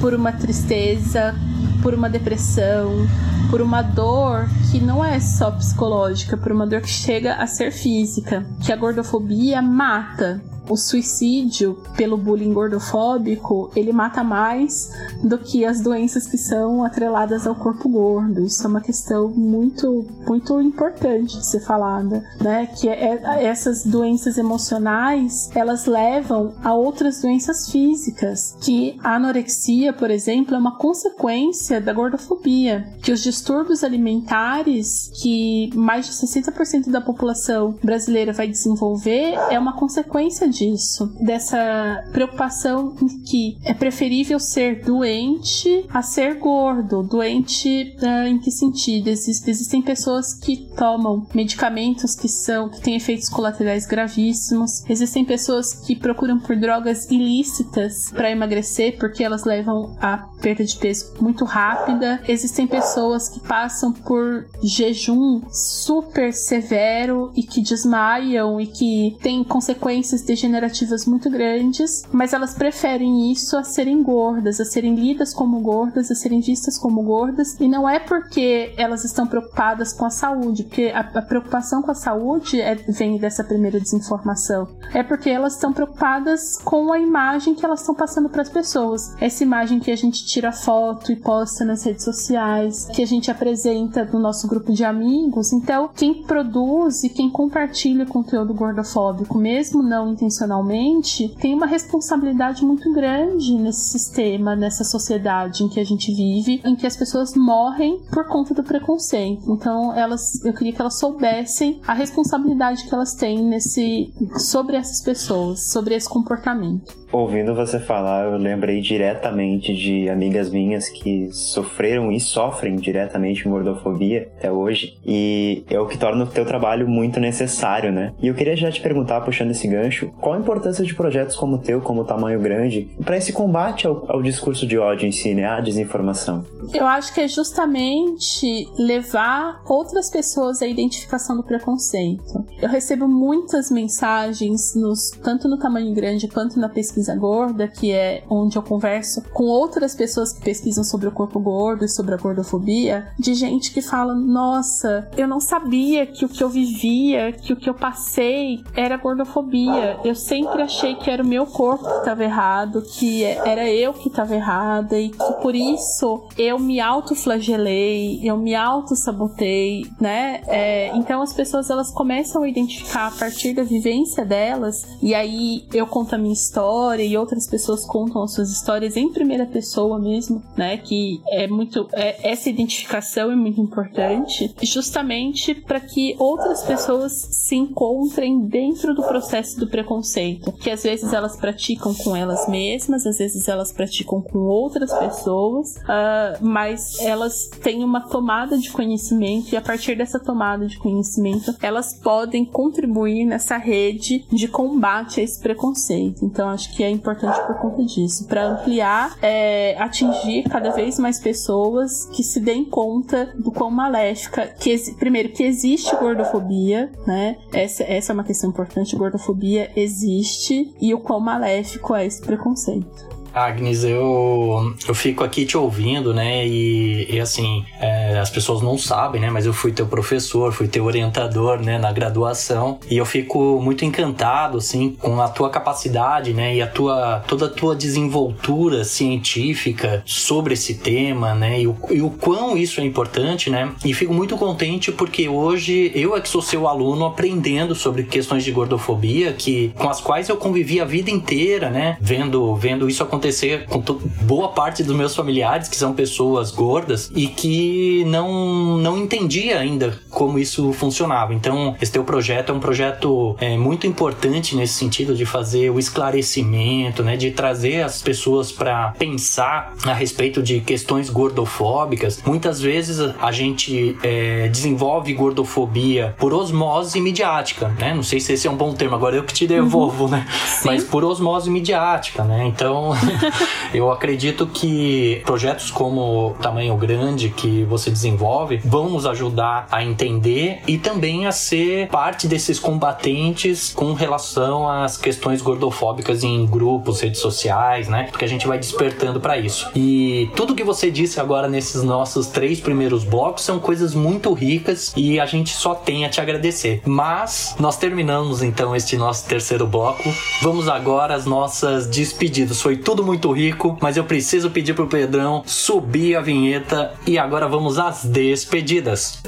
por 0.00 0.14
uma 0.14 0.32
tristeza, 0.32 1.34
por 1.82 1.92
uma 1.92 2.08
depressão, 2.08 3.06
por 3.50 3.60
uma 3.60 3.82
dor 3.82 4.48
que 4.70 4.80
não 4.80 5.04
é 5.04 5.20
só 5.20 5.50
psicológica, 5.50 6.36
por 6.36 6.50
uma 6.50 6.66
dor 6.66 6.80
que 6.80 6.88
chega 6.88 7.34
a 7.34 7.46
ser 7.46 7.70
física, 7.70 8.44
que 8.60 8.72
a 8.72 8.76
gordofobia 8.76 9.60
mata, 9.60 10.40
o 10.68 10.76
suicídio 10.76 11.78
pelo 11.96 12.16
bullying 12.16 12.52
gordofóbico, 12.52 13.70
ele 13.74 13.92
mata 13.92 14.22
mais 14.22 14.90
do 15.22 15.38
que 15.38 15.64
as 15.64 15.80
doenças 15.80 16.26
que 16.26 16.38
são 16.38 16.84
atreladas 16.84 17.46
ao 17.46 17.54
corpo 17.54 17.88
gordo. 17.88 18.40
Isso 18.42 18.64
é 18.64 18.68
uma 18.68 18.80
questão 18.80 19.28
muito, 19.28 20.06
muito 20.26 20.60
importante 20.60 21.38
de 21.38 21.46
ser 21.46 21.60
falada, 21.60 22.24
né? 22.40 22.66
Que 22.66 22.88
é, 22.88 23.20
é, 23.22 23.44
essas 23.44 23.84
doenças 23.84 24.38
emocionais, 24.38 25.50
elas 25.54 25.86
levam 25.86 26.54
a 26.62 26.74
outras 26.74 27.20
doenças 27.20 27.70
físicas, 27.70 28.56
que 28.60 28.98
a 29.02 29.16
anorexia, 29.16 29.92
por 29.92 30.10
exemplo, 30.10 30.54
é 30.54 30.58
uma 30.58 30.76
consequência 30.78 31.80
da 31.80 31.92
gordofobia, 31.92 32.86
que 33.02 33.12
os 33.12 33.22
distúrbios 33.22 33.84
alimentares 33.84 35.10
que 35.22 35.70
mais 35.74 36.06
de 36.06 36.12
60% 36.12 36.90
da 36.90 37.00
população 37.00 37.76
brasileira 37.82 38.32
vai 38.32 38.48
desenvolver 38.48 39.34
é 39.50 39.58
uma 39.58 39.74
consequência 39.74 40.48
disso, 40.56 41.12
dessa 41.20 42.04
preocupação 42.12 42.96
em 43.00 43.22
que 43.22 43.58
é 43.64 43.74
preferível 43.74 44.38
ser 44.38 44.82
doente 44.82 45.86
a 45.90 46.02
ser 46.02 46.38
gordo. 46.38 47.02
Doente 47.02 47.96
uh, 48.00 48.26
em 48.26 48.38
que 48.38 48.50
sentido? 48.50 49.08
Existe, 49.08 49.50
existem 49.50 49.82
pessoas 49.82 50.34
que 50.34 50.68
tomam 50.76 51.26
medicamentos 51.34 52.14
que 52.14 52.28
são 52.28 52.68
que 52.68 52.80
têm 52.80 52.96
efeitos 52.96 53.28
colaterais 53.28 53.86
gravíssimos. 53.86 54.82
Existem 54.88 55.24
pessoas 55.24 55.74
que 55.74 55.94
procuram 55.94 56.38
por 56.38 56.56
drogas 56.56 57.10
ilícitas 57.10 58.10
para 58.10 58.30
emagrecer 58.30 58.98
porque 58.98 59.22
elas 59.22 59.44
levam 59.44 59.96
a 60.00 60.18
perda 60.40 60.64
de 60.64 60.76
peso 60.76 61.14
muito 61.20 61.44
rápida. 61.44 62.22
Existem 62.28 62.66
pessoas 62.66 63.28
que 63.28 63.40
passam 63.40 63.92
por 63.92 64.46
jejum 64.62 65.42
super 65.50 66.32
severo 66.32 67.32
e 67.34 67.42
que 67.42 67.60
desmaiam 67.60 68.60
e 68.60 68.66
que 68.66 69.16
têm 69.22 69.44
consequências 69.44 70.22
degenerativas 70.22 70.45
degenerativas 70.46 71.04
muito 71.06 71.28
grandes, 71.28 72.04
mas 72.12 72.32
elas 72.32 72.54
preferem 72.54 73.30
isso 73.32 73.56
a 73.56 73.64
serem 73.64 74.02
gordas, 74.02 74.60
a 74.60 74.64
serem 74.64 74.94
lidas 74.94 75.34
como 75.34 75.60
gordas, 75.60 76.10
a 76.10 76.14
serem 76.14 76.40
vistas 76.40 76.78
como 76.78 77.02
gordas, 77.02 77.56
e 77.60 77.68
não 77.68 77.88
é 77.88 77.98
porque 77.98 78.72
elas 78.76 79.04
estão 79.04 79.26
preocupadas 79.26 79.92
com 79.92 80.04
a 80.04 80.10
saúde, 80.10 80.64
porque 80.64 80.92
a, 80.94 81.00
a 81.00 81.22
preocupação 81.22 81.82
com 81.82 81.90
a 81.90 81.94
saúde 81.94 82.60
é, 82.60 82.74
vem 82.74 83.18
dessa 83.18 83.42
primeira 83.42 83.80
desinformação, 83.80 84.68
é 84.94 85.02
porque 85.02 85.28
elas 85.28 85.54
estão 85.54 85.72
preocupadas 85.72 86.58
com 86.58 86.92
a 86.92 86.98
imagem 86.98 87.54
que 87.54 87.64
elas 87.64 87.80
estão 87.80 87.94
passando 87.94 88.28
para 88.28 88.42
as 88.42 88.48
pessoas. 88.48 89.14
Essa 89.20 89.42
imagem 89.42 89.80
que 89.80 89.90
a 89.90 89.96
gente 89.96 90.24
tira 90.24 90.52
foto 90.52 91.10
e 91.10 91.16
posta 91.16 91.64
nas 91.64 91.84
redes 91.84 92.04
sociais, 92.04 92.86
que 92.94 93.02
a 93.02 93.06
gente 93.06 93.30
apresenta 93.30 94.04
no 94.04 94.18
nosso 94.18 94.46
grupo 94.46 94.72
de 94.72 94.84
amigos. 94.84 95.52
Então, 95.52 95.90
quem 95.94 96.22
produz 96.22 97.02
e 97.02 97.08
quem 97.08 97.30
compartilha 97.30 98.06
conteúdo 98.06 98.54
gordofóbico, 98.54 99.38
mesmo 99.38 99.82
não 99.82 100.12
intencionalmente, 100.12 100.35
intencionalmente, 100.36 101.28
tem 101.40 101.54
uma 101.54 101.66
responsabilidade 101.66 102.64
muito 102.64 102.92
grande 102.92 103.54
nesse 103.54 103.90
sistema, 103.90 104.54
nessa 104.54 104.84
sociedade 104.84 105.64
em 105.64 105.68
que 105.68 105.80
a 105.80 105.84
gente 105.84 106.12
vive, 106.12 106.60
em 106.64 106.76
que 106.76 106.86
as 106.86 106.96
pessoas 106.96 107.34
morrem 107.34 108.00
por 108.12 108.26
conta 108.26 108.52
do 108.54 108.62
preconceito. 108.62 109.50
Então, 109.50 109.94
elas, 109.94 110.44
eu 110.44 110.52
queria 110.52 110.72
que 110.72 110.80
elas 110.80 110.98
soubessem 110.98 111.80
a 111.86 111.94
responsabilidade 111.94 112.84
que 112.84 112.94
elas 112.94 113.14
têm 113.14 113.42
nesse 113.42 114.12
sobre 114.38 114.76
essas 114.76 115.00
pessoas, 115.00 115.70
sobre 115.70 115.94
esse 115.94 116.08
comportamento. 116.08 116.94
Ouvindo 117.12 117.54
você 117.54 117.78
falar, 117.78 118.24
eu 118.24 118.36
lembrei 118.36 118.80
diretamente 118.80 119.74
de 119.74 120.08
amigas 120.08 120.50
minhas 120.50 120.88
que 120.88 121.30
sofreram 121.32 122.10
e 122.10 122.18
sofrem 122.18 122.76
diretamente 122.76 123.48
gordofobia 123.48 124.28
até 124.36 124.50
hoje, 124.50 124.98
e 125.06 125.64
é 125.70 125.78
o 125.78 125.86
que 125.86 125.96
torna 125.96 126.24
o 126.24 126.26
teu 126.26 126.44
trabalho 126.44 126.88
muito 126.88 127.20
necessário, 127.20 127.92
né? 127.92 128.12
E 128.20 128.26
eu 128.26 128.34
queria 128.34 128.56
já 128.56 128.70
te 128.70 128.80
perguntar, 128.80 129.20
puxando 129.20 129.52
esse 129.52 129.68
gancho, 129.68 130.10
qual 130.20 130.34
a 130.34 130.38
importância 130.38 130.84
de 130.84 130.94
projetos 130.94 131.36
como 131.36 131.56
o 131.56 131.58
teu, 131.58 131.80
como 131.80 132.02
o 132.02 132.04
Tamanho 132.04 132.40
Grande, 132.40 132.90
para 133.04 133.16
esse 133.16 133.32
combate 133.32 133.86
ao, 133.86 134.04
ao, 134.10 134.22
discurso 134.22 134.66
de 134.66 134.76
ódio 134.76 135.06
em 135.06 135.12
si, 135.12 135.34
né? 135.34 135.46
À 135.46 135.60
desinformação? 135.60 136.44
Eu 136.74 136.86
acho 136.86 137.14
que 137.14 137.20
é 137.20 137.28
justamente 137.28 138.68
levar 138.78 139.62
outras 139.64 140.10
pessoas 140.10 140.60
à 140.60 140.66
identificação 140.66 141.36
do 141.36 141.44
preconceito. 141.44 142.44
Eu 142.60 142.68
recebo 142.68 143.06
muitas 143.06 143.70
mensagens, 143.70 144.74
nos, 144.74 145.10
tanto 145.22 145.48
no 145.48 145.58
Tamanho 145.58 145.94
Grande 145.94 146.26
quanto 146.26 146.58
na 146.58 146.68
pesquisa 146.68 146.95
pesquisa 146.96 147.14
gorda, 147.14 147.68
que 147.68 147.92
é 147.92 148.24
onde 148.30 148.56
eu 148.56 148.62
converso 148.62 149.22
com 149.32 149.44
outras 149.44 149.94
pessoas 149.94 150.32
que 150.32 150.42
pesquisam 150.42 150.82
sobre 150.82 151.06
o 151.06 151.12
corpo 151.12 151.38
gordo 151.38 151.84
e 151.84 151.88
sobre 151.88 152.14
a 152.14 152.16
gordofobia, 152.16 153.08
de 153.18 153.34
gente 153.34 153.72
que 153.72 153.82
fala: 153.82 154.14
Nossa, 154.14 155.08
eu 155.16 155.28
não 155.28 155.38
sabia 155.38 156.06
que 156.06 156.24
o 156.24 156.28
que 156.28 156.42
eu 156.42 156.48
vivia, 156.48 157.32
que 157.32 157.52
o 157.52 157.56
que 157.56 157.68
eu 157.68 157.74
passei 157.74 158.64
era 158.74 158.96
gordofobia. 158.96 159.98
Eu 160.04 160.14
sempre 160.14 160.62
achei 160.62 160.94
que 160.94 161.10
era 161.10 161.22
o 161.22 161.26
meu 161.26 161.46
corpo 161.46 161.84
que 161.84 161.98
estava 161.98 162.24
errado, 162.24 162.82
que 162.82 163.24
era 163.24 163.68
eu 163.70 163.92
que 163.92 164.08
estava 164.08 164.34
errada 164.34 164.98
e 164.98 165.10
que 165.10 165.32
por 165.42 165.54
isso 165.54 166.26
eu 166.38 166.58
me 166.58 166.80
autoflagelei, 166.80 168.20
eu 168.22 168.38
me 168.38 168.54
auto-sabotei, 168.54 169.86
né? 170.00 170.40
É, 170.46 170.96
então 170.96 171.20
as 171.20 171.32
pessoas 171.32 171.68
elas 171.68 171.90
começam 171.90 172.42
a 172.42 172.48
identificar 172.48 173.08
a 173.08 173.10
partir 173.10 173.52
da 173.52 173.62
vivência 173.62 174.24
delas, 174.24 174.86
e 175.02 175.14
aí 175.14 175.66
eu 175.72 175.86
conto 175.86 176.14
a 176.14 176.18
minha 176.18 176.32
história 176.32 176.85
história 176.86 177.02
e 177.02 177.16
outras 177.16 177.46
pessoas 177.48 177.84
contam 177.84 178.22
as 178.22 178.32
suas 178.32 178.50
histórias 178.50 178.96
em 178.96 179.12
primeira 179.12 179.44
pessoa 179.44 179.98
mesmo, 179.98 180.42
né? 180.56 180.76
Que 180.76 181.20
é 181.28 181.48
muito. 181.48 181.88
É, 181.92 182.30
essa 182.30 182.48
identificação 182.48 183.30
é 183.30 183.36
muito 183.36 183.60
importante, 183.60 184.54
justamente 184.62 185.54
para 185.54 185.80
que 185.80 186.14
outras 186.18 186.62
pessoas 186.62 187.12
se 187.12 187.56
encontrem 187.56 188.46
dentro 188.46 188.94
do 188.94 189.02
processo 189.02 189.58
do 189.58 189.66
preconceito, 189.66 190.52
que 190.52 190.70
às 190.70 190.82
vezes 190.82 191.12
elas 191.12 191.36
praticam 191.36 191.92
com 191.94 192.14
elas 192.14 192.48
mesmas, 192.48 193.04
às 193.04 193.18
vezes 193.18 193.48
elas 193.48 193.72
praticam 193.72 194.22
com 194.22 194.38
outras 194.38 194.92
pessoas, 194.92 195.76
uh, 195.76 196.44
mas 196.44 197.00
elas 197.00 197.48
têm 197.62 197.82
uma 197.82 198.08
tomada 198.08 198.56
de 198.58 198.70
conhecimento 198.70 199.52
e 199.52 199.56
a 199.56 199.60
partir 199.60 199.96
dessa 199.96 200.20
tomada 200.20 200.66
de 200.66 200.78
conhecimento 200.78 201.54
elas 201.60 201.94
podem 201.94 202.44
contribuir 202.44 203.24
nessa 203.24 203.56
rede 203.56 204.24
de 204.30 204.46
combate 204.46 205.20
a 205.20 205.24
esse 205.24 205.40
preconceito. 205.40 206.24
Então 206.24 206.48
acho 206.48 206.74
que 206.75 206.75
é 206.82 206.90
importante 206.90 207.38
por 207.46 207.56
conta 207.56 207.84
disso, 207.84 208.26
para 208.26 208.46
ampliar, 208.46 209.16
é, 209.22 209.76
atingir 209.78 210.44
cada 210.44 210.70
vez 210.70 210.98
mais 210.98 211.20
pessoas 211.20 212.06
que 212.06 212.22
se 212.22 212.40
deem 212.40 212.64
conta 212.64 213.32
do 213.36 213.50
quão 213.50 213.70
maléfica, 213.70 214.46
que 214.46 214.76
primeiro 214.94 215.30
que 215.30 215.42
existe 215.42 215.94
gordofobia, 215.96 216.90
né? 217.06 217.36
Essa, 217.52 217.82
essa 217.84 218.12
é 218.12 218.14
uma 218.14 218.24
questão 218.24 218.50
importante. 218.50 218.96
Gordofobia 218.96 219.70
existe 219.76 220.74
e 220.80 220.94
o 220.94 220.98
quão 220.98 221.20
maléfico 221.20 221.94
é 221.94 222.06
esse 222.06 222.20
preconceito. 222.20 223.15
Agnes, 223.36 223.84
eu, 223.84 224.74
eu 224.88 224.94
fico 224.94 225.22
aqui 225.22 225.44
te 225.44 225.58
ouvindo, 225.58 226.14
né? 226.14 226.46
E, 226.46 227.06
e 227.16 227.20
assim, 227.20 227.66
é, 227.78 228.18
as 228.18 228.30
pessoas 228.30 228.62
não 228.62 228.78
sabem, 228.78 229.20
né? 229.20 229.28
Mas 229.28 229.44
eu 229.44 229.52
fui 229.52 229.72
teu 229.72 229.86
professor, 229.86 230.54
fui 230.54 230.66
teu 230.66 230.86
orientador, 230.86 231.60
né? 231.60 231.76
Na 231.76 231.92
graduação. 231.92 232.78
E 232.90 232.96
eu 232.96 233.04
fico 233.04 233.60
muito 233.60 233.84
encantado, 233.84 234.56
assim, 234.56 234.96
com 234.98 235.20
a 235.20 235.28
tua 235.28 235.50
capacidade, 235.50 236.32
né? 236.32 236.56
E 236.56 236.62
a 236.62 236.66
tua, 236.66 237.22
toda 237.28 237.44
a 237.44 237.50
tua 237.50 237.76
desenvoltura 237.76 238.84
científica 238.84 240.02
sobre 240.06 240.54
esse 240.54 240.76
tema, 240.76 241.34
né? 241.34 241.60
E 241.60 241.66
o, 241.66 241.76
e 241.90 242.00
o 242.00 242.08
quão 242.08 242.56
isso 242.56 242.80
é 242.80 242.84
importante, 242.84 243.50
né? 243.50 243.70
E 243.84 243.92
fico 243.92 244.14
muito 244.14 244.34
contente 244.38 244.90
porque 244.90 245.28
hoje 245.28 245.92
eu 245.94 246.16
é 246.16 246.22
que 246.22 246.28
sou 246.30 246.40
seu 246.40 246.66
aluno 246.66 247.04
aprendendo 247.04 247.74
sobre 247.74 248.04
questões 248.04 248.42
de 248.44 248.50
gordofobia, 248.50 249.34
que, 249.34 249.74
com 249.76 249.90
as 249.90 250.00
quais 250.00 250.30
eu 250.30 250.38
convivi 250.38 250.80
a 250.80 250.86
vida 250.86 251.10
inteira, 251.10 251.68
né? 251.68 251.98
Vendo, 252.00 252.56
vendo 252.56 252.88
isso 252.88 253.02
acontecer 253.02 253.25
acontecer 253.26 253.66
com 253.66 253.82
boa 254.22 254.48
parte 254.48 254.82
dos 254.82 254.94
meus 254.94 255.14
familiares, 255.14 255.68
que 255.68 255.76
são 255.76 255.92
pessoas 255.92 256.50
gordas, 256.50 257.10
e 257.14 257.26
que 257.26 258.04
não, 258.06 258.76
não 258.78 258.96
entendia 258.98 259.58
ainda 259.58 259.98
como 260.10 260.38
isso 260.38 260.72
funcionava. 260.72 261.34
Então, 261.34 261.76
esse 261.80 261.92
teu 261.92 262.04
projeto 262.04 262.52
é 262.52 262.54
um 262.54 262.60
projeto 262.60 263.36
é, 263.40 263.56
muito 263.56 263.86
importante 263.86 264.54
nesse 264.54 264.74
sentido 264.74 265.14
de 265.14 265.26
fazer 265.26 265.70
o 265.70 265.78
esclarecimento, 265.78 267.02
né, 267.02 267.16
de 267.16 267.30
trazer 267.30 267.82
as 267.82 268.00
pessoas 268.00 268.52
para 268.52 268.94
pensar 268.98 269.74
a 269.84 269.92
respeito 269.92 270.42
de 270.42 270.60
questões 270.60 271.10
gordofóbicas. 271.10 272.22
Muitas 272.24 272.60
vezes 272.60 272.98
a 273.20 273.32
gente 273.32 273.96
é, 274.02 274.48
desenvolve 274.48 275.12
gordofobia 275.12 276.14
por 276.18 276.32
osmose 276.32 277.00
midiática, 277.00 277.68
né? 277.78 277.94
Não 277.94 278.02
sei 278.02 278.20
se 278.20 278.32
esse 278.32 278.46
é 278.46 278.50
um 278.50 278.56
bom 278.56 278.72
termo, 278.74 278.94
agora 278.94 279.16
eu 279.16 279.24
que 279.24 279.32
te 279.32 279.46
devolvo, 279.46 280.04
uhum. 280.04 280.10
né? 280.10 280.26
Sim. 280.46 280.66
Mas 280.66 280.84
por 280.84 281.04
osmose 281.04 281.50
midiática, 281.50 282.24
né? 282.24 282.46
Então, 282.46 282.92
eu 283.72 283.90
acredito 283.90 284.46
que 284.46 285.22
projetos 285.24 285.70
como 285.70 286.36
Tamanho 286.40 286.76
Grande 286.76 287.30
que 287.30 287.64
você 287.64 287.90
desenvolve 287.90 288.60
vão 288.64 288.90
nos 288.90 289.06
ajudar 289.06 289.66
a 289.70 289.84
entender 289.84 290.60
e 290.66 290.78
também 290.78 291.26
a 291.26 291.32
ser 291.32 291.88
parte 291.88 292.26
desses 292.26 292.58
combatentes 292.58 293.72
com 293.74 293.92
relação 293.92 294.68
às 294.68 294.96
questões 294.96 295.42
gordofóbicas 295.42 296.24
em 296.24 296.46
grupos, 296.46 297.00
redes 297.00 297.20
sociais, 297.20 297.88
né? 297.88 298.08
Porque 298.10 298.24
a 298.24 298.28
gente 298.28 298.46
vai 298.46 298.58
despertando 298.58 299.20
para 299.20 299.38
isso. 299.38 299.70
E 299.74 300.30
tudo 300.34 300.54
que 300.54 300.64
você 300.64 300.90
disse 300.90 301.20
agora 301.20 301.48
nesses 301.48 301.82
nossos 301.82 302.26
três 302.26 302.60
primeiros 302.60 303.04
blocos 303.04 303.44
são 303.44 303.58
coisas 303.58 303.94
muito 303.94 304.32
ricas 304.32 304.92
e 304.96 305.18
a 305.20 305.26
gente 305.26 305.50
só 305.50 305.74
tem 305.74 306.04
a 306.04 306.08
te 306.08 306.20
agradecer. 306.20 306.82
Mas 306.84 307.54
nós 307.58 307.76
terminamos 307.76 308.42
então 308.42 308.74
este 308.74 308.96
nosso 308.96 309.26
terceiro 309.26 309.66
bloco. 309.66 310.04
Vamos 310.42 310.68
agora 310.68 311.14
às 311.14 311.26
nossas 311.26 311.86
despedidas. 311.86 312.60
Foi 312.60 312.76
tudo 312.76 312.95
muito 313.04 313.32
rico, 313.32 313.76
mas 313.80 313.96
eu 313.96 314.04
preciso 314.04 314.50
pedir 314.50 314.74
pro 314.74 314.86
Pedrão 314.86 315.42
subir 315.46 316.16
a 316.16 316.20
vinheta 316.20 316.94
e 317.06 317.18
agora 317.18 317.48
vamos 317.48 317.78
às 317.78 318.04
despedidas. 318.04 319.22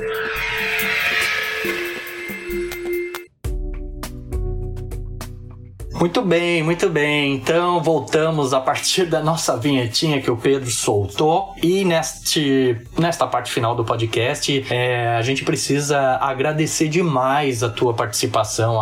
Muito 5.99 6.23
bem, 6.23 6.63
muito 6.63 6.89
bem. 6.89 7.35
Então 7.35 7.83
voltamos 7.83 8.55
a 8.55 8.61
partir 8.61 9.05
da 9.05 9.21
nossa 9.21 9.57
vinhetinha 9.57 10.23
que 10.23 10.31
o 10.31 10.37
Pedro 10.37 10.71
soltou. 10.71 11.55
E 11.61 11.85
neste, 11.85 12.77
nesta 12.97 13.27
parte 13.27 13.51
final 13.51 13.75
do 13.75 13.85
podcast, 13.85 14.65
é, 14.71 15.17
a 15.17 15.23
gente 15.23 15.45
precisa 15.45 15.99
agradecer 16.21 16.87
demais 16.87 17.65
a 17.65 17.69
tua 17.69 17.93
participação. 17.95 18.79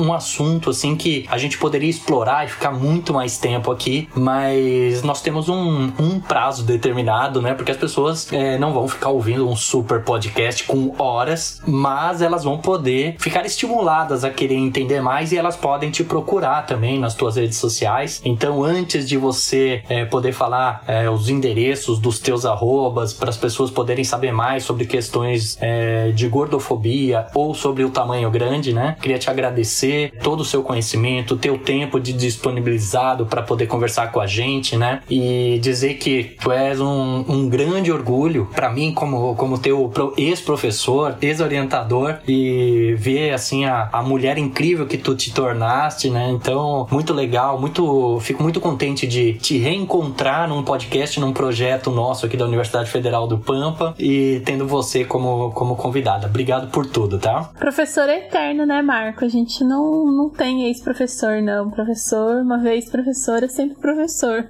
Um 0.00 0.12
assunto 0.12 0.70
assim 0.70 0.96
que 0.96 1.26
a 1.30 1.38
gente 1.38 1.56
poderia 1.58 1.88
explorar 1.88 2.44
e 2.44 2.48
ficar 2.48 2.72
muito 2.72 3.14
mais 3.14 3.38
tempo 3.38 3.70
aqui, 3.70 4.08
mas 4.16 5.00
nós 5.04 5.22
temos 5.22 5.48
um, 5.48 5.92
um 5.96 6.18
prazo 6.18 6.64
determinado, 6.64 7.40
né? 7.40 7.54
Porque 7.54 7.70
as 7.70 7.78
pessoas 7.78 8.32
é, 8.32 8.58
não 8.58 8.72
vão 8.72 8.88
ficar 8.88 9.10
ouvindo 9.10 9.48
um 9.48 9.54
super 9.54 10.02
podcast 10.02 10.64
com 10.64 10.92
horas, 10.98 11.62
mas 11.64 12.20
elas 12.20 12.42
vão 12.42 12.58
poder 12.58 13.14
ficar 13.20 13.46
estimuladas 13.46 14.24
a 14.24 14.30
querer 14.30 14.56
entender 14.56 15.00
mais 15.00 15.30
e 15.30 15.36
elas 15.36 15.56
podem 15.56 15.92
te 15.92 16.02
procurar 16.02 16.47
também 16.66 16.98
nas 16.98 17.14
tuas 17.14 17.36
redes 17.36 17.58
sociais. 17.58 18.20
Então, 18.24 18.62
antes 18.62 19.08
de 19.08 19.16
você 19.16 19.82
é, 19.88 20.04
poder 20.04 20.32
falar 20.32 20.82
é, 20.86 21.08
os 21.08 21.28
endereços 21.28 21.98
dos 21.98 22.18
teus 22.18 22.44
arrobas 22.44 23.12
para 23.12 23.30
as 23.30 23.36
pessoas 23.36 23.70
poderem 23.70 24.04
saber 24.04 24.32
mais 24.32 24.64
sobre 24.64 24.86
questões 24.86 25.56
é, 25.60 26.10
de 26.10 26.28
gordofobia 26.28 27.26
ou 27.34 27.54
sobre 27.54 27.84
o 27.84 27.90
tamanho 27.90 28.30
grande, 28.30 28.72
né? 28.72 28.96
Queria 29.00 29.18
te 29.18 29.30
agradecer 29.30 30.12
todo 30.22 30.40
o 30.40 30.44
seu 30.44 30.62
conhecimento, 30.62 31.36
teu 31.36 31.58
tempo 31.58 32.00
de 32.00 32.12
disponibilizado 32.12 33.26
para 33.26 33.42
poder 33.42 33.66
conversar 33.66 34.10
com 34.12 34.20
a 34.20 34.26
gente, 34.26 34.76
né? 34.76 35.02
E 35.08 35.58
dizer 35.60 35.94
que 35.94 36.36
tu 36.40 36.50
és 36.52 36.80
um, 36.80 37.24
um 37.28 37.48
grande 37.48 37.92
orgulho 37.92 38.48
para 38.54 38.70
mim 38.70 38.92
como 38.92 39.34
como 39.34 39.58
teu 39.58 39.90
ex-professor, 40.16 41.16
ex-orientador 41.20 42.16
e 42.26 42.94
ver 42.98 43.32
assim 43.32 43.64
a, 43.64 43.88
a 43.92 44.02
mulher 44.02 44.38
incrível 44.38 44.86
que 44.86 44.98
tu 44.98 45.14
te 45.14 45.32
tornaste, 45.32 46.10
né? 46.10 46.37
Então, 46.40 46.86
muito 46.90 47.12
legal, 47.12 47.60
muito, 47.60 48.18
fico 48.20 48.42
muito 48.42 48.60
contente 48.60 49.06
de 49.06 49.34
te 49.34 49.58
reencontrar 49.58 50.48
num 50.48 50.62
podcast, 50.62 51.18
num 51.18 51.32
projeto 51.32 51.90
nosso 51.90 52.26
aqui 52.26 52.36
da 52.36 52.44
Universidade 52.44 52.88
Federal 52.88 53.26
do 53.26 53.38
Pampa 53.38 53.94
e 53.98 54.40
tendo 54.44 54.66
você 54.66 55.04
como, 55.04 55.50
como 55.50 55.74
convidada. 55.74 56.28
Obrigado 56.28 56.70
por 56.70 56.86
tudo, 56.86 57.18
tá? 57.18 57.50
Professor 57.58 58.08
eterno, 58.08 58.64
né, 58.64 58.80
Marco? 58.82 59.24
A 59.24 59.28
gente 59.28 59.64
não, 59.64 60.06
não 60.06 60.30
tem 60.30 60.66
ex-professor, 60.66 61.42
não. 61.42 61.70
Professor, 61.70 62.40
uma 62.42 62.58
vez 62.58 62.88
professor, 62.88 63.42
é 63.42 63.48
sempre 63.48 63.76
professor. 63.78 64.48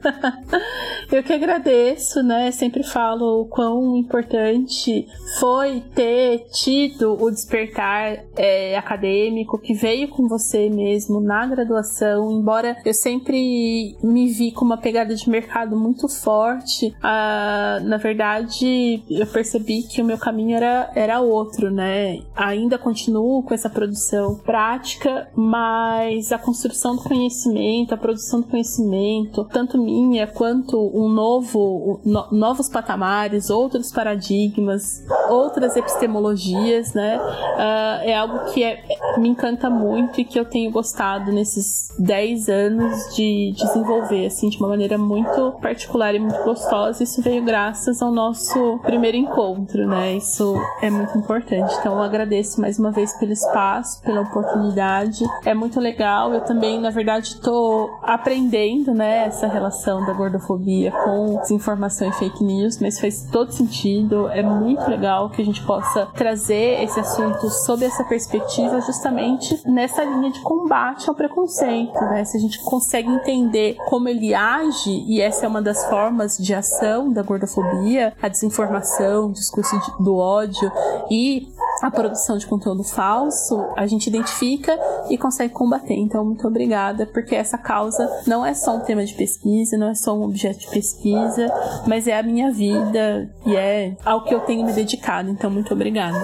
Eu 1.11 1.23
que 1.23 1.33
agradeço, 1.33 2.23
né? 2.23 2.51
Sempre 2.51 2.83
falo 2.83 3.43
o 3.43 3.47
quão 3.47 3.97
importante 3.97 5.07
foi 5.41 5.83
ter 5.95 6.47
tido 6.53 7.17
o 7.19 7.31
despertar 7.31 8.25
é, 8.37 8.77
acadêmico 8.77 9.59
que 9.59 9.73
veio 9.73 10.09
com 10.09 10.29
você 10.29 10.69
mesmo 10.69 11.21
na 11.21 11.47
graduação 11.47 11.78
graduação, 11.79 12.33
embora 12.33 12.77
eu 12.85 12.95
sempre 12.95 13.97
me 14.03 14.29
vi 14.29 14.51
com 14.51 14.65
uma 14.65 14.77
pegada 14.77 15.15
de 15.15 15.29
mercado 15.29 15.77
muito 15.77 16.09
forte, 16.09 16.89
uh, 16.99 17.85
na 17.85 17.97
verdade 17.97 19.03
eu 19.09 19.27
percebi 19.27 19.83
que 19.83 20.03
o 20.03 20.05
meu 20.05 20.19
caminho 20.19 20.57
era, 20.57 20.91
era 20.95 21.21
outro, 21.21 21.71
né? 21.71 22.21
Ainda 22.35 22.79
continuo 22.79 23.43
com 23.43 23.55
essa 23.55 23.71
produção 23.71 24.37
prática, 24.37 25.29
mas 25.35 26.33
a 26.33 26.39
construção 26.39 26.97
do 26.97 27.03
conhecimento, 27.03 27.95
a 27.95 27.97
produção 27.97 28.41
do 28.41 28.47
conhecimento, 28.47 29.45
tanto 29.45 29.79
minha 29.79 30.27
quanto 30.27 30.79
um 30.95 31.09
novo, 31.09 32.01
no, 32.05 32.29
novos 32.33 32.69
patamares, 32.69 33.51
outros 33.51 33.93
paradigmas, 33.93 35.05
outras 35.29 35.77
epistemologias, 35.77 36.93
né? 36.95 37.19
Uh, 37.19 38.09
é 38.09 38.17
algo 38.17 38.53
que 38.53 38.63
é, 38.63 38.83
me 39.19 39.29
encanta 39.29 39.71
muito 39.71 40.21
e 40.21 40.25
que 40.25 40.39
eu 40.39 40.45
tenho 40.45 40.71
gostado 40.71 41.33
nesses 41.33 41.68
10 41.99 42.49
anos 42.49 43.15
de 43.15 43.53
desenvolver, 43.57 44.27
assim, 44.27 44.49
de 44.49 44.59
uma 44.59 44.69
maneira 44.69 44.97
muito 44.97 45.53
particular 45.61 46.15
e 46.15 46.19
muito 46.19 46.43
gostosa. 46.45 47.03
Isso 47.03 47.21
veio 47.21 47.45
graças 47.45 48.01
ao 48.01 48.11
nosso 48.11 48.79
primeiro 48.83 49.17
encontro, 49.17 49.87
né? 49.87 50.15
Isso 50.15 50.55
é 50.81 50.91
muito 50.91 51.17
importante. 51.19 51.75
Então, 51.81 51.95
eu 51.95 52.03
agradeço 52.03 52.61
mais 52.61 52.79
uma 52.79 52.91
vez 52.91 53.13
pelo 53.19 53.33
espaço, 53.33 54.01
pela 54.03 54.23
oportunidade. 54.23 55.25
É 55.45 55.55
muito 55.55 55.81
legal. 55.81 56.33
Eu 56.33 56.41
também, 56.43 56.81
na 56.81 56.91
verdade, 56.91 57.29
estou 57.29 57.91
aprendendo, 58.03 58.95
né, 58.95 59.27
essa 59.27 59.47
relação 59.47 60.05
da 60.07 60.13
gordofobia 60.13 60.93
com 60.93 61.37
desinformação 61.41 62.09
e 62.09 62.13
fake 62.13 62.43
news, 62.43 62.79
mas 62.81 63.01
faz 63.01 63.29
todo 63.31 63.53
sentido. 63.53 64.29
É 64.29 64.43
muito 64.43 64.89
legal 64.89 65.31
que 65.31 65.43
a 65.43 65.45
gente 65.45 65.63
possa 65.65 66.07
trazer 66.07 66.83
esse 66.83 66.99
assunto 67.01 67.49
sob 67.51 67.85
essa 67.85 68.05
perspectiva, 68.05 68.81
justamente 68.81 69.61
nessa 69.69 70.05
linha 70.05 70.31
de 70.31 70.41
combate 70.41 71.09
ao 71.09 71.15
preconceito 71.15 71.58
100%, 71.61 72.11
né? 72.11 72.25
Se 72.25 72.37
a 72.37 72.41
gente 72.41 72.63
consegue 72.63 73.09
entender 73.09 73.77
como 73.87 74.09
ele 74.09 74.35
age, 74.35 75.05
e 75.07 75.21
essa 75.21 75.47
é 75.47 75.49
uma 75.49 75.63
das 75.63 75.85
formas 75.87 76.37
de 76.39 76.55
ação 76.55 77.13
da 77.13 77.23
gordofobia, 77.23 78.13
a 78.21 78.29
desinformação, 78.29 79.27
o 79.27 79.33
discurso 79.33 79.77
do 80.01 80.17
ódio 80.17 80.71
e 81.11 81.49
a 81.83 81.91
produção 81.91 82.37
de 82.37 82.47
conteúdo 82.47 82.83
falso, 82.85 83.67
a 83.77 83.87
gente 83.87 84.07
identifica 84.07 84.79
e 85.11 85.17
consegue 85.17 85.53
combater. 85.53 85.95
Então, 85.95 86.25
muito 86.25 86.47
obrigada, 86.47 87.07
porque 87.07 87.35
essa 87.35 87.59
causa 87.59 88.09
não 88.27 88.45
é 88.45 88.55
só 88.55 88.77
um 88.77 88.81
tema 88.81 89.05
de 89.05 89.15
pesquisa, 89.15 89.77
não 89.77 89.89
é 89.89 89.95
só 89.95 90.17
um 90.17 90.23
objeto 90.23 90.59
de 90.59 90.71
pesquisa, 90.71 91.53
mas 91.87 92.07
é 92.07 92.19
a 92.19 92.23
minha 92.23 92.51
vida 92.51 93.31
e 93.47 93.57
é 93.57 93.97
ao 94.05 94.25
que 94.25 94.35
eu 94.35 94.41
tenho 94.41 94.65
me 94.65 94.73
dedicado. 94.73 95.31
Então, 95.31 95.51
muito 95.51 95.73
obrigada. 95.73 96.19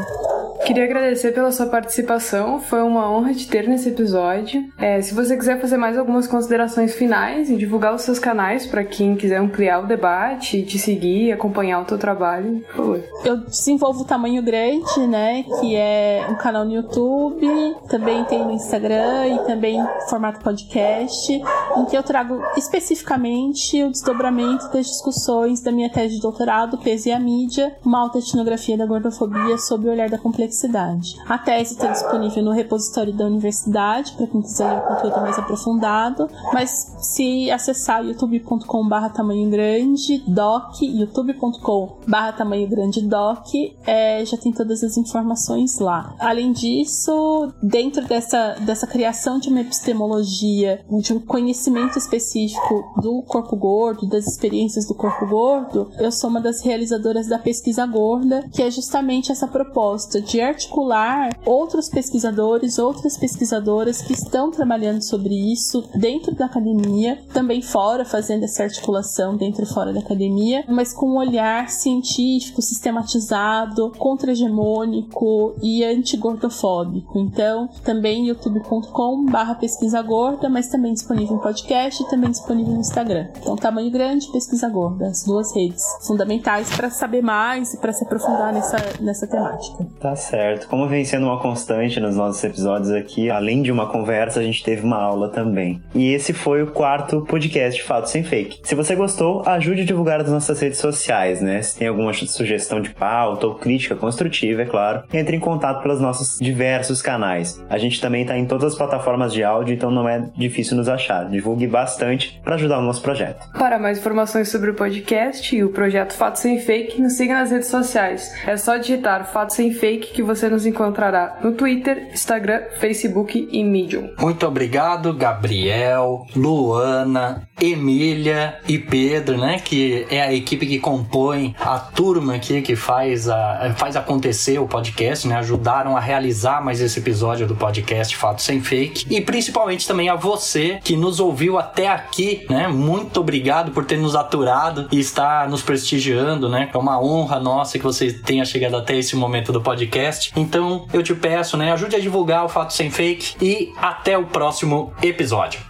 Queria 0.65 0.85
agradecer 0.85 1.33
pela 1.33 1.53
sua 1.53 1.67
participação, 1.67 2.59
foi 2.59 2.83
uma 2.83 3.11
honra 3.11 3.35
te 3.35 3.47
ter 3.47 3.69
nesse 3.69 3.91
episódio. 3.91 4.65
É, 4.79 5.01
se 5.03 5.13
você 5.13 5.37
quiser 5.37 5.61
fazer 5.61 5.77
mais 5.77 5.99
algumas 5.99 6.27
considerações 6.27 6.95
finais 6.95 7.51
e 7.51 7.57
divulgar 7.57 7.95
os 7.95 8.01
seus 8.01 8.19
canais 8.19 8.67
para 8.67 8.83
quem 8.83 9.15
quiser 9.15 9.37
ampliar 9.37 9.85
o 9.85 9.87
debate, 9.87 10.63
te 10.63 10.79
seguir, 10.79 11.33
acompanhar 11.33 11.83
o 11.83 11.85
teu 11.85 11.99
trabalho, 11.99 12.61
por 12.69 12.77
favor. 12.77 13.05
Eu 13.27 13.37
desenvolvo 13.45 14.03
o 14.03 14.05
Tamanho 14.07 14.43
Grande, 14.43 15.07
né, 15.07 15.43
que 15.61 15.76
é 15.76 16.26
um 16.30 16.34
canal 16.34 16.64
no 16.64 16.72
YouTube, 16.72 17.47
também 17.88 18.24
tem 18.24 18.45
no 18.45 18.53
Instagram 18.53 19.26
e 19.28 19.38
também 19.47 19.84
formato 20.09 20.40
podcast, 20.40 21.32
em 21.32 21.84
que 21.86 21.97
eu 21.97 22.03
trago 22.03 22.40
especificamente 22.57 23.82
o 23.82 23.90
desdobramento 23.90 24.68
das 24.72 24.86
discussões 24.86 25.61
da 25.61 25.70
minha 25.70 25.90
tese 25.90 26.16
de 26.16 26.20
doutorado, 26.20 26.78
Peso 26.78 27.09
e 27.09 27.12
a 27.12 27.18
Mídia, 27.18 27.76
uma 27.84 28.01
alta 28.01 28.18
etnografia 28.18 28.76
da 28.76 28.86
gordofobia 28.86 29.59
sob 29.59 29.86
o 29.86 29.90
olhar 29.90 30.09
da 30.09 30.18
complexidade. 30.18 31.16
A 31.28 31.38
tese 31.38 31.74
está 31.74 31.88
disponível 31.88 32.42
no 32.42 32.53
repositório 32.53 33.12
da 33.12 33.26
universidade, 33.26 34.12
para 34.12 34.26
quem 34.26 34.40
quiser 34.40 34.70
ler 34.70 34.78
o 34.78 34.82
conteúdo 34.82 35.20
mais 35.20 35.38
aprofundado, 35.38 36.28
mas 36.53 36.70
se 36.99 37.51
acessar 37.51 38.05
youtube.com/barra 38.05 39.11
tamanho 39.11 39.51
grande 39.51 40.18
doc, 40.26 40.80
youtube.com/barra 40.80 42.32
tamanho 42.32 42.68
grande 42.68 43.03
doc, 43.03 43.47
é, 43.86 44.24
já 44.24 44.36
tem 44.36 44.53
todas 44.53 44.82
as 44.82 44.97
informações 44.97 45.34
lá. 45.82 46.14
Além 46.18 46.53
disso, 46.53 47.53
dentro 47.62 48.07
dessa, 48.07 48.57
dessa 48.61 48.87
criação 48.87 49.39
de 49.39 49.49
uma 49.49 49.61
epistemologia, 49.61 50.85
de 51.01 51.12
um 51.12 51.20
conhecimento 51.20 51.99
específico 51.99 52.95
do 53.01 53.22
corpo 53.22 53.57
gordo, 53.57 54.07
das 54.07 54.26
experiências 54.26 54.87
do 54.87 54.95
corpo 54.95 55.26
gordo, 55.26 55.91
eu 55.99 56.11
sou 56.12 56.30
uma 56.30 56.41
das 56.41 56.62
realizadoras 56.62 57.26
da 57.26 57.39
pesquisa 57.39 57.87
gorda, 57.87 58.49
que 58.53 58.62
é 58.62 58.70
justamente 58.70 59.32
essa 59.32 59.47
proposta 59.47 60.20
de 60.20 60.41
articular 60.41 61.30
outros 61.45 61.89
pesquisadores, 61.89 62.78
outras 62.78 63.16
pesquisadoras 63.16 64.03
que 64.03 64.12
estão 64.12 64.51
trabalhando 64.51 65.03
sobre 65.03 65.35
isso 65.53 65.82
dentro 65.95 66.35
da 66.35 66.47
academia, 66.47 67.18
também 67.32 67.61
fora, 67.62 68.05
fazendo 68.05 68.45
essa 68.45 68.62
articulação 68.62 69.37
dentro 69.37 69.64
e 69.64 69.66
fora 69.66 69.93
da 69.93 70.01
academia, 70.01 70.64
mas 70.68 70.93
com 70.93 71.07
um 71.07 71.16
olhar 71.16 71.68
científico, 71.68 72.62
sistematizado, 72.62 73.93
contra-hegemônico 73.99 75.24
e 75.62 75.85
anti-gordofóbico. 75.85 77.18
Então, 77.18 77.68
também 77.85 78.29
youtube.com/barra 78.29 79.55
pesquisa 79.57 80.01
gorda, 80.03 80.49
mas 80.49 80.68
também 80.68 80.93
disponível 80.93 81.37
em 81.37 81.41
podcast 81.41 82.03
e 82.03 82.09
também 82.09 82.31
disponível 82.31 82.75
no 82.75 82.81
Instagram. 82.81 83.29
Então, 83.41 83.57
tamanho 83.57 83.91
grande, 83.91 84.31
pesquisa 84.33 84.68
gorda, 84.68 85.07
as 85.07 85.25
duas 85.25 85.55
redes 85.55 85.85
fundamentais 86.07 86.75
para 86.75 86.91
saber 86.91 87.22
mais 87.22 87.75
e 87.75 87.79
para 87.79 87.93
se 87.93 88.05
aprofundar 88.05 88.53
nessa, 88.53 88.77
nessa 89.01 89.27
temática. 89.27 89.87
Tá 90.01 90.14
certo 90.14 90.35
certo. 90.45 90.68
Como 90.68 90.89
vem 90.89 91.05
sendo 91.05 91.27
uma 91.27 91.41
constante 91.41 92.01
nos 92.01 92.16
nossos 92.16 92.43
episódios 92.43 92.91
aqui, 92.91 93.31
além 93.31 93.62
de 93.62 93.72
uma 93.72 93.87
conversa, 93.87 94.41
a 94.41 94.43
gente 94.43 94.62
teve 94.62 94.85
uma 94.85 94.97
aula 94.97 95.29
também. 95.29 95.81
E 95.95 96.12
esse 96.12 96.33
foi 96.33 96.62
o 96.62 96.68
quarto 96.68 97.22
podcast 97.22 97.83
Fato 97.83 98.09
Sem 98.09 98.22
Fake. 98.22 98.61
Se 98.62 98.75
você 98.75 98.95
gostou, 98.95 99.43
ajude 99.47 99.83
a 99.83 99.85
divulgar 99.85 100.18
nas 100.18 100.31
nossas 100.31 100.61
redes 100.61 100.79
sociais, 100.79 101.41
né? 101.41 101.62
Se 101.62 101.79
tem 101.79 101.89
alguma 101.89 102.12
sugestão 102.12 102.81
de 102.81 102.91
pauta 102.91 103.47
ou 103.47 103.55
crítica 103.55 103.97
construtiva, 103.97 104.62
é 104.62 104.66
claro, 104.66 105.05
entre 105.17 105.37
em 105.37 105.41
contato 105.41 105.83
pelos 105.83 106.01
nossos 106.01 106.39
diversos 106.39 107.01
canais. 107.01 107.62
A 107.69 107.79
gente 107.79 108.01
também 108.01 108.23
está 108.23 108.37
em 108.37 108.47
todas 108.47 108.73
as 108.73 108.79
plataformas 108.79 109.33
de 109.33 109.43
áudio, 109.43 109.75
então 109.75 109.91
não 109.91 110.09
é 110.09 110.25
difícil 110.37 110.77
nos 110.77 110.89
achar. 110.89 111.29
Divulgue 111.29 111.67
bastante 111.67 112.41
para 112.43 112.55
ajudar 112.55 112.79
o 112.79 112.83
nosso 112.83 113.03
projeto. 113.03 113.49
Para 113.53 113.79
mais 113.79 113.99
informações 113.99 114.49
sobre 114.49 114.71
o 114.71 114.75
podcast 114.75 115.55
e 115.55 115.62
o 115.62 115.71
projeto 115.71 116.15
Fato 116.15 116.39
Sem 116.39 116.59
Fake, 116.61 117.01
nos 117.01 117.15
siga 117.15 117.35
nas 117.35 117.51
redes 117.51 117.69
sociais. 117.69 118.33
É 118.47 118.57
só 118.57 118.77
digitar 118.77 119.31
Fato 119.33 119.53
Sem 119.53 119.73
Fake 119.73 120.12
que 120.12 120.23
você 120.23 120.49
nos 120.49 120.67
encontrará 120.67 121.39
no 121.43 121.53
Twitter, 121.53 122.11
Instagram, 122.12 122.62
Facebook 122.79 123.49
e 123.51 123.65
Medium. 123.65 124.11
Muito 124.19 124.47
obrigado, 124.47 125.12
Gabriel, 125.12 126.27
Luana, 126.35 127.49
Emília 127.61 128.59
e 128.69 128.79
Pedro, 128.79 129.39
né? 129.39 129.59
Que 129.59 130.07
é 130.11 130.23
a 130.23 130.33
equipe 130.33 130.67
que 130.67 130.79
compõe 130.79 131.55
a 131.61 131.79
turma 131.79 132.35
aqui 132.35 132.62
que 132.62 132.77
faz, 132.77 133.29
a, 133.29 133.75
faz 133.77 133.97
acontecer 133.97 134.59
o 134.59 134.67
podcast, 134.67 134.93
né? 135.26 135.36
Ajudaram 135.36 135.97
a 135.97 136.01
realizar 136.01 136.64
mais 136.64 136.80
esse 136.80 136.99
episódio 136.99 137.47
do 137.47 137.55
podcast 137.55 138.16
Fato 138.16 138.42
Sem 138.42 138.61
Fake. 138.61 139.07
E 139.11 139.20
principalmente 139.20 139.86
também 139.86 140.09
a 140.09 140.14
você 140.14 140.78
que 140.82 140.97
nos 140.97 141.20
ouviu 141.20 141.59
até 141.59 141.88
aqui, 141.88 142.47
né? 142.49 142.68
Muito 142.68 143.20
obrigado 143.20 143.72
por 143.72 143.84
ter 143.84 143.97
nos 143.97 144.14
aturado 144.14 144.88
e 144.90 144.99
estar 144.99 145.49
nos 145.49 145.62
prestigiando, 145.62 146.49
né? 146.49 146.70
É 146.72 146.78
uma 146.78 147.01
honra 147.01 147.40
nossa 147.40 147.78
que 147.78 147.84
você 147.84 148.12
tenha 148.12 148.45
chegado 148.45 148.76
até 148.76 148.97
esse 148.97 149.16
momento 149.16 149.53
do 149.53 149.61
podcast. 149.61 150.32
Então 150.36 150.86
eu 150.92 151.03
te 151.03 151.14
peço, 151.14 151.57
né? 151.57 151.72
Ajude 151.72 151.97
a 151.97 152.01
divulgar 152.01 152.45
o 152.45 152.49
Fato 152.49 152.72
Sem 152.72 152.90
Fake 152.90 153.36
e 153.40 153.72
até 153.76 154.16
o 154.16 154.26
próximo 154.26 154.92
episódio. 155.03 155.61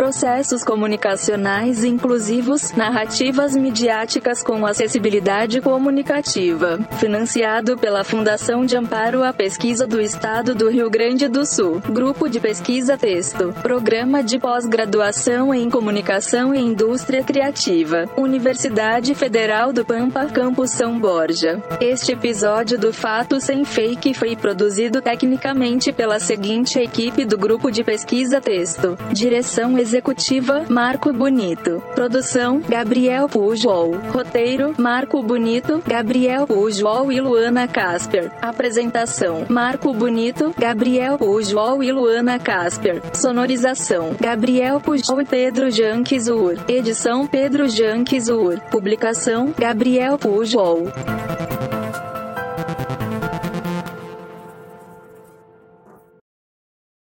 Processos 0.00 0.64
comunicacionais 0.64 1.84
inclusivos, 1.84 2.72
narrativas 2.72 3.54
midiáticas 3.54 4.42
com 4.42 4.64
acessibilidade 4.64 5.60
comunicativa. 5.60 6.78
Financiado 6.98 7.76
pela 7.76 8.02
Fundação 8.02 8.64
de 8.64 8.78
Amparo 8.78 9.22
à 9.22 9.30
Pesquisa 9.30 9.86
do 9.86 10.00
Estado 10.00 10.54
do 10.54 10.70
Rio 10.70 10.88
Grande 10.88 11.28
do 11.28 11.44
Sul. 11.44 11.82
Grupo 11.90 12.30
de 12.30 12.40
Pesquisa 12.40 12.96
Texto. 12.96 13.52
Programa 13.60 14.22
de 14.22 14.38
Pós-Graduação 14.38 15.52
em 15.52 15.68
Comunicação 15.68 16.54
e 16.54 16.58
Indústria 16.58 17.22
Criativa. 17.22 18.06
Universidade 18.16 19.14
Federal 19.14 19.70
do 19.70 19.84
Pampa, 19.84 20.24
Campus 20.24 20.70
São 20.70 20.98
Borja. 20.98 21.62
Este 21.78 22.12
episódio 22.12 22.78
do 22.78 22.90
Fato 22.90 23.38
Sem 23.38 23.66
Fake 23.66 24.14
foi 24.14 24.34
produzido 24.34 25.02
tecnicamente 25.02 25.92
pela 25.92 26.18
seguinte 26.18 26.78
equipe 26.78 27.26
do 27.26 27.36
Grupo 27.36 27.70
de 27.70 27.84
Pesquisa 27.84 28.40
Texto. 28.40 28.96
Direção 29.12 29.78
Executiva, 29.90 30.66
Marco 30.68 31.12
Bonito. 31.12 31.82
Produção, 31.96 32.60
Gabriel 32.60 33.28
Pujol. 33.28 33.96
Roteiro, 34.12 34.72
Marco 34.78 35.20
Bonito, 35.20 35.82
Gabriel 35.84 36.46
Pujol 36.46 37.10
e 37.10 37.20
Luana 37.20 37.66
Casper. 37.66 38.30
Apresentação, 38.40 39.46
Marco 39.48 39.92
Bonito, 39.92 40.54
Gabriel 40.56 41.18
Pujol 41.18 41.82
e 41.82 41.90
Luana 41.90 42.38
Casper. 42.38 43.02
Sonorização, 43.12 44.14
Gabriel 44.20 44.80
Pujol 44.80 45.22
e 45.22 45.24
Pedro 45.24 45.72
Janquizur. 45.72 46.54
Edição 46.68 47.26
Pedro 47.26 47.68
Janquizur. 47.68 48.60
Publicação, 48.70 49.52
Gabriel 49.58 50.16
Pujol. 50.16 50.86